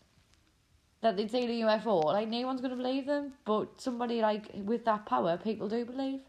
that 1.02 1.16
they'd 1.16 1.30
seen 1.30 1.50
a 1.50 1.66
UFO, 1.66 2.04
like 2.04 2.28
no 2.28 2.40
one's 2.46 2.60
gonna 2.62 2.76
believe 2.76 3.06
them. 3.06 3.32
But 3.44 3.80
somebody 3.80 4.22
like 4.22 4.50
with 4.54 4.84
that 4.86 5.04
power, 5.06 5.36
people 5.36 5.68
do 5.68 5.84
believe. 5.84 6.20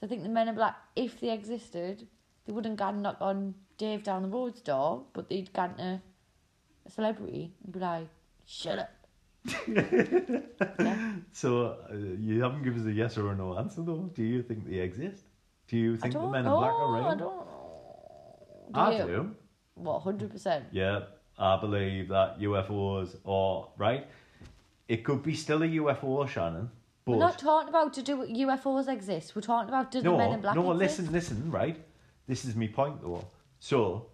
So 0.00 0.06
I 0.06 0.08
think 0.08 0.24
the 0.24 0.28
Men 0.28 0.48
in 0.48 0.56
Black, 0.56 0.76
if 0.96 1.20
they 1.20 1.30
existed, 1.30 2.08
they 2.46 2.52
wouldn't 2.52 2.76
go 2.76 2.88
and 2.88 3.02
knock 3.02 3.18
on 3.20 3.54
Dave 3.78 4.02
down 4.02 4.22
the 4.22 4.28
road's 4.28 4.60
door, 4.60 5.04
but 5.12 5.28
they'd 5.28 5.52
go 5.52 5.68
to 5.68 6.00
a 6.86 6.90
celebrity 6.90 7.52
and 7.64 7.72
be 7.72 7.78
like, 7.80 8.08
"Shut 8.46 8.78
up." 8.78 8.90
yeah. 9.68 11.12
So 11.32 11.76
uh, 11.90 11.94
you 12.18 12.42
haven't 12.42 12.62
given 12.62 12.80
us 12.80 12.86
a 12.86 12.92
yes 12.92 13.18
or 13.18 13.32
a 13.32 13.36
no 13.36 13.58
answer 13.58 13.82
though. 13.82 14.10
Do 14.14 14.22
you 14.22 14.42
think 14.42 14.68
they 14.68 14.78
exist? 14.78 15.24
Do 15.68 15.76
you 15.76 15.96
think 15.96 16.14
the 16.14 16.20
men 16.20 16.40
in 16.40 16.46
know. 16.46 16.58
black 16.58 16.72
are 16.72 16.94
real? 16.94 17.04
I 17.04 17.08
don't 17.08 17.18
know. 17.18 17.46
Do 18.72 18.80
I 18.80 18.98
you? 18.98 19.06
do. 19.06 19.34
What, 19.74 20.00
hundred 20.00 20.30
percent? 20.30 20.64
Yeah, 20.70 21.00
I 21.38 21.60
believe 21.60 22.08
that 22.08 22.38
UFOs 22.40 23.16
are 23.26 23.68
right. 23.76 24.06
It 24.88 25.04
could 25.04 25.22
be 25.22 25.34
still 25.34 25.62
a 25.62 25.66
UFO, 25.66 26.28
Shannon. 26.28 26.70
But 27.04 27.12
We're 27.12 27.18
not 27.18 27.38
talking 27.38 27.68
about 27.68 27.92
to 27.94 28.02
do 28.02 28.16
UFOs 28.18 28.88
exist. 28.88 29.34
We're 29.36 29.42
talking 29.42 29.68
about 29.68 29.90
do 29.90 30.00
the 30.00 30.16
Men 30.16 30.32
in 30.34 30.40
Black 30.40 30.54
no. 30.54 30.72
exist? 30.72 30.98
Listen, 31.00 31.12
listen. 31.12 31.50
Right. 31.50 31.76
This 32.26 32.44
is 32.44 32.54
my 32.56 32.68
point 32.68 33.02
though. 33.02 33.26
So 33.58 34.06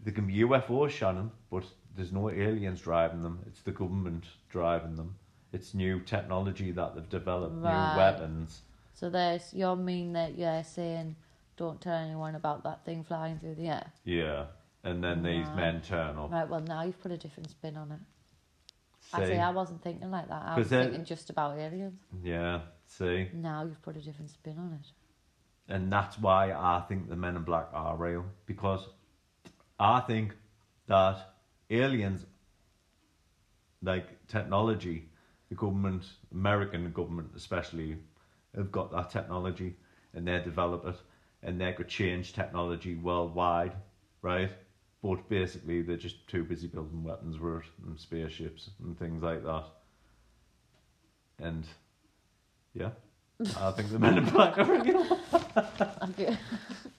there 0.00 0.12
can 0.12 0.26
be 0.26 0.34
UFOs, 0.36 0.90
Shannon, 0.90 1.30
but 1.50 1.64
there's 1.96 2.12
no 2.12 2.30
aliens 2.30 2.80
driving 2.80 3.22
them. 3.22 3.40
It's 3.46 3.62
the 3.62 3.72
government 3.72 4.24
driving 4.48 4.96
them. 4.96 5.16
It's 5.52 5.74
new 5.74 6.00
technology 6.00 6.72
that 6.72 6.94
they've 6.94 7.08
developed, 7.08 7.56
Right. 7.62 7.92
new 7.92 7.98
weapons. 7.98 8.62
So 8.94 9.10
there's 9.10 9.52
you 9.54 9.74
mean 9.76 10.12
that 10.14 10.36
you're 10.36 10.64
saying 10.64 11.16
don't 11.56 11.80
tell 11.80 11.94
anyone 11.94 12.34
about 12.34 12.64
that 12.64 12.84
thing 12.84 13.04
flying 13.04 13.38
through 13.38 13.54
the 13.54 13.68
air. 13.68 13.92
Yeah. 14.04 14.46
And 14.82 15.02
then 15.02 15.22
these 15.22 15.46
Right. 15.46 15.56
men 15.56 15.82
turn 15.82 16.18
up. 16.18 16.30
Right, 16.32 16.48
well 16.48 16.60
now 16.60 16.82
you've 16.82 17.00
put 17.00 17.12
a 17.12 17.16
different 17.16 17.48
spin 17.50 17.76
on 17.76 17.92
it. 17.92 18.00
I 19.12 19.24
See? 19.26 19.34
I 19.36 19.50
wasn't 19.50 19.82
thinking 19.82 20.10
like 20.10 20.28
that. 20.28 20.42
I 20.42 20.48
'Cause 20.48 20.58
was 20.58 20.70
then- 20.70 20.84
thinking 20.86 21.04
just 21.04 21.30
about 21.30 21.56
aliens. 21.58 22.00
Yeah. 22.22 22.62
See. 22.86 23.30
Now 23.32 23.62
you've 23.64 23.80
put 23.82 23.96
a 23.96 24.00
different 24.02 24.30
spin 24.30 24.58
on 24.58 24.72
it. 24.72 24.92
and 25.66 25.90
that's 25.90 26.18
why 26.18 26.52
I 26.52 26.80
think 26.88 27.08
the 27.08 27.16
Men 27.16 27.36
in 27.36 27.42
Black 27.42 27.68
are 27.72 27.96
real 27.96 28.26
because 28.44 28.86
I 29.80 30.00
think 30.00 30.36
that 30.88 31.33
aliens, 31.70 32.26
like 33.82 34.26
technology, 34.28 35.08
the 35.48 35.54
government, 35.54 36.04
American 36.32 36.90
government 36.92 37.30
especially, 37.36 37.96
have 38.56 38.70
got 38.70 38.90
that 38.92 39.10
technology 39.10 39.74
and 40.14 40.26
they 40.26 40.40
develop 40.40 40.86
it 40.86 40.96
and 41.42 41.60
they 41.60 41.72
could 41.72 41.88
change 41.88 42.32
technology 42.32 42.94
worldwide, 42.94 43.72
right? 44.22 44.50
But 45.02 45.28
basically, 45.28 45.82
they're 45.82 45.98
just 45.98 46.26
too 46.26 46.44
busy 46.44 46.66
building 46.66 47.02
weapons 47.02 47.36
for 47.36 47.58
it 47.58 47.66
and 47.86 47.98
spaceships 47.98 48.70
and 48.82 48.98
things 48.98 49.22
like 49.22 49.44
that. 49.44 49.64
And 51.38 51.66
yeah, 52.72 52.90
I 53.58 53.70
think 53.72 53.90
the 53.90 53.98
Men 53.98 54.18
in 54.18 54.24
Black 54.24 54.56
are 54.56 54.64
real. 54.64 55.18
Okay. 56.02 56.36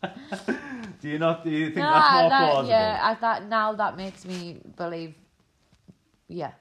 Do 1.05 1.11
you 1.11 1.19
not? 1.19 1.43
Do 1.43 1.51
you 1.51 1.65
think 1.67 1.77
Nah, 1.85 1.93
that's 1.93 2.13
more 2.21 2.29
that- 2.31 2.49
plausible? 2.51 2.69
yeah, 2.71 2.99
I 3.03 3.13
thought 3.13 3.43
now 3.45 3.73
that 3.73 3.95
makes 3.95 4.25
me 4.25 4.59
believe. 4.75 5.13
Yeah, 6.27 6.53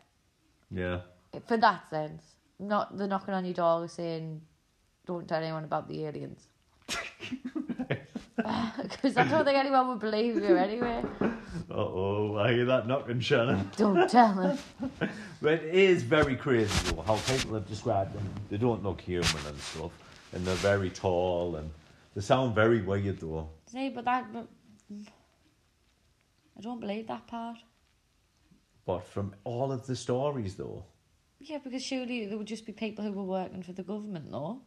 Yeah. 0.70 1.00
for 1.46 1.56
that 1.56 1.88
sense, 1.88 2.22
not 2.58 2.98
the 2.98 3.06
knocking 3.06 3.32
on 3.32 3.46
your 3.46 3.54
door 3.54 3.88
saying, 3.88 4.42
"Don't 5.06 5.26
tell 5.26 5.42
anyone 5.42 5.64
about 5.64 5.88
the 5.88 6.04
aliens." 6.04 6.46
Because 8.36 9.16
I 9.16 9.24
don't 9.28 9.44
think 9.46 9.56
anyone 9.56 9.88
would 9.88 10.00
believe 10.00 10.34
you 10.36 10.56
anyway. 10.56 11.02
Uh 11.22 11.74
oh, 11.74 12.36
I 12.36 12.52
hear 12.52 12.64
that 12.66 12.86
knocking, 12.86 13.20
Shannon. 13.20 13.70
Don't 13.76 14.10
tell 14.10 14.34
them. 14.34 14.58
But 15.40 15.52
it 15.62 15.74
is 15.74 16.02
very 16.02 16.36
crazy 16.36 16.90
though 16.90 17.00
how 17.02 17.16
people 17.16 17.54
have 17.54 17.66
described 17.68 18.12
them. 18.12 18.28
They 18.50 18.56
don't 18.58 18.82
look 18.82 19.00
human 19.00 19.46
and 19.46 19.58
stuff, 19.58 19.92
and 20.32 20.44
they're 20.44 20.56
very 20.56 20.90
tall 20.90 21.56
and 21.56 21.70
they 22.14 22.20
sound 22.20 22.54
very 22.54 22.82
weird 22.82 23.20
though. 23.20 23.48
See, 23.74 23.88
but 23.88 24.04
that. 24.04 24.32
But, 24.32 24.48
I 26.56 26.60
don't 26.60 26.80
believe 26.80 27.08
that 27.08 27.26
part. 27.26 27.58
But 28.86 29.04
from 29.04 29.34
all 29.44 29.72
of 29.72 29.86
the 29.86 29.96
stories 29.96 30.54
though, 30.54 30.84
Yeah, 31.40 31.58
because 31.58 31.82
surely 31.82 32.26
there 32.26 32.38
would 32.38 32.46
just 32.46 32.66
be 32.66 32.72
people 32.72 33.04
who 33.04 33.12
were 33.12 33.24
working 33.24 33.62
for 33.62 33.72
the 33.72 33.82
government, 33.82 34.30
though. 34.30 34.60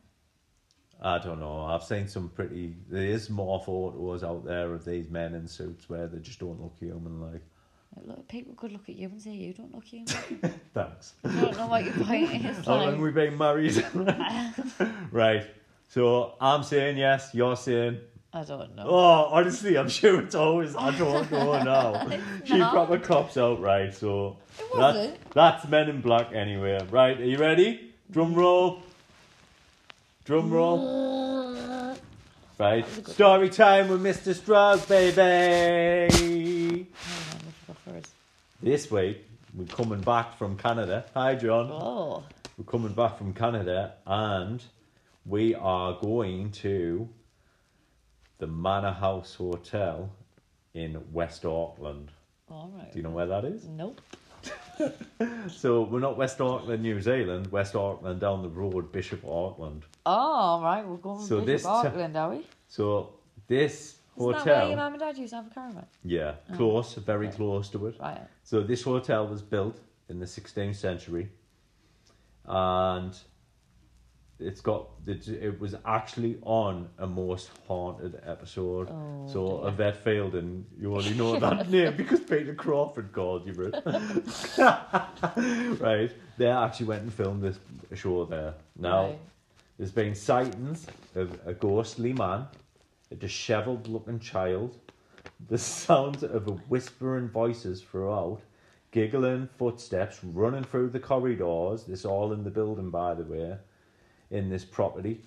I 1.01 1.19
don't 1.19 1.39
know. 1.39 1.61
I've 1.61 1.83
seen 1.83 2.07
some 2.07 2.29
pretty. 2.29 2.75
There 2.89 3.05
is 3.05 3.29
more 3.29 3.61
photos 3.63 4.23
out 4.23 4.43
there 4.45 4.73
of 4.73 4.83
these 4.83 5.09
men 5.09 5.35
in 5.35 5.47
suits 5.47 5.87
where 5.87 6.07
they 6.07 6.19
just 6.19 6.39
don't 6.39 6.59
look 6.59 6.75
human. 6.79 7.21
Like, 7.21 7.43
look, 8.03 8.27
people 8.27 8.55
could 8.55 8.71
look 8.71 8.89
at 8.89 8.95
you 8.95 9.07
and 9.07 9.21
say, 9.21 9.31
"You 9.31 9.53
don't 9.53 9.73
look 9.73 9.85
human." 9.85 10.07
thanks. 10.73 11.13
I 11.23 11.41
don't 11.41 11.57
know 11.57 11.67
what 11.67 11.85
your 11.85 11.93
point 11.93 12.43
is. 12.43 12.57
How 12.65 12.77
long 12.77 12.99
we 12.99 13.11
been 13.11 13.37
married? 13.37 13.85
right. 15.11 15.45
So 15.89 16.33
I'm 16.41 16.63
saying 16.63 16.97
yes. 16.97 17.29
You're 17.33 17.55
saying 17.55 17.99
I 18.33 18.43
don't 18.43 18.75
know. 18.75 18.85
Oh, 18.87 19.29
honestly, 19.31 19.77
I'm 19.77 19.89
sure 19.89 20.21
it's 20.21 20.35
always. 20.35 20.75
I 20.75 20.95
don't 20.97 21.31
know 21.31 21.63
now. 21.63 22.07
she 22.43 22.57
not. 22.57 22.71
proper 22.73 22.99
cops 22.99 23.37
out, 23.37 23.59
right? 23.61 23.93
So 23.93 24.37
It 24.59 24.63
that's, 24.77 24.97
wasn't. 24.97 25.31
that's 25.31 25.67
Men 25.67 25.89
in 25.89 26.01
Black 26.01 26.33
anyway. 26.33 26.79
Right? 26.89 27.19
Are 27.19 27.23
you 27.25 27.37
ready? 27.37 27.93
Drum 28.11 28.33
roll. 28.35 28.83
Drum 30.25 30.51
roll. 30.51 30.79
Mm. 30.79 31.97
Right. 32.59 33.07
Story 33.07 33.49
time 33.49 33.87
with 33.87 34.01
Mr. 34.03 34.35
Strauss, 34.35 34.85
baby. 34.85 35.21
On, 35.21 36.07
we 36.09 36.83
should 36.83 36.87
go 37.67 37.75
first. 37.85 38.11
This 38.61 38.89
week 38.91 39.23
we're 39.55 39.65
coming 39.65 40.01
back 40.01 40.37
from 40.37 40.57
Canada. 40.57 41.05
Hi, 41.13 41.35
John. 41.35 41.69
Oh, 41.71 42.23
we're 42.57 42.65
coming 42.65 42.93
back 42.93 43.17
from 43.17 43.33
Canada 43.33 43.93
and 44.05 44.63
we 45.25 45.53
are 45.55 45.97
going 46.01 46.51
to 46.51 47.07
the 48.39 48.47
Manor 48.47 48.91
House 48.91 49.35
Hotel 49.35 50.09
in 50.73 51.01
West 51.11 51.45
Auckland. 51.45 52.11
All 52.49 52.71
right. 52.75 52.91
Do 52.91 52.97
you 52.99 53.03
know 53.03 53.09
where 53.11 53.25
that 53.27 53.45
is? 53.45 53.65
Nope. 53.67 54.01
So 55.49 55.81
we're 55.83 55.99
not 55.99 56.17
West 56.17 56.39
Auckland, 56.39 56.83
New 56.83 57.01
Zealand. 57.01 57.47
West 57.51 57.75
Auckland 57.75 58.19
down 58.21 58.43
the 58.43 58.49
road, 58.49 58.91
Bishop 58.91 59.25
Auckland. 59.25 59.83
Oh, 60.05 60.11
all 60.11 60.61
right. 60.61 60.85
We're 60.87 60.97
going 60.97 61.25
So 61.25 61.41
Bishop 61.41 61.63
t- 61.63 61.87
Auckland, 61.87 62.15
are 62.15 62.29
we? 62.29 62.45
So 62.67 63.13
this 63.47 63.73
Isn't 63.73 63.97
that 64.17 64.17
where 64.17 64.29
your 64.29 64.39
hotel, 64.39 64.75
mum 64.75 64.93
and 64.93 64.99
dad 64.99 65.17
used 65.17 65.31
to 65.31 65.37
have 65.37 65.47
a 65.47 65.49
caravan? 65.49 65.85
yeah, 66.03 66.35
oh. 66.53 66.55
close, 66.55 66.93
very 66.93 67.29
close 67.29 67.69
to 67.69 67.87
it. 67.87 67.95
Right. 67.99 68.21
So 68.43 68.61
this 68.61 68.83
hotel 68.83 69.27
was 69.27 69.41
built 69.41 69.79
in 70.09 70.19
the 70.19 70.25
16th 70.27 70.75
century, 70.75 71.29
and 72.45 73.17
it's 74.39 74.61
got 74.61 74.87
it, 75.05 75.27
it 75.27 75.59
was 75.59 75.75
actually 75.85 76.37
on 76.43 76.89
a 76.99 77.07
most 77.07 77.49
haunted 77.67 78.19
episode. 78.25 78.89
Oh, 78.91 79.25
so 79.27 79.59
dear. 79.61 79.69
Yvette 79.69 80.03
Fielding, 80.03 80.65
you 80.79 80.93
only 80.95 81.13
know 81.15 81.39
that 81.39 81.69
name 81.69 81.95
because 81.97 82.19
Peter 82.19 82.53
Crawford 82.53 83.11
called 83.11 83.47
you 83.47 83.53
it. 83.73 83.73
right, 85.81 86.11
they 86.37 86.47
actually 86.47 86.85
went 86.85 87.03
and 87.03 87.13
filmed 87.13 87.41
this 87.43 87.59
show 87.95 88.25
there. 88.25 88.53
Now, 88.77 89.05
Right. 89.05 89.19
there's 89.77 89.91
been 89.91 90.15
sightings 90.15 90.85
of 91.15 91.39
a 91.45 91.53
ghostly 91.53 92.13
man, 92.13 92.45
a 93.11 93.15
dishevelled 93.15 93.87
looking 93.87 94.19
child, 94.19 94.77
the 95.49 95.57
sounds 95.57 96.23
of 96.23 96.47
a 96.47 96.51
whispering 96.51 97.29
voices 97.29 97.81
throughout, 97.81 98.41
giggling 98.91 99.49
footsteps 99.57 100.23
running 100.23 100.63
through 100.63 100.89
the 100.89 100.99
corridors. 100.99 101.83
This 101.85 102.05
all 102.05 102.33
in 102.33 102.43
the 102.43 102.49
building, 102.49 102.89
by 102.89 103.13
the 103.13 103.23
way, 103.23 103.57
in 104.31 104.49
this 104.49 104.65
property, 104.65 105.21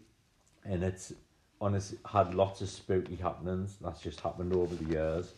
and 0.64 0.82
it's 0.82 1.12
honestly 1.61 1.98
had 2.11 2.34
lots 2.34 2.61
of 2.61 2.68
spooky 2.68 3.16
happenings. 3.16 3.76
That's 3.80 4.01
just 4.01 4.20
happened 4.20 4.55
over 4.55 4.74
the 4.74 4.90
years. 4.90 5.34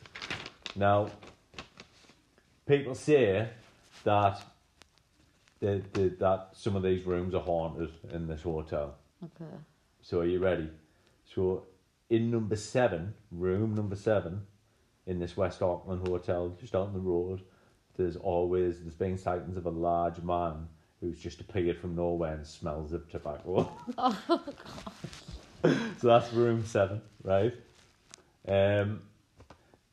Now, 0.77 1.11
people 2.67 2.95
say 2.95 3.49
that 4.05 4.43
the, 5.61 5.83
the, 5.93 6.09
that 6.19 6.49
some 6.53 6.77
of 6.77 6.83
these 6.83 7.05
rooms 7.05 7.35
are 7.35 7.43
haunted 7.43 7.91
in 8.13 8.27
this 8.27 8.43
hotel. 8.43 8.97
Okay. 9.23 9.51
So 10.01 10.21
are 10.21 10.27
you 10.27 10.41
ready? 10.41 10.69
So 11.25 11.65
in 12.11 12.31
number 12.31 12.57
seven, 12.57 13.15
room 13.31 13.75
number 13.75 13.97
seven, 13.97 14.43
in 15.07 15.19
this 15.19 15.37
West 15.37 15.63
Auckland 15.63 16.07
hotel, 16.07 16.57
just 16.61 16.75
on 16.75 16.93
the 16.93 16.99
road, 16.99 17.43
there's 17.97 18.17
always 18.17 18.81
there's 18.81 18.95
been 18.95 19.19
sightings 19.19 19.57
of 19.57 19.67
a 19.67 19.71
large 19.71 20.21
man 20.23 20.69
who's 21.03 21.19
just 21.19 21.41
appeared 21.41 21.77
from 21.77 21.97
nowhere 21.97 22.35
and 22.35 22.47
smells 22.47 22.93
of 22.93 23.11
tobacco. 23.11 23.69
so 25.99 26.07
that's 26.07 26.33
room 26.33 26.65
seven, 26.65 27.03
right? 27.25 27.53
Um, 28.47 29.03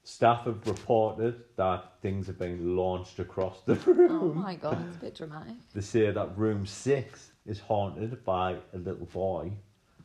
staff 0.03 0.45
have 0.45 0.65
reported 0.67 1.41
that 1.55 1.93
things 2.01 2.27
have 2.27 2.37
been 2.37 2.77
launched 2.77 3.19
across 3.19 3.61
the 3.61 3.73
room. 3.75 4.11
Oh 4.11 4.33
my 4.33 4.55
god, 4.55 4.85
it's 4.87 4.97
a 4.97 4.99
bit 4.99 5.15
dramatic. 5.15 5.55
They 5.73 5.81
say 5.81 6.11
that 6.11 6.37
room 6.37 6.65
six 6.67 7.31
is 7.47 7.59
haunted 7.59 8.23
by 8.23 8.57
a 8.73 8.77
little 8.77 9.07
boy. 9.07 9.51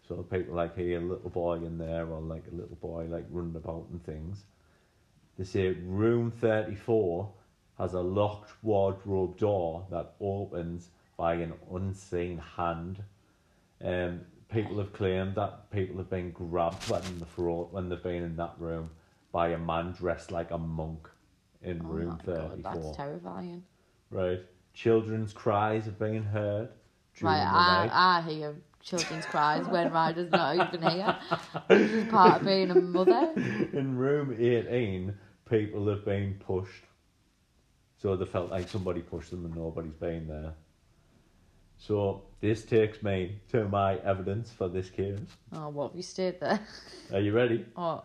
So 0.09 0.17
people 0.17 0.55
like 0.55 0.77
hear 0.77 0.99
a 0.99 1.05
little 1.05 1.31
boy 1.31 1.57
in 1.57 1.77
there 1.79 2.07
or 2.07 2.21
like 2.21 2.45
a 2.51 2.55
little 2.55 2.77
boy 2.77 3.07
like 3.11 3.27
running 3.31 3.57
about 3.57 3.87
and 3.91 4.05
things. 4.05 4.45
They 5.39 5.45
say 5.45 5.69
room 5.69 6.31
34 6.31 7.31
has 7.79 7.95
a 7.95 8.01
locked 8.01 8.53
wardrobe 8.62 9.37
door 9.39 9.87
that 9.91 10.14
opens 10.20 10.91
by 11.16 11.35
an 11.35 11.53
unseen 11.72 12.39
hand. 12.39 13.03
Um, 13.83 14.20
people 14.51 14.79
have 14.79 14.93
claimed 14.93 15.35
that 15.37 15.70
people 15.70 15.97
have 15.99 16.11
been 16.11 16.31
grabbed 16.31 16.91
in 16.91 17.18
the 17.18 17.27
throat 17.27 17.68
when 17.72 17.89
they've 17.89 18.03
been 18.03 18.22
in 18.22 18.37
that 18.37 18.55
room 18.59 18.91
by 19.33 19.49
a 19.49 19.59
man 19.59 19.93
dressed 19.93 20.31
like 20.31 20.51
a 20.53 20.59
monk 20.59 21.09
in 21.62 21.81
Oh 21.85 21.89
room 21.89 22.09
my 22.27 22.33
god, 22.35 22.62
34. 22.62 22.62
that's 22.62 22.97
terrifying. 22.97 23.64
Right. 24.11 24.41
Children's 24.75 25.33
cries 25.33 25.85
have 25.87 25.99
been 25.99 26.22
heard 26.25 26.68
during 27.16 27.39
Right, 27.39 27.45
the 27.51 27.57
I, 27.57 27.87
night. 27.87 27.91
I 27.93 28.22
hear 28.22 28.55
children's 28.83 29.25
cries 29.27 29.66
when 29.68 29.91
Ryder's 29.93 30.31
not 30.31 30.55
even 30.75 30.91
here. 30.91 31.16
This 31.68 31.91
is 31.93 32.09
part 32.11 32.41
of 32.41 32.47
being 32.47 32.70
a 32.70 32.75
mother. 32.75 33.33
In 33.72 33.97
room 33.97 34.37
18, 34.39 35.14
people 35.49 35.89
have 35.89 36.05
been 36.05 36.35
pushed. 36.45 36.85
So 38.05 38.15
they 38.17 38.27
felt 38.27 38.51
like 38.51 38.69
somebody 38.69 39.01
pushed 39.01 39.31
them 39.31 39.47
and 39.47 39.57
nobody's 39.57 39.95
been 39.95 40.29
there. 40.29 40.53
So 41.79 42.25
this 42.43 42.63
takes 42.63 43.03
me 43.03 43.41
to 43.49 43.67
my 43.67 43.97
evidence 44.01 44.51
for 44.51 44.69
this 44.69 44.91
case. 44.91 45.19
Oh, 45.55 45.71
what 45.71 45.89
have 45.89 45.97
you 45.97 46.03
stayed 46.03 46.39
there? 46.39 46.61
Are 47.15 47.21
you 47.21 47.33
ready? 47.33 47.65
Oh, 47.79 48.05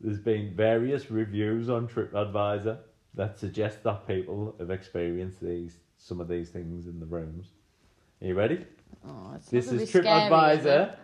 There's 0.00 0.20
been 0.20 0.54
various 0.54 1.10
reviews 1.10 1.68
on 1.68 1.88
TripAdvisor 1.88 2.78
that 3.14 3.36
suggest 3.36 3.82
that 3.82 4.06
people 4.06 4.54
have 4.60 4.70
experienced 4.70 5.40
these 5.40 5.78
some 5.98 6.20
of 6.20 6.28
these 6.28 6.50
things 6.50 6.86
in 6.86 7.00
the 7.00 7.06
rooms. 7.06 7.48
Are 8.22 8.28
you 8.28 8.34
ready? 8.36 8.64
oh 9.04 9.36
This 9.50 9.66
not 9.66 9.72
gonna 9.72 9.82
is 9.82 9.92
be 9.92 9.98
scary, 9.98 10.06
is 10.06 10.64
TripAdvisor. 10.64 10.96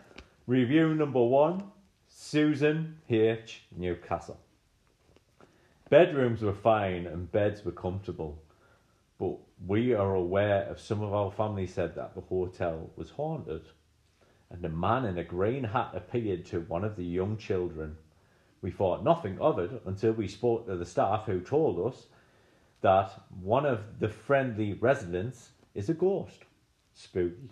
Review 0.46 0.94
number 0.94 1.24
one 1.24 1.64
Susan 2.08 2.96
H. 3.08 3.62
Newcastle. 3.76 4.38
Bedrooms 5.90 6.40
were 6.40 6.54
fine 6.54 7.08
and 7.08 7.32
beds 7.32 7.64
were 7.64 7.72
comfortable, 7.72 8.40
but 9.18 9.36
we 9.66 9.92
are 9.92 10.14
aware 10.14 10.62
of 10.70 10.78
some 10.78 11.02
of 11.02 11.12
our 11.12 11.32
family 11.32 11.66
said 11.66 11.96
that 11.96 12.14
the 12.14 12.20
hotel 12.20 12.90
was 12.94 13.10
haunted, 13.10 13.62
and 14.50 14.64
a 14.64 14.68
man 14.68 15.04
in 15.04 15.18
a 15.18 15.24
green 15.24 15.64
hat 15.64 15.90
appeared 15.92 16.46
to 16.46 16.60
one 16.60 16.84
of 16.84 16.94
the 16.94 17.04
young 17.04 17.36
children. 17.36 17.96
We 18.62 18.70
thought 18.70 19.02
nothing 19.02 19.40
of 19.40 19.58
it 19.58 19.82
until 19.84 20.12
we 20.12 20.28
spoke 20.28 20.66
to 20.66 20.76
the 20.76 20.86
staff 20.86 21.24
who 21.26 21.40
told 21.40 21.92
us 21.92 22.06
that 22.82 23.10
one 23.42 23.66
of 23.66 23.98
the 23.98 24.08
friendly 24.08 24.74
residents 24.74 25.50
is 25.74 25.88
a 25.88 25.94
ghost. 25.94 26.44
Spooky. 26.94 27.50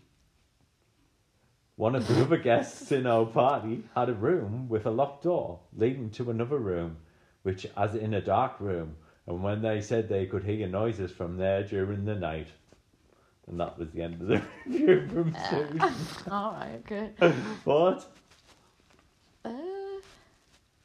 One 1.74 1.96
of 1.96 2.06
the 2.06 2.22
other 2.22 2.36
guests 2.50 2.92
in 2.92 3.04
our 3.04 3.26
party 3.26 3.82
had 3.96 4.08
a 4.08 4.14
room 4.14 4.68
with 4.68 4.86
a 4.86 4.90
locked 4.90 5.24
door 5.24 5.58
leading 5.76 6.10
to 6.10 6.30
another 6.30 6.58
room, 6.58 6.98
which 7.42 7.66
as 7.76 7.94
in 7.94 8.14
a 8.14 8.20
dark 8.20 8.60
room, 8.60 8.96
and 9.26 9.42
when 9.42 9.62
they 9.62 9.80
said 9.80 10.08
they 10.08 10.26
could 10.26 10.44
hear 10.44 10.66
noises 10.66 11.10
from 11.10 11.36
there 11.36 11.62
during 11.62 12.04
the 12.04 12.14
night. 12.14 12.48
And 13.46 13.58
that 13.60 13.78
was 13.78 13.90
the 13.90 14.02
end 14.02 14.20
of 14.20 14.28
the 14.28 14.42
review 14.66 15.08
from 15.08 15.36
Susan. 15.50 15.80
Alright, 16.30 16.82
okay. 16.86 17.10
What? 17.64 18.06
Uh, 19.44 19.50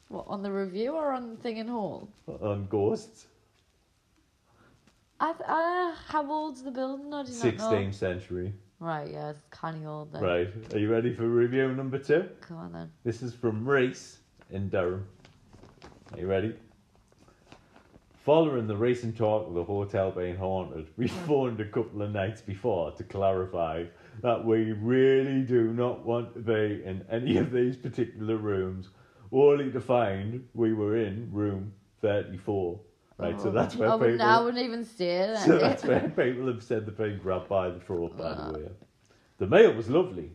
what, 0.08 0.24
on 0.28 0.42
the 0.42 0.50
review 0.50 0.92
or 0.92 1.12
on 1.12 1.36
Thing 1.38 1.58
in 1.58 1.68
Hall? 1.68 2.08
On 2.26 2.66
ghosts? 2.66 3.26
I 5.20 5.32
th- 5.32 5.48
uh, 5.48 5.94
how 6.08 6.30
old's 6.30 6.62
the 6.62 6.70
building? 6.70 7.12
I 7.12 7.22
do 7.22 7.32
not 7.32 7.44
know. 7.44 7.70
16th 7.70 7.94
century. 7.94 8.52
Right, 8.80 9.10
yeah, 9.10 9.30
it's 9.30 9.42
kind 9.50 9.76
of 9.76 9.86
old 9.88 10.12
then. 10.12 10.22
Right. 10.22 10.48
Are 10.74 10.78
you 10.78 10.90
ready 10.90 11.14
for 11.14 11.26
review 11.28 11.72
number 11.72 11.98
two? 11.98 12.28
Come 12.40 12.58
on 12.58 12.72
then. 12.72 12.90
This 13.04 13.22
is 13.22 13.32
from 13.34 13.66
Reese 13.66 14.18
in 14.50 14.68
Durham. 14.68 15.06
Are 16.12 16.20
you 16.20 16.26
ready? 16.26 16.54
Following 18.24 18.66
the 18.66 18.76
recent 18.76 19.16
talk 19.16 19.48
of 19.48 19.54
the 19.54 19.64
hotel 19.64 20.10
being 20.10 20.36
haunted, 20.36 20.88
we 20.96 21.08
phoned 21.08 21.60
a 21.60 21.64
couple 21.64 22.02
of 22.02 22.10
nights 22.12 22.40
before 22.40 22.92
to 22.92 23.04
clarify 23.04 23.84
that 24.22 24.44
we 24.44 24.72
really 24.72 25.42
do 25.42 25.72
not 25.72 26.04
want 26.04 26.32
to 26.34 26.40
be 26.40 26.82
in 26.84 27.04
any 27.10 27.36
of 27.36 27.50
these 27.50 27.76
particular 27.76 28.36
rooms, 28.36 28.88
only 29.32 29.70
to 29.72 29.80
find 29.80 30.46
we 30.54 30.72
were 30.72 30.96
in 30.96 31.28
room 31.32 31.72
34. 32.00 32.80
Right, 33.16 33.40
so 33.40 33.48
Oh, 33.48 33.52
that's 33.52 33.76
where 33.76 33.90
I 33.90 33.94
wouldn't, 33.94 34.18
people. 34.18 34.26
I 34.26 34.40
wouldn't 34.40 34.64
even 34.64 34.84
stay 34.84 35.18
there. 35.18 35.36
So 35.36 35.58
that's 35.58 35.84
where 35.84 36.08
people 36.08 36.46
have 36.46 36.62
said 36.62 36.86
they've 36.86 36.96
been 36.96 37.18
grabbed 37.18 37.48
by 37.48 37.70
the 37.70 37.80
throat, 37.80 38.16
by 38.16 38.34
the 38.34 38.58
way. 38.58 38.68
The 39.38 39.46
meal 39.46 39.72
was 39.74 39.88
lovely. 39.90 40.30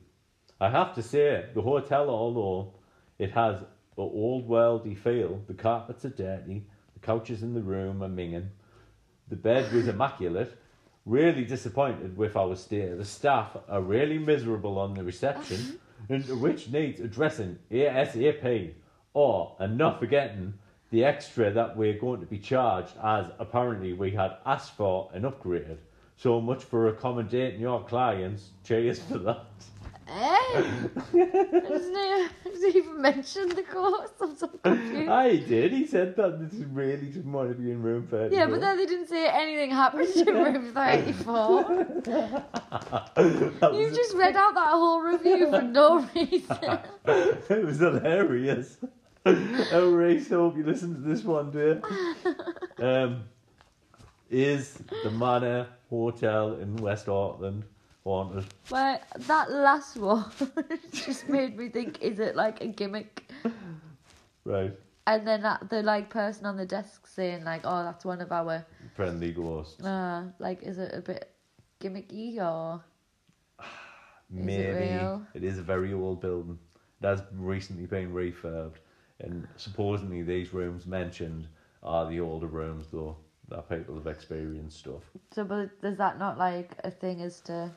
I 0.61 0.69
have 0.69 0.93
to 0.95 1.01
say, 1.01 1.45
the 1.55 1.61
hotel, 1.61 2.09
although 2.09 2.73
it 3.17 3.31
has 3.31 3.63
an 3.99 4.11
old 4.13 4.47
worldy 4.47 4.97
feel, 4.97 5.41
the 5.47 5.53
carpets 5.53 6.05
are 6.05 6.09
dirty, 6.09 6.65
the 6.93 6.99
couches 6.99 7.43
in 7.43 7.53
the 7.53 7.61
room 7.61 8.01
are 8.01 8.09
minging, 8.09 8.49
the 9.29 9.35
bed 9.35 9.71
was 9.71 9.87
immaculate. 9.87 10.57
Really 11.05 11.45
disappointed 11.45 12.17
with 12.17 12.35
our 12.35 12.55
stay. 12.55 12.89
The 12.89 13.05
staff 13.05 13.55
are 13.67 13.81
really 13.81 14.17
miserable 14.17 14.77
on 14.77 14.93
the 14.93 15.03
reception, 15.03 15.79
uh-huh. 16.09 16.13
and 16.15 16.41
which 16.41 16.69
needs 16.69 16.99
addressing 16.99 17.57
ASAP. 17.71 18.73
Or, 19.13 19.55
and 19.59 19.77
not 19.77 19.99
forgetting, 19.99 20.53
the 20.91 21.05
extra 21.05 21.51
that 21.51 21.77
we're 21.77 21.97
going 21.97 22.19
to 22.19 22.25
be 22.25 22.39
charged 22.39 22.93
as 23.03 23.27
apparently 23.39 23.93
we 23.93 24.11
had 24.11 24.37
asked 24.45 24.75
for 24.75 25.09
an 25.13 25.25
upgrade. 25.25 25.77
So 26.17 26.41
much 26.41 26.63
for 26.63 26.89
accommodating 26.89 27.61
your 27.61 27.83
clients. 27.85 28.49
Cheers 28.63 28.99
for 28.99 29.19
that. 29.19 29.45
Eh? 30.11 30.61
Doesn't 31.13 31.95
he, 31.95 32.27
doesn't 32.49 32.75
even 32.75 33.01
mention 33.01 33.49
the 33.49 33.61
ghost? 33.63 34.13
I'm 34.21 34.35
so 34.35 34.47
confused. 34.47 35.09
I 35.09 35.35
did. 35.37 35.71
He 35.71 35.85
said 35.85 36.15
that 36.15 36.39
this 36.39 36.53
is 36.53 36.65
really 36.65 37.07
didn't 37.07 37.31
want 37.31 37.49
to 37.49 37.55
be 37.55 37.69
in 37.71 37.81
room 37.83 38.07
34. 38.07 38.37
Yeah, 38.37 38.47
but 38.47 38.59
then 38.59 38.77
they 38.77 38.85
didn't 38.85 39.07
say 39.07 39.27
anything 39.27 39.69
happened 39.71 40.09
in 40.15 40.27
room 40.33 40.73
34. 40.73 41.87
You 43.73 43.91
just 43.91 44.15
read 44.15 44.35
out 44.35 44.55
that 44.55 44.69
whole 44.71 45.01
review 45.01 45.49
for 45.51 45.61
no 45.61 45.99
reason. 46.15 46.57
it 47.05 47.65
was 47.65 47.77
hilarious. 47.79 48.77
oh, 49.25 49.91
Race, 49.91 50.31
I 50.31 50.35
hope 50.35 50.57
you 50.57 50.63
listen 50.63 50.95
to 50.95 51.01
this 51.01 51.23
one, 51.23 51.51
dear. 51.51 51.81
Um, 52.79 53.23
is 54.29 54.79
the 55.03 55.11
Manor 55.11 55.67
Hotel 55.89 56.55
in 56.55 56.77
West 56.77 57.07
Auckland 57.09 57.63
But 58.69 59.03
that 59.27 59.51
last 59.51 59.97
one 59.97 60.25
just 60.91 61.27
made 61.29 61.57
me 61.57 61.69
think, 61.69 62.01
is 62.01 62.19
it 62.19 62.35
like 62.35 62.61
a 62.61 62.67
gimmick? 62.67 63.29
Right, 64.45 64.73
And 65.05 65.27
then 65.27 65.41
that, 65.43 65.69
the 65.69 65.83
like 65.83 66.09
person 66.09 66.45
on 66.45 66.57
the 66.57 66.65
desk 66.65 67.05
saying 67.07 67.43
like, 67.43 67.61
oh, 67.65 67.83
that's 67.83 68.03
one 68.05 68.21
of 68.21 68.31
our, 68.31 68.65
friendly 68.95 69.31
ghosts. 69.31 69.83
uh, 69.83 70.23
like, 70.39 70.63
is 70.63 70.77
it 70.79 70.91
a 70.93 71.01
bit 71.01 71.29
gimmicky 71.79 72.37
or? 72.37 72.81
Is 74.31 74.37
it 74.37 74.45
Maybe 74.45 74.93
real? 74.93 75.25
it 75.33 75.43
is 75.43 75.57
a 75.57 75.63
very 75.63 75.91
old 75.93 76.21
building. 76.21 76.59
It 77.01 77.05
has 77.07 77.23
recently 77.35 77.87
been 77.87 78.13
refurbed, 78.13 78.75
and 79.21 79.47
supposedly 79.57 80.21
these 80.21 80.53
rooms 80.53 80.85
mentioned 80.85 81.47
are 81.81 82.07
the 82.07 82.19
older 82.19 82.45
rooms, 82.45 82.85
though 82.91 83.15
that 83.49 83.67
people 83.69 83.95
have 83.95 84.05
experienced 84.05 84.77
stuff. 84.79 85.01
So, 85.33 85.43
but 85.43 85.71
is 85.81 85.97
that 85.97 86.19
not 86.19 86.37
like 86.37 86.71
a 86.83 86.91
thing 86.91 87.21
as 87.23 87.41
to 87.41 87.71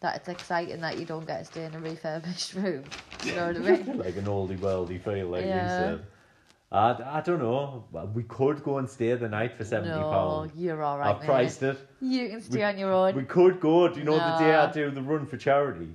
that 0.00 0.16
it's 0.16 0.28
exciting 0.28 0.80
that 0.80 0.98
you 0.98 1.04
don't 1.04 1.26
get 1.26 1.38
to 1.40 1.44
stay 1.44 1.64
in 1.64 1.74
a 1.74 1.78
refurbished 1.80 2.54
room? 2.54 2.84
You 3.24 3.34
know 3.34 3.48
what 3.48 3.56
I 3.56 3.58
mean? 3.58 3.98
like 4.04 4.16
an 4.16 4.26
oldie 4.26 4.56
worldy 4.58 5.02
feel, 5.02 5.26
like 5.26 5.44
Yeah. 5.44 5.62
you 5.64 5.68
said. 5.96 6.06
I, 6.70 7.18
I 7.18 7.20
don't 7.22 7.40
know. 7.40 7.84
We 8.14 8.22
could 8.24 8.62
go 8.62 8.78
and 8.78 8.88
stay 8.88 9.12
the 9.14 9.28
night 9.28 9.56
for 9.56 9.64
seventy 9.64 9.90
pounds. 9.98 10.52
no, 10.54 10.60
you're 10.62 10.82
all 10.82 10.98
right. 10.98 11.16
I've 11.16 11.22
priced 11.22 11.62
it. 11.62 11.78
You 12.00 12.28
can 12.28 12.40
stay 12.42 12.58
We- 12.58 12.64
on 12.64 12.78
your 12.78 12.92
own. 12.92 13.16
We 13.16 13.24
could 13.24 13.58
go. 13.58 13.88
Do 13.88 13.98
you 13.98 14.04
know 14.04 14.16
the 14.18 14.38
day 14.38 14.54
I 14.54 14.66
No. 14.66 14.72
do 14.72 14.90
the 14.90 15.02
run 15.02 15.26
for 15.26 15.36
charity? 15.38 15.88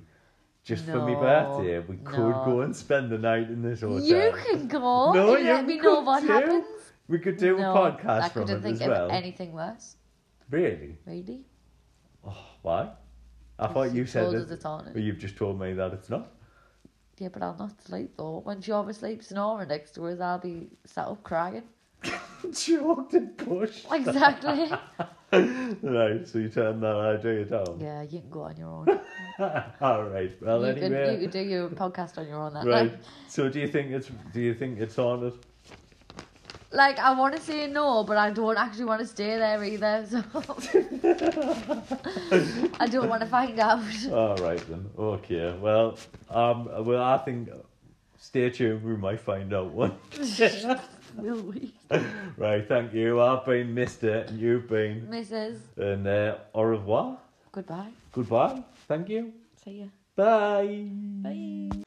Just 0.64 0.84
for 0.86 0.96
my 0.98 1.14
birthday, 1.14 1.78
we 1.80 1.96
could 1.98 2.34
go 2.44 2.62
and 2.62 2.74
spend 2.74 3.10
the 3.10 3.18
night 3.18 3.48
in 3.50 3.62
this 3.62 3.82
hotel. 3.82 4.00
You 4.02 4.32
can 4.46 4.66
go. 4.66 5.12
No, 5.12 5.34
and 5.34 5.44
you 5.46 5.52
let 5.52 5.66
me 5.66 5.76
know 5.76 5.96
could 5.96 6.06
what 6.06 6.22
happens. 6.24 6.66
We 7.06 7.18
could 7.20 7.36
do 7.36 7.58
no, 7.58 7.70
a 7.72 7.74
podcast 7.76 8.22
I 8.22 8.28
from 8.30 8.46
couldn't 8.46 8.62
think 8.62 8.80
of 8.82 9.10
anything 9.10 9.52
worse. 9.52 9.96
Really? 10.50 10.96
Really? 11.06 11.44
Oh, 12.26 12.36
why? 12.62 12.90
I 13.58 13.68
thought 13.68 13.92
you 13.92 14.04
said 14.06 14.34
it. 14.34 14.50
it's 14.50 14.64
on 14.64 14.90
But 14.92 15.02
you've 15.02 15.18
just 15.18 15.36
told 15.36 15.60
me 15.60 15.72
that 15.74 15.92
it's 15.92 16.10
not. 16.10 16.32
Yeah, 17.18 17.28
but 17.32 17.42
I'll 17.42 17.56
not 17.56 17.80
sleep 17.82 18.14
though. 18.16 18.40
When 18.42 18.60
she 18.60 18.72
oversleeps 18.72 19.26
snoring 19.26 19.68
next 19.68 19.92
to 19.94 20.06
us, 20.06 20.20
I'll 20.20 20.38
be 20.38 20.68
sat 20.84 21.06
up 21.06 21.22
crying. 21.22 21.62
Choked 22.54 23.14
and 23.14 23.36
pushed. 23.38 23.86
Exactly. 23.90 24.70
right, 25.32 26.26
so 26.28 26.38
you 26.38 26.48
turned 26.48 26.82
that 26.82 26.96
idea 26.96 27.44
down. 27.44 27.78
yeah, 27.80 28.02
you 28.02 28.20
can 28.20 28.30
go 28.30 28.42
on 28.42 28.56
your 28.56 28.68
own. 28.68 29.00
All 29.80 30.04
right. 30.04 30.30
Well, 30.42 30.60
you, 30.62 30.66
anyway. 30.66 31.04
could, 31.06 31.12
you 31.12 31.18
could 31.28 31.30
do 31.30 31.40
your 31.40 31.68
podcast 31.70 32.18
on 32.18 32.28
your 32.28 32.38
own 32.38 32.54
that 32.54 32.66
Right. 32.66 32.90
night. 32.92 33.00
So 33.28 33.48
do 33.48 33.60
you 33.60 33.68
think 33.68 33.90
it's 33.92 34.10
do 34.32 34.40
you 34.40 34.54
think 34.54 34.80
it's 34.80 34.96
haunted? 34.96 35.34
Like, 36.74 36.98
I 36.98 37.14
want 37.14 37.36
to 37.36 37.40
say 37.40 37.68
no, 37.68 38.02
but 38.02 38.16
I 38.16 38.30
don't 38.30 38.58
actually 38.58 38.86
want 38.86 39.00
to 39.00 39.06
stay 39.06 39.38
there 39.38 39.62
either, 39.62 40.04
so. 40.10 40.18
I 42.80 42.88
don't 42.88 43.08
want 43.08 43.22
to 43.22 43.28
find 43.28 43.60
out. 43.60 43.84
All 44.10 44.34
right 44.36 44.62
then. 44.68 44.90
Okay. 44.98 45.56
Well, 45.60 45.96
um, 46.30 46.68
well, 46.84 47.02
I 47.02 47.18
think 47.18 47.48
stay 48.18 48.50
tuned. 48.50 48.82
We 48.82 48.96
might 48.96 49.20
find 49.20 49.54
out 49.54 49.70
one. 49.70 49.92
Will 51.16 51.42
we? 51.42 51.72
right. 52.36 52.66
Thank 52.66 52.92
you. 52.92 53.20
I've 53.20 53.44
been 53.44 53.72
Mister, 53.72 54.24
and 54.26 54.40
you've 54.40 54.68
been, 54.68 55.06
Mrs. 55.08 55.58
and 55.76 56.08
uh, 56.08 56.38
au 56.54 56.64
revoir. 56.64 57.18
Goodbye. 57.52 57.92
Goodbye. 58.10 58.64
Thank 58.88 59.08
you. 59.08 59.32
See 59.64 59.78
ya. 59.78 59.86
Bye. 60.16 60.88
Bye. 61.22 61.83